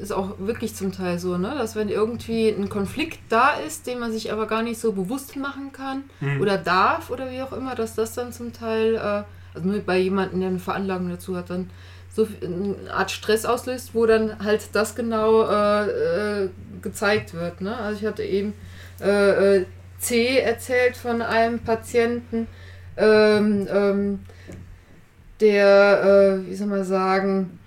[0.00, 1.54] ist auch wirklich zum Teil so, ne?
[1.58, 5.34] dass wenn irgendwie ein Konflikt da ist, den man sich aber gar nicht so bewusst
[5.36, 6.40] machen kann Mhm.
[6.40, 9.22] oder darf oder wie auch immer, dass das dann zum Teil, äh,
[9.56, 11.70] also nur bei jemandem, der eine Veranlagung dazu hat, dann
[12.14, 16.48] so eine Art Stress auslöst, wo dann halt das genau äh, äh,
[16.80, 17.60] gezeigt wird.
[17.60, 17.76] Ne?
[17.76, 18.54] Also ich hatte eben
[19.00, 19.66] äh, äh,
[19.98, 22.46] C erzählt von einem Patienten,
[22.96, 24.20] ähm, ähm,
[25.40, 27.58] der, äh, wie soll man sagen,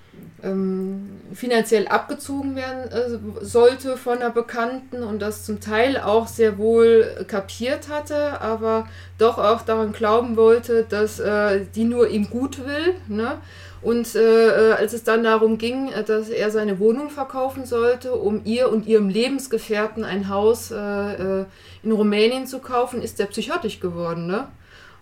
[0.44, 6.58] ähm, finanziell abgezogen werden äh, sollte von einer Bekannten und das zum Teil auch sehr
[6.58, 8.88] wohl kapiert hatte, aber
[9.18, 12.96] doch auch daran glauben wollte, dass äh, die nur ihm gut will.
[13.08, 13.38] Ne?
[13.82, 18.14] Und äh, äh, als es dann darum ging, äh, dass er seine Wohnung verkaufen sollte,
[18.14, 21.46] um ihr und ihrem Lebensgefährten ein Haus äh,
[21.84, 24.28] in Rumänien zu kaufen, ist er psychotisch geworden.
[24.28, 24.48] Ne?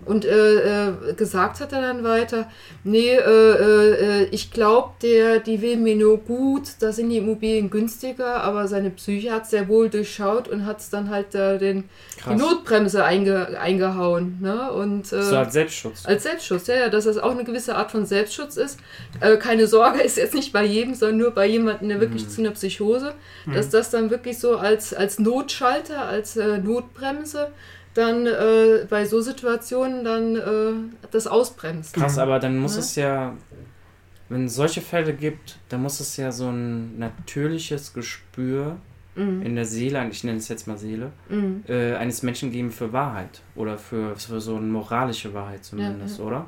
[0.06, 2.50] Und äh, äh, gesagt hat er dann weiter,
[2.84, 7.70] nee, äh, äh, ich glaube, der, die will mir nur gut, da sind die Immobilien
[7.70, 11.90] günstiger, aber seine Psyche hat sehr wohl durchschaut und hat dann halt äh, den,
[12.26, 12.36] die.
[12.36, 14.38] Notbremse einge, eingehauen.
[14.40, 14.72] Ne?
[14.72, 16.06] Und, äh, So als Selbstschutz.
[16.06, 18.80] als Selbstschutz, ja, ja, dass das auch eine gewisse Art von Selbstschutz ist.
[19.20, 22.30] Äh, keine Sorge, ist jetzt nicht bei jedem, sondern nur bei jemandem, der wirklich Mhm.
[22.30, 23.14] zu einer Psychose,
[23.54, 27.50] dass das dann wirklich so als, als Notschalter, als äh, Notbremse
[27.98, 30.74] dann äh, bei so Situationen dann äh,
[31.12, 31.94] das ausbremst.
[31.96, 32.22] Krass, Mhm.
[32.22, 32.80] aber dann muss Ja.
[32.80, 33.34] es ja,
[34.30, 38.78] wenn es solche Fälle gibt, dann muss es ja so ein natürliches Gespür
[39.16, 39.42] Mhm.
[39.42, 41.64] in der Seele, ich nenne es jetzt mal Seele, Mhm.
[41.68, 46.26] äh, eines Menschen geben für Wahrheit oder für, für so eine moralische Wahrheit zumindest, Ja,
[46.26, 46.46] oder?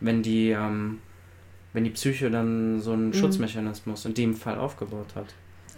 [0.00, 0.98] Wenn die, ähm,
[1.72, 3.14] wenn die Psyche dann so einen Mhm.
[3.14, 5.26] Schutzmechanismus in dem Fall aufgebaut hat.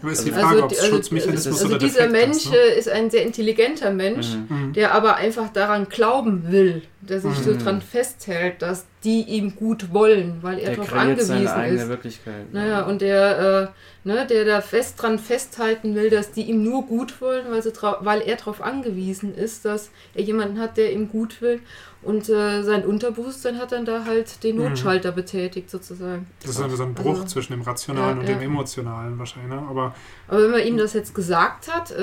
[0.05, 2.37] Aber ist die Also- Frage, Also, ob es also, Schutzmechanismus also oder dieser Defekt Mensch
[2.45, 2.51] ist.
[2.51, 2.57] Ne?
[2.59, 4.27] äh, ist ein sehr intelligenter Mensch.
[4.49, 4.73] Mhm.
[4.75, 7.59] der aber einfach daran glauben will, der sich so Mhm.
[7.59, 11.89] dran festhält, dass die ihm gut wollen, weil er darauf kreiert seine angewiesen eigene ist.
[11.89, 12.53] Wirklichkeit.
[12.53, 13.73] Naja, und der,
[14.05, 17.63] äh, ne, der da fest dran festhalten will, dass die ihm nur gut wollen, weil,
[17.63, 21.61] sie weil er darauf angewiesen ist, dass er jemanden hat, der ihm gut will.
[22.01, 24.65] Und äh, sein Unterbewusstsein hat dann da halt den Mhm.
[24.65, 26.27] Notschalter betätigt, sozusagen.
[26.43, 28.35] Das ist also so ein Bruch Also- zwischen dem Rationalen Ja, und ja.
[28.35, 29.51] dem Emotionalen wahrscheinlich.
[29.55, 29.67] Ne?
[29.69, 29.95] Aber
[30.29, 32.01] Aber wenn man ihm das jetzt gesagt hat, äh,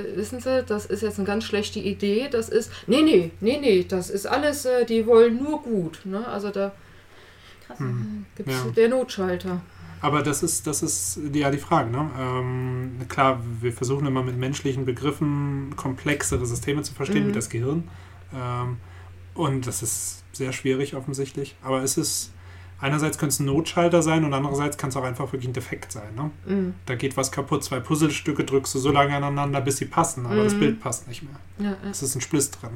[0.00, 3.58] äh, wissen Sie, das ist jetzt eine ganz schlechte Idee, das ist, nee, nee, nee,
[3.60, 6.00] nee, das ist alles, äh, die wollen nur gut.
[6.04, 6.26] Ne?
[6.26, 6.72] Also da
[7.66, 7.78] Krass.
[7.78, 8.26] hm.
[8.36, 8.70] gibt es Ja.
[8.70, 9.60] der Notschalter.
[10.00, 11.90] Aber das ist, das ist die- ja die Frage.
[11.90, 12.10] Ne?
[12.18, 17.28] Ähm, klar, wir versuchen immer mit menschlichen Begriffen komplexere Systeme zu verstehen, Mhm.
[17.30, 17.84] wie das Gehirn.
[18.34, 18.76] Ähm,
[19.34, 21.56] und das ist sehr schwierig offensichtlich.
[21.62, 22.32] Aber es ist,
[22.80, 25.90] einerseits könnte es ein Notschalter sein und andererseits kann es auch einfach wirklich ein Defekt
[25.92, 26.14] sein.
[26.14, 26.30] Ne?
[26.46, 26.74] Mhm.
[26.84, 30.44] Da geht was kaputt, zwei Puzzlestücke drückst du so lange aneinander, bis sie passen, aber
[30.44, 30.58] das Mhm.
[30.60, 31.36] Bild passt nicht mehr.
[31.58, 31.90] Ja, ja.
[31.90, 32.70] Es ist ein Spliss drin.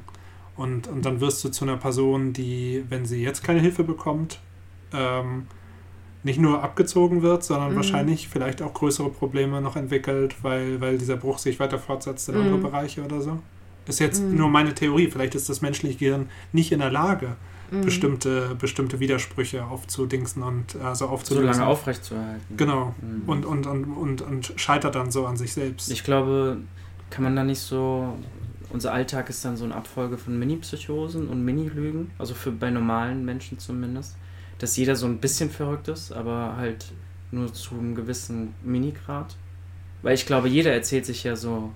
[0.59, 4.41] Und, und dann wirst du zu einer Person, die, wenn sie jetzt keine Hilfe bekommt,
[4.93, 5.47] ähm,
[6.25, 7.77] nicht nur abgezogen wird, sondern Mhm.
[7.77, 12.35] wahrscheinlich vielleicht auch größere Probleme noch entwickelt, weil, weil dieser Bruch sich weiter fortsetzt in
[12.35, 12.41] Mhm.
[12.43, 13.39] andere Bereiche oder so.
[13.87, 14.37] Ist jetzt Mhm.
[14.37, 15.07] nur meine Theorie.
[15.11, 17.37] Vielleicht ist das menschliche Gehirn nicht in der Lage,
[17.71, 17.83] Mhm.
[17.83, 21.51] bestimmte, bestimmte Widersprüche aufzudingsen und also So aufzulösen.
[21.51, 22.57] lange aufrechtzuerhalten.
[22.57, 22.95] Genau.
[23.01, 23.23] Mhm.
[23.29, 25.91] Und, und, und, und, und scheitert dann so an sich selbst.
[25.93, 26.59] Ich glaube,
[27.11, 28.15] kann man da nicht so.
[28.71, 33.25] Unser Alltag ist dann so eine Abfolge von Mini-Psychosen und Mini-Lügen, also für bei normalen
[33.25, 34.17] Menschen zumindest,
[34.59, 36.87] dass jeder so ein bisschen verrückt ist, aber halt
[37.31, 39.37] nur zu einem gewissen Minigrad.
[40.03, 41.73] Weil ich glaube, jeder erzählt sich ja so,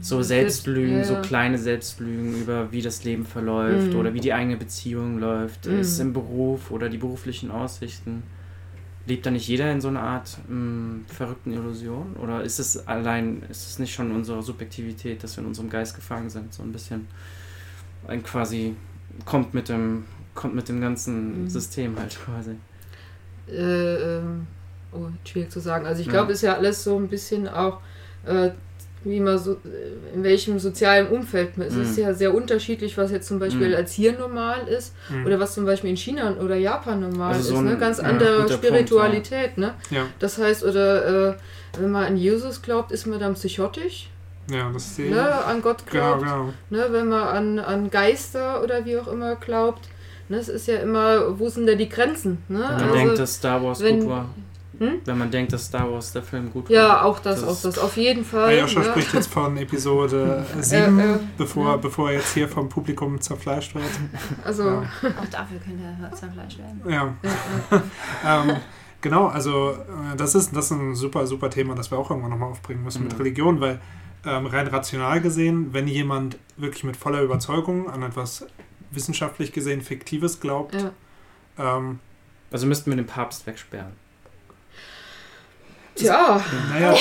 [0.00, 3.98] so Selbstlügen, ja, so kleine Selbstlügen über wie das Leben verläuft Mhm.
[3.98, 5.78] oder wie die eigene Beziehung läuft, Mhm.
[5.80, 8.22] ist im Beruf oder die beruflichen Aussichten.
[9.06, 12.16] Lebt da nicht jeder in so einer Art mh, verrückten Illusion?
[12.20, 15.94] Oder ist es allein, ist es nicht schon unsere Subjektivität, dass wir in unserem Geist
[15.94, 16.52] gefangen sind?
[16.52, 17.06] So ein bisschen
[18.08, 18.74] ein quasi
[19.24, 20.04] kommt mit dem,
[20.34, 21.48] kommt mit dem ganzen Mhm.
[21.48, 22.56] System halt quasi.
[23.48, 24.46] äh, ähm,
[24.92, 25.86] oh, schwierig zu sagen.
[25.86, 26.12] Also ich Ja.
[26.12, 27.80] glaube, ist ja alles so ein bisschen auch,
[28.24, 28.50] äh,
[29.04, 29.56] wie man so,
[30.14, 31.76] in welchem sozialen Umfeld man ist.
[31.76, 32.02] Es ist Mhm.
[32.04, 33.74] ja sehr unterschiedlich, was jetzt zum Beispiel Mhm.
[33.76, 35.26] als hier normal ist Mhm.
[35.26, 37.60] oder was zum Beispiel in China oder Japan normal Also so ist.
[37.62, 37.70] Ne?
[37.72, 39.58] ein- Ganz ja, andere guter Punkt, Spiritualität.
[39.58, 39.74] Ne?
[39.90, 41.34] ja, Das heißt, oder äh,
[41.78, 44.10] wenn man an Jesus glaubt, ist man dann psychotisch.
[44.50, 45.44] ja, das ist die, Ne?
[45.44, 46.22] An Gott Genau, glaubt.
[46.22, 46.52] genau.
[46.70, 46.86] Ne?
[46.90, 49.88] Wenn man an, an Geister oder wie auch immer glaubt.
[50.28, 50.38] Ne?
[50.38, 52.38] Es ist ja immer, wo sind denn die Grenzen?
[52.48, 52.58] Ne?
[52.58, 54.30] Wenn man Also- denkt, dass Star Wars wenn- gut war.
[54.78, 55.00] Hm?
[55.04, 57.04] Wenn man denkt, dass Star Wars der Film gut Ja, war.
[57.06, 57.78] auch das, Das auch das.
[57.78, 58.48] Auf jeden Fall.
[58.50, 58.86] Ayosha ne?
[58.86, 61.76] spricht jetzt von Episode 7, äh, bevor, ja.
[61.76, 63.84] bevor er jetzt hier vom Publikum zerfleischt wird.
[64.44, 64.82] Also, Ja.
[65.02, 66.82] Auch dafür könnte er zerfleischt werden.
[66.86, 67.82] Ja, ja,
[68.24, 68.42] ja.
[68.50, 68.56] ähm,
[69.00, 72.30] genau, also äh, das ist, das ist ein super, super Thema, das wir auch irgendwann
[72.32, 73.18] nochmal aufbringen müssen mit Mhm.
[73.18, 73.80] Religion, weil
[74.26, 78.46] ähm, rein rational gesehen, wenn jemand wirklich mit voller Überzeugung an etwas
[78.90, 80.90] wissenschaftlich gesehen Fiktives glaubt, ja.
[81.78, 82.00] ähm,
[82.50, 83.92] Also müssten wir den Papst wegsperren.
[85.96, 86.40] Tja,
[86.72, 86.94] naja,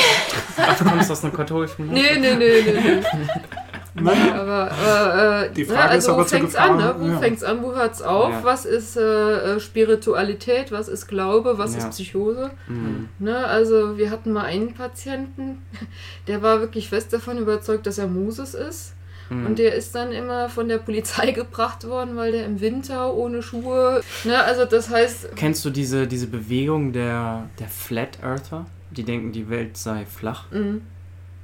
[0.57, 4.01] Ach, du kommst aus einer katholischen nee, nee, nee, nee, nee.
[4.01, 6.95] naja, Aber äh, äh, Die Frage also ist aber wo fängt's an, ne?
[6.97, 7.19] Wo ja.
[7.19, 8.29] fängt's an, wo hört's auf?
[8.31, 8.43] Ja.
[8.43, 10.71] Was ist äh, äh, Spiritualität?
[10.71, 11.57] Was ist Glaube?
[11.57, 11.79] Was Ja.
[11.79, 12.51] ist Psychose?
[12.67, 13.09] Mhm.
[13.19, 13.37] Ne?
[13.45, 15.61] Also wir hatten mal einen Patienten,
[16.27, 18.93] der war wirklich fest davon überzeugt, dass er Moses ist.
[19.29, 19.45] Mhm.
[19.47, 23.41] Und der ist dann immer von der Polizei gebracht worden, weil der im Winter ohne
[23.41, 24.01] Schuhe.
[24.23, 28.65] Ne, also das heißt, Kennst du diese, diese Bewegung der, der Flat Earther?
[28.97, 30.45] Die denken, die Welt sei flach.
[30.51, 30.77] mh,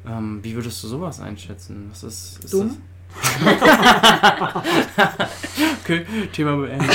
[0.08, 1.88] Ähm, wie würdest du sowas einschätzen?
[1.92, 2.70] Was ist, ist Dumm.
[2.70, 2.78] Das?
[5.84, 6.90] okay, Thema beendet.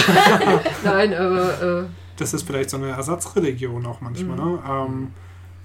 [0.84, 1.84] nein, aber äh,
[2.16, 4.36] das ist vielleicht so eine Ersatzreligion auch manchmal.
[4.38, 4.44] Mhm.
[4.54, 4.58] Ne?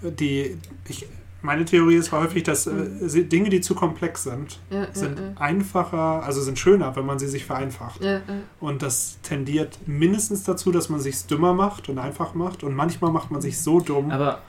[0.04, 1.08] Ähm, die, ich,
[1.42, 2.74] meine Theorie ist häufig, dass äh,
[3.08, 7.18] sie- Dinge, die zu komplex sind, ja, sind ja, einfacher, also sind schöner, wenn man
[7.18, 8.04] sie sich vereinfacht.
[8.04, 8.22] ja, ja,
[8.60, 12.64] Und das tendiert mindestens dazu, dass man sich dümmer macht und einfach macht.
[12.64, 14.12] Und manchmal macht man sich so dumm.
[14.12, 14.40] Aber, ja.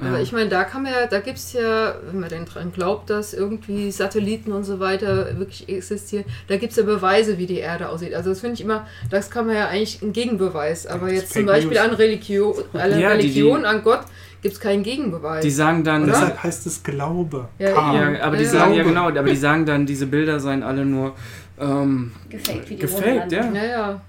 [0.00, 0.22] Aber ja.
[0.22, 3.10] ich meine, da kann man ja, da gibt es ja, wenn man denn dran glaubt,
[3.10, 7.58] dass irgendwie Satelliten und so weiter wirklich existieren, da gibt es ja Beweise, wie die
[7.58, 8.14] Erde aussieht.
[8.14, 10.86] Also das finde ich immer, das kann man ja eigentlich ein Gegenbeweis.
[10.86, 11.88] Aber Das jetzt zum Beispiel News.
[11.90, 14.00] an Religion, an, Ja, die- Religion, die- an Gott
[14.42, 15.42] gibt es keinen Gegenbeweis.
[15.42, 16.12] Die sagen dann, Oder?
[16.12, 17.48] Deshalb heißt es Glaube.
[17.58, 18.50] Ja, ja, aber die Ja.
[18.50, 21.14] sagen ja genau, aber die sagen dann, diese Bilder seien alle nur
[21.60, 23.44] ähm, Gefaked, wie die gefaked, ja.
[23.52, 24.00] ja, ja.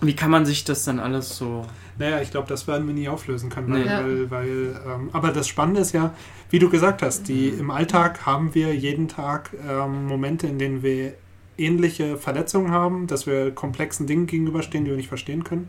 [0.00, 1.66] Wie kann man sich das dann alles so?
[1.98, 3.72] Naja, ich glaube, das werden wir nie auflösen können.
[3.72, 3.98] Weil, Ja.
[4.02, 6.14] weil, weil, ähm, aber das Spannende ist ja,
[6.50, 10.82] wie du gesagt hast, die, im Alltag haben wir jeden Tag ähm, Momente, in denen
[10.82, 11.14] wir
[11.58, 15.68] ähnliche Verletzungen haben, dass wir komplexen Dingen gegenüberstehen, die wir nicht verstehen können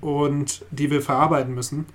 [0.00, 1.86] und die wir verarbeiten müssen.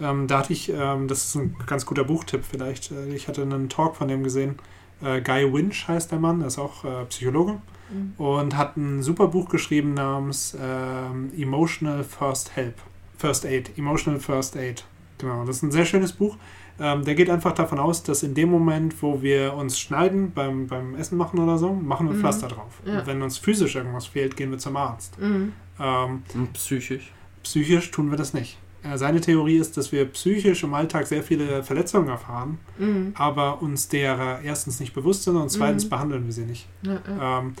[0.00, 3.42] Ähm, da hatte ich, ähm, das ist ein ganz guter Buchtipp vielleicht, äh, ich hatte
[3.42, 4.58] einen Talk von dem gesehen,
[5.02, 7.58] äh, Guy Winch heißt der Mann, der ist auch äh, Psychologe
[7.92, 8.14] Mhm.
[8.18, 12.74] und hat ein super Buch geschrieben namens ähm, Emotional First Help.
[13.20, 14.84] First Aid, Emotional First Aid.
[15.18, 16.36] Genau, das ist ein sehr schönes Buch.
[16.78, 20.66] Ähm, der geht einfach davon aus, dass in dem Moment, wo wir uns schneiden, beim,
[20.66, 22.20] beim Essen machen oder so, machen wir Mhm.
[22.20, 22.80] Pflaster drauf.
[22.86, 23.00] Ja.
[23.00, 25.18] Und wenn uns physisch irgendwas fehlt, gehen wir zum Arzt.
[25.20, 25.52] Mhm.
[25.78, 27.12] Ähm, Hm, Psychisch.
[27.42, 28.56] psychisch tun wir das nicht.
[28.82, 33.12] Äh, seine Theorie ist, dass wir psychisch im Alltag sehr viele Verletzungen erfahren, Mhm.
[33.14, 35.90] aber uns derer erstens nicht bewusst sind und zweitens Mhm.
[35.90, 36.66] behandeln wir sie nicht.
[36.82, 37.38] Ja, ja.
[37.40, 37.52] Ähm,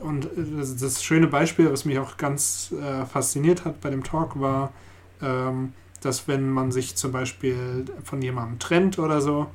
[0.00, 4.04] und äh, das, das schöne Beispiel, was mich auch ganz äh, fasziniert hat bei dem
[4.04, 4.72] Talk, war,
[5.22, 9.48] ähm, dass wenn man sich zum Beispiel von jemandem trennt oder so,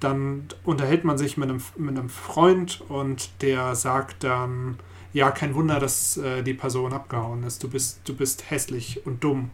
[0.00, 4.78] dann unterhält man sich mit einem, mit einem Freund und der sagt dann,
[5.12, 7.62] ja, kein Wunder, dass äh, die Person abgehauen ist.
[7.64, 9.50] Du bist, du bist hässlich und dumm.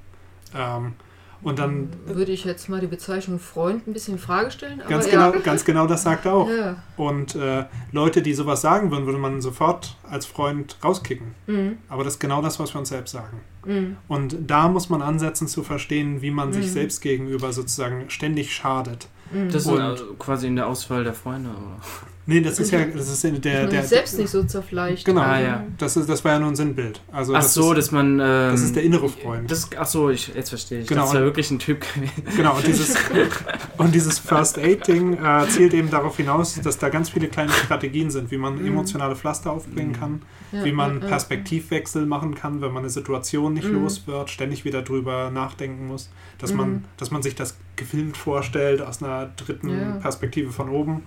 [0.54, 0.94] Ähm,
[1.44, 4.80] und dann würde ich jetzt mal die Bezeichnung Freund ein bisschen in Frage stellen.
[4.80, 5.30] Aber ganz, ja.
[5.30, 6.48] genau, ganz genau das sagt er auch.
[6.48, 6.76] Ja.
[6.96, 11.34] Und äh, Leute, die sowas sagen würden, würde man sofort als Freund rauskicken.
[11.46, 11.78] Mhm.
[11.88, 13.40] Aber das ist genau das, was wir uns selbst sagen.
[13.64, 13.96] Mhm.
[14.08, 16.70] Und da muss man ansetzen zu verstehen, wie man sich Mhm.
[16.70, 19.08] selbst gegenüber sozusagen ständig schadet.
[19.32, 19.46] Mhm.
[19.50, 21.78] Das ist Und- also quasi in der Auswahl der Freunde, oder?
[22.26, 25.04] Nee, das ist ja, das ist der, der, sich selbst nicht so zerfleischt.
[25.04, 25.20] Genau.
[25.20, 25.64] Ah, ja.
[25.76, 27.02] Das, ist, das war ja nur ein Sinnbild.
[27.12, 28.12] Also Ach das so, ist, dass man.
[28.14, 28.18] Ähm,
[28.52, 29.50] das ist der innere Freund.
[29.50, 30.86] Das, ach so, ich, jetzt verstehe ich.
[30.86, 31.02] Genau.
[31.02, 31.84] Das war wirklich ein Typ.
[32.36, 32.96] Genau, und dieses,
[33.76, 38.10] und dieses First Aid-Ding äh, zielt eben darauf hinaus, dass da ganz viele kleine Strategien
[38.10, 38.68] sind, wie man Mhm.
[38.68, 40.00] emotionale Pflaster aufbringen Mhm.
[40.00, 40.22] kann,
[40.52, 41.08] Ja, wie man ja, ja.
[41.08, 43.82] Perspektivwechsel machen kann, wenn man eine Situation nicht Mhm.
[43.82, 46.08] los wird, ständig wieder drüber nachdenken muss,
[46.38, 46.56] dass, Mhm.
[46.56, 49.90] man, dass man sich das gefilmt vorstellt aus einer dritten Ja.
[50.00, 51.02] Perspektive von oben,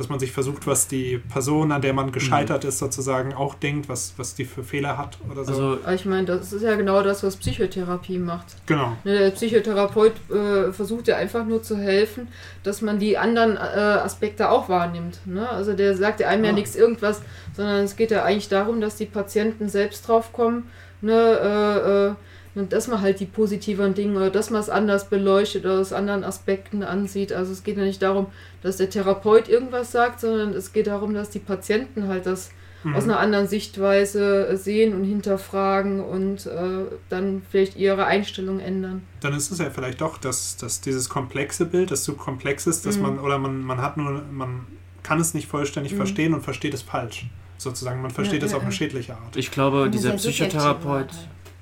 [0.00, 3.88] dass man sich versucht, was die Person, an der man gescheitert ist, sozusagen auch denkt,
[3.88, 5.52] was, was die für Fehler hat oder so.
[5.52, 8.56] Also, ich meine, das ist ja genau das, was Psychotherapie macht.
[8.66, 8.96] genau.
[9.04, 12.28] Ne, Der Psychotherapeut äh, versucht ja einfach nur zu helfen,
[12.62, 15.20] dass man die anderen äh, Aspekte auch wahrnimmt.
[15.26, 15.48] Ne?
[15.48, 16.56] Also der sagt ja einem ja Ja.
[16.56, 17.22] nichts irgendwas,
[17.54, 20.68] sondern es geht ja eigentlich darum, dass die Patienten selbst drauf kommen,
[21.02, 22.14] ne, äh, äh,
[22.54, 25.92] und dass man halt die positiven Dinge oder dass man es anders beleuchtet oder aus
[25.92, 27.32] anderen Aspekten ansieht.
[27.32, 28.26] Also es geht ja nicht darum,
[28.62, 32.50] dass der Therapeut irgendwas sagt, sondern es geht darum, dass die Patienten halt das
[32.82, 32.94] Mhm.
[32.96, 39.02] aus einer anderen Sichtweise sehen und hinterfragen und äh, dann vielleicht ihre Einstellung ändern.
[39.20, 42.86] dann ist es ja vielleicht doch, dass, dass dieses komplexe Bild, das zu komplex ist,
[42.86, 43.02] dass Mhm.
[43.02, 44.66] man, oder man, man hat nur, man
[45.02, 45.96] kann es nicht vollständig Mhm.
[45.98, 47.26] verstehen und versteht es falsch.
[47.58, 49.36] Sozusagen, man versteht Ja, es ja, auf eine schädliche Art.
[49.36, 51.08] ich glaube, dieser Psychotherapeut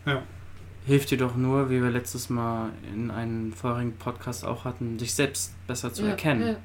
[0.07, 0.23] Ja.
[0.89, 5.15] Hilft dir doch nur, wie wir letztes Mal in einem vorherigen Podcast auch hatten, dich
[5.15, 6.57] selbst besser zu Ja, erkennen.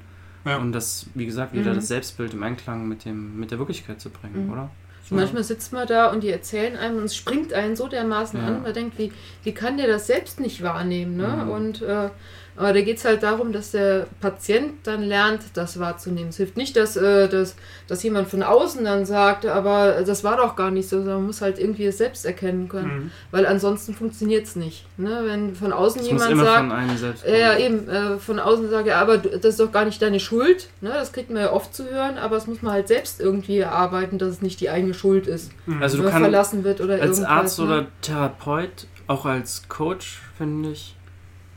[0.44, 0.50] ja.
[0.52, 0.56] Ja.
[0.58, 1.76] Und das, wie gesagt, wieder Mhm.
[1.76, 4.52] das Selbstbild im Einklang mit, dem, mit der Wirklichkeit zu bringen, Mhm.
[4.52, 4.70] oder?
[5.10, 8.46] Manchmal sitzt man da und die erzählen einem und es springt einen so dermaßen Ja.
[8.46, 9.12] an, man denkt, wie,
[9.42, 11.16] wie kann der das selbst nicht wahrnehmen?
[11.18, 11.42] Ne?
[11.44, 11.50] Mhm.
[11.50, 12.08] Und äh,
[12.56, 16.28] aber da geht es halt darum, dass der Patient dann lernt, das wahrzunehmen.
[16.28, 17.56] Es hilft nicht, dass, äh, dass,
[17.88, 21.26] dass jemand von außen dann sagt, aber das war doch gar nicht so, sondern man
[21.26, 23.04] muss halt irgendwie es selbst erkennen können.
[23.04, 23.10] Mhm.
[23.32, 24.86] Weil ansonsten funktioniert es nicht.
[24.96, 25.22] Ne?
[25.24, 29.18] Wenn von außen Es muss jemand sagt, Ja, eben, äh, von außen sage ja, aber
[29.18, 30.68] das ist doch gar nicht deine Schuld.
[30.80, 30.90] Ne?
[30.90, 34.18] Das kriegt man ja oft zu hören, aber das muss man halt selbst irgendwie erarbeiten,
[34.18, 35.50] dass es nicht die eigene Schuld ist.
[35.66, 35.82] Mhm.
[35.82, 37.24] Also Wenn du man kannst verlassen wird oder als.
[37.24, 37.64] Arzt ne?
[37.64, 40.94] oder Therapeut, auch als Coach, finde ich,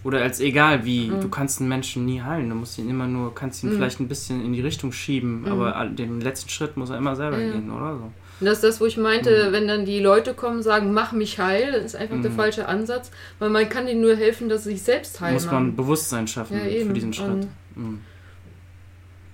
[0.07, 1.19] oder als egal wie, Mhm.
[1.19, 2.47] du kannst einen Menschen nie heilen.
[2.49, 3.73] Du musst ihn immer nur, kannst ihn Mhm.
[3.75, 5.47] vielleicht ein bisschen in die Richtung schieben, Mhm.
[5.47, 7.51] aber den letzten Schritt muss er immer selber Ja.
[7.51, 8.03] gehen, oder so.
[8.39, 9.51] Und das ist das, wo ich meinte, Mhm.
[9.51, 12.35] wenn dann die Leute kommen und sagen, mach mich heil, das ist einfach der Mhm.
[12.35, 15.33] falsche Ansatz, weil man kann denen nur helfen, dass sie sich selbst heilen.
[15.33, 17.45] muss man Bewusstsein schaffen Ja, für diesen Schritt.
[17.75, 17.99] Mhm.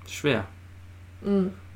[0.07, 0.45] Schwer.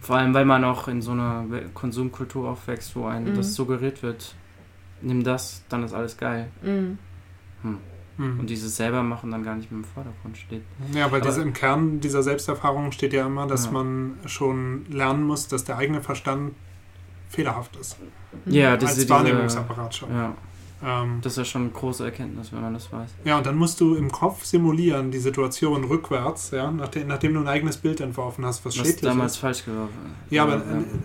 [0.02, 1.46] Vor allem, weil man auch in so einer
[1.76, 4.34] Konsumkultur aufwächst, wo einem das suggeriert wird,
[5.02, 6.48] nimm das, dann ist alles geil.
[6.64, 6.98] Mhm.
[8.18, 8.40] Mhm.
[8.40, 10.64] Und dieses selber machen dann gar nicht mehr im Vordergrund steht.
[10.94, 13.72] Ja, Aber- diese, im Kern dieser Selbsterfahrung steht ja immer, dass Ja.
[13.72, 16.54] man schon lernen muss, dass der eigene Verstand
[17.30, 17.98] fehlerhaft ist.
[18.46, 18.52] Mhm.
[18.52, 20.10] Ja, Als diese, diese, Wahrnehmungsapparat schon.
[20.12, 20.34] ja,
[20.84, 23.10] Ähm, das ist ja schon eine große Erkenntnis, wenn man das weiß.
[23.26, 27.40] ja, und dann musst du im Kopf simulieren, die Situation rückwärts, ja, nachdem, nachdem du
[27.40, 29.38] ein eigenes Bild entworfen hast, was Was damals ist.
[29.40, 29.94] falsch gelaufen
[30.30, 30.62] Ja, aber,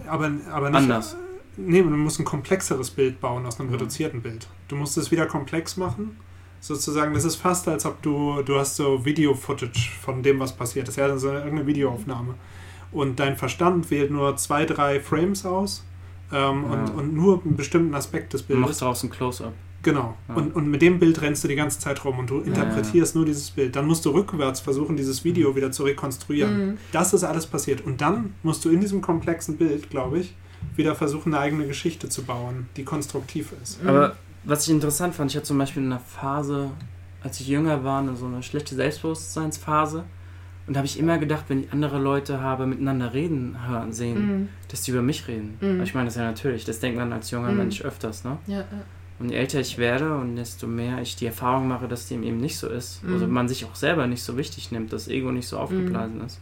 [0.08, 0.76] aber, aber nicht.
[0.78, 1.16] Anders.
[1.56, 3.76] Nee, du musst ein komplexeres Bild bauen aus einem Ja.
[3.76, 4.46] reduzierten Bild.
[4.68, 6.16] Du musst es wieder komplex machen,
[6.62, 10.88] sozusagen, das ist fast, als ob du, du hast so Video-Footage von dem, was passiert
[10.88, 10.96] ist.
[10.96, 12.34] Ja, also irgendeine Videoaufnahme.
[12.92, 15.84] Und dein Verstand wählt nur zwei, drei Frames aus
[16.32, 16.72] ähm, Ja.
[16.72, 18.78] und, und nur einen bestimmten Aspekt des Du machst Bildes.
[18.78, 19.52] daraus ein Close-Up.
[19.82, 20.14] Genau.
[20.28, 20.34] Ja.
[20.36, 23.24] Und, und mit dem Bild rennst du die ganze Zeit rum und du interpretierst nur
[23.24, 23.74] dieses Bild.
[23.74, 26.66] Dann musst du rückwärts versuchen, dieses Video wieder zu rekonstruieren.
[26.66, 26.78] Mhm.
[26.92, 27.80] Das ist alles passiert.
[27.84, 30.34] Und dann musst du in diesem komplexen Bild, glaube ich,
[30.76, 33.82] wieder versuchen, eine eigene Geschichte zu bauen, die konstruktiv ist.
[33.82, 33.88] Mhm.
[33.88, 36.70] Aber was ich interessant fand, ich hatte zum Beispiel in einer Phase,
[37.22, 40.04] als ich jünger war, so eine schlechte Selbstbewusstseinsphase.
[40.66, 44.18] Und da habe ich immer gedacht, wenn ich andere Leute habe miteinander reden hören, sehen,
[44.42, 44.48] Mhm.
[44.68, 45.56] dass die über mich reden.
[45.60, 45.74] Mhm.
[45.74, 47.56] Aber Ich meine, das ist ja natürlich, das denkt man als junger Mhm.
[47.58, 48.38] Mensch öfters, ne?
[48.46, 48.66] Ja, ja.
[49.18, 52.38] Und je älter ich werde und desto mehr ich die Erfahrung mache, dass dem eben
[52.38, 53.12] nicht so ist, Mhm.
[53.12, 56.40] also man sich auch selber nicht so wichtig nimmt, das Ego nicht so aufgeblasen ist,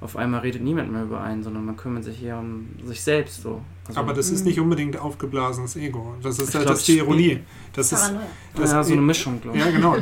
[0.00, 3.42] auf einmal redet niemand mehr über einen, sondern man kümmert sich eher um sich selbst
[3.42, 3.60] so.
[3.90, 4.46] Also, Aber das ist Mhm.
[4.48, 6.14] nicht unbedingt aufgeblasenes Ego.
[6.22, 7.40] Das ist, das glaub, ist die Ironie.
[7.72, 8.12] Das ist,
[8.56, 9.64] das ja, so eine Mischung, glaube ich.
[9.64, 9.96] Ja, genau.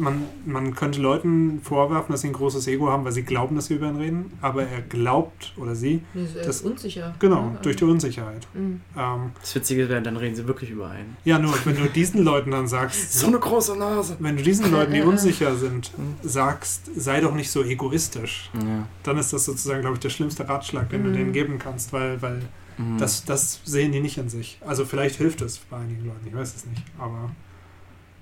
[0.00, 3.66] Man, man könnte Leuten vorwerfen, dass sie ein großes Ego haben, weil sie glauben, dass
[3.66, 7.14] sie über ihn reden, aber er glaubt oder sie, Nee, ist, äh, Das- unsicher.
[7.20, 8.46] genau, Ja, durch die Unsicherheit.
[8.54, 8.80] Mhm.
[8.96, 11.16] Ähm, Das Witzige wäre, dann reden sie wirklich über einen.
[11.24, 14.16] ja, nur wenn du diesen Leuten dann sagst, eine große Nase.
[14.18, 16.16] wenn du diesen Leuten, die unsicher sind, Mhm.
[16.28, 18.86] sagst, sei doch nicht so egoistisch, Ja.
[19.04, 21.14] dann ist das sozusagen, glaube ich, der schlimmste Ratschlag, den du Mhm.
[21.14, 22.40] denen geben kannst, weil, weil
[22.78, 22.98] Mhm.
[22.98, 24.58] das, das sehen die nicht in sich.
[24.66, 27.30] Also vielleicht hilft es bei einigen Leuten, ich weiß es nicht, aber,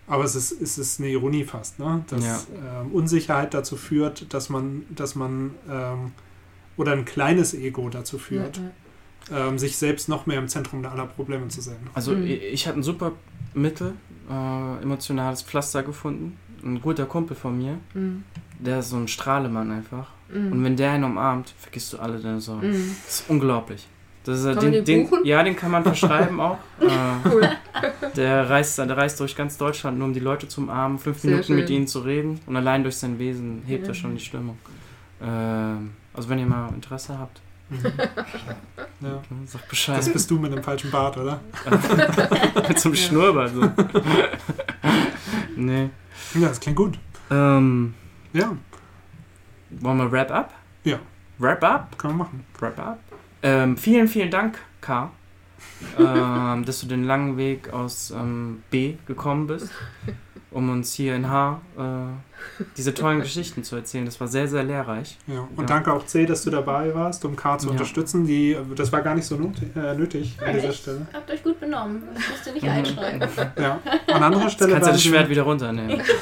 [0.07, 2.05] aber es, ist, es ist eine Ironie fast, ne?
[2.09, 2.41] dass Ja.
[2.83, 6.13] ähm, Unsicherheit dazu führt, dass man, dass man ähm,
[6.77, 8.61] oder ein kleines Ego dazu führt,
[9.31, 9.49] ja.
[9.49, 11.77] ähm, sich selbst noch mehr im Zentrum aller Probleme zu sehen.
[11.95, 12.27] Also Mhm.
[12.27, 13.13] ich, ich hatte ein super
[13.55, 13.95] Mittel,
[14.31, 16.39] äh, emotionales Pflaster gefunden.
[16.65, 18.25] Ein guter Kumpel von mir, Mhm.
[18.59, 20.11] der ist so ein Strahlemann einfach.
[20.33, 20.53] Mhm.
[20.53, 22.69] Und wenn der einen umarmt, vergisst du alle deine Sorgen.
[22.71, 22.97] Mhm.
[23.05, 23.87] Das ist unglaublich.
[24.25, 25.25] Das ist, äh, Kann man den, den den, buchen?
[25.25, 26.59] ja, den kann man verschreiben auch.
[26.81, 27.49] Äh, Cool.
[28.17, 31.31] der, reist, der reist durch ganz Deutschland, nur um die Leute zu umarmen, fünf Sehr
[31.33, 31.77] Minuten mit schön.
[31.77, 32.41] ihnen zu reden.
[32.47, 33.89] Und allein durch sein Wesen hebt Ja.
[33.91, 34.59] er schon die Stimmung.
[35.21, 37.41] Ähm, also wenn ihr mal Interesse habt,
[37.71, 37.79] Mhm.
[39.01, 39.23] ja.
[39.47, 39.97] sagt Bescheid.
[39.97, 41.41] Das bist du mit dem falschen Bart, oder?
[42.69, 43.03] mit so einem Ja.
[43.03, 43.51] Schnurrbart.
[43.55, 43.63] So.
[45.57, 45.89] nee.
[46.35, 46.99] Ja, das klingt gut.
[47.31, 47.95] Ähm,
[48.35, 48.55] Ja,
[49.71, 50.53] wollen wir Wrap Up?
[50.85, 50.99] Ja.
[51.39, 51.99] Wrap Up?
[51.99, 52.45] kann man machen.
[52.59, 52.99] Wrap Up?
[53.43, 55.11] Ähm, vielen, vielen Dank, K.
[55.99, 59.69] ähm, dass du den langen Weg aus ähm, B gekommen bist,
[60.53, 61.83] um uns hier in H äh,
[62.77, 64.05] diese tollen Geschichten zu erzählen.
[64.05, 65.19] Das war sehr, sehr lehrreich.
[65.27, 65.41] Ja.
[65.57, 65.67] Und Ja.
[65.77, 67.73] danke auch C, dass du dabei warst, um K zu Ja.
[67.73, 68.27] unterstützen.
[68.27, 70.73] Die, das war gar nicht so not, äh, nötig an dieser?
[70.73, 71.07] Stelle.
[71.13, 72.03] Habt euch gut benommen.
[72.17, 72.69] Ich musste nicht Mhm.
[72.69, 73.29] einschreiten.
[73.61, 73.81] Ja.
[74.13, 76.01] An anderer Jetzt Stelle kannst du das Schwert wieder runternehmen.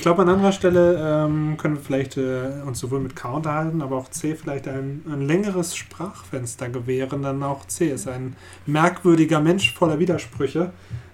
[0.00, 0.96] ich glaube, an anderer Stelle
[1.26, 5.02] ähm, können wir vielleicht äh, uns sowohl mit K unterhalten, aber auch C vielleicht ein,
[5.06, 7.22] ein längeres Sprachfenster gewähren.
[7.22, 10.72] Denn auch C ist ein merkwürdiger Mensch voller Widersprüche.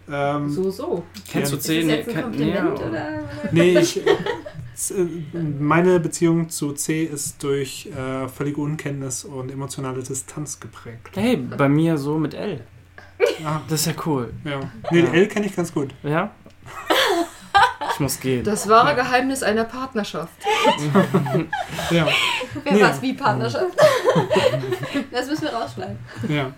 [0.08, 1.02] Ähm, So, so.
[1.28, 1.42] Kennst du Ja.
[1.42, 1.80] Ist das C?
[1.80, 3.08] jetzt ein Kompliment ja, oder?
[3.50, 4.00] Nee, ich,
[4.76, 4.96] z-
[5.60, 11.10] meine Beziehung zu C ist durch äh, völlige Unkenntnis und emotionale Distanz geprägt.
[11.16, 12.60] Hey, bei mir so mit L.
[13.42, 14.32] Ja, Das ist ja cool.
[14.44, 14.60] ja.
[14.92, 15.12] Nee, Ja.
[15.12, 15.88] L kenne ich ganz gut.
[16.04, 16.30] Ja?
[17.96, 18.44] Ich muss gehen.
[18.44, 20.34] Das wahre Geheimnis einer Partnerschaft.
[21.90, 22.06] Ja,
[22.64, 22.82] Wer Nee.
[22.82, 23.74] was wie Partnerschaft?
[25.10, 25.98] das müssen wir rausschneiden.
[26.28, 26.52] ja.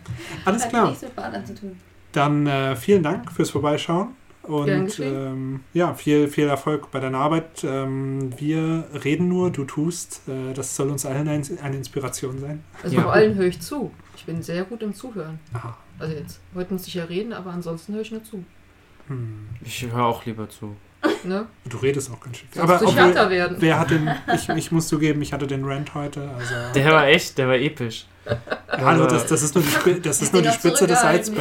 [0.45, 0.89] Alles Hat klar.
[0.89, 1.79] nichts mit zu tun.
[2.13, 4.09] Dann äh, vielen Dank fürs Vorbeischauen
[4.43, 7.63] und ähm, ja, viel, viel Erfolg bei deiner Arbeit.
[7.63, 10.23] Ähm, wir reden nur, du tust.
[10.29, 12.65] Äh, das soll uns allen ein, eine Inspiration sein.
[12.83, 13.03] Also Ja.
[13.03, 13.93] vor allem höre ich zu.
[14.17, 15.39] Ich bin sehr gut im Zuhören.
[15.53, 15.77] Aha.
[16.01, 18.45] Also jetzt, heute muss ich ja reden, aber ansonsten höre ich nur zu.
[19.07, 19.47] Hm.
[19.65, 20.75] Ich höre auch lieber zu.
[21.25, 21.47] Ne?
[21.65, 22.49] Du redest auch ganz schön.
[22.51, 22.63] viel.
[22.63, 23.57] Aber Psychiater obwohl, werden.
[23.61, 26.29] wer hat den, ich, ich muss zugeben, ich hatte den Rant heute.
[26.39, 28.07] Also, Der war echt, der war episch.
[28.69, 30.99] Hallo, das, das ist nur die, das ist nur die Spitze des.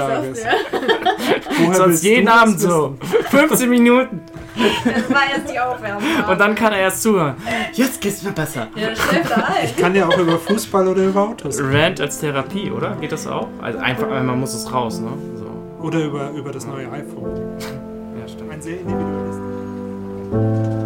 [1.59, 2.97] Woher Sonst willst jeden Abend so.
[3.29, 4.21] 15 Minuten.
[4.55, 6.03] Das war erst die Aufwärmung.
[6.29, 7.35] Und dann kann er erst zuhören.
[7.73, 8.67] Jetzt geht's mir besser.
[8.75, 8.89] Ja.
[9.63, 11.59] Ich kann ja auch über Fußball oder über Autos.
[11.61, 12.95] Rant als Therapie, oder?
[12.95, 13.47] Geht das auch?
[13.61, 15.11] Also einfach, man muss es raus, ne?
[15.35, 15.47] So.
[15.85, 17.57] Oder über, über das neue iPhone.
[18.19, 18.51] Ja, stimmt.
[18.51, 19.16] Ein sehr individuelles.
[20.31, 20.76] Bye.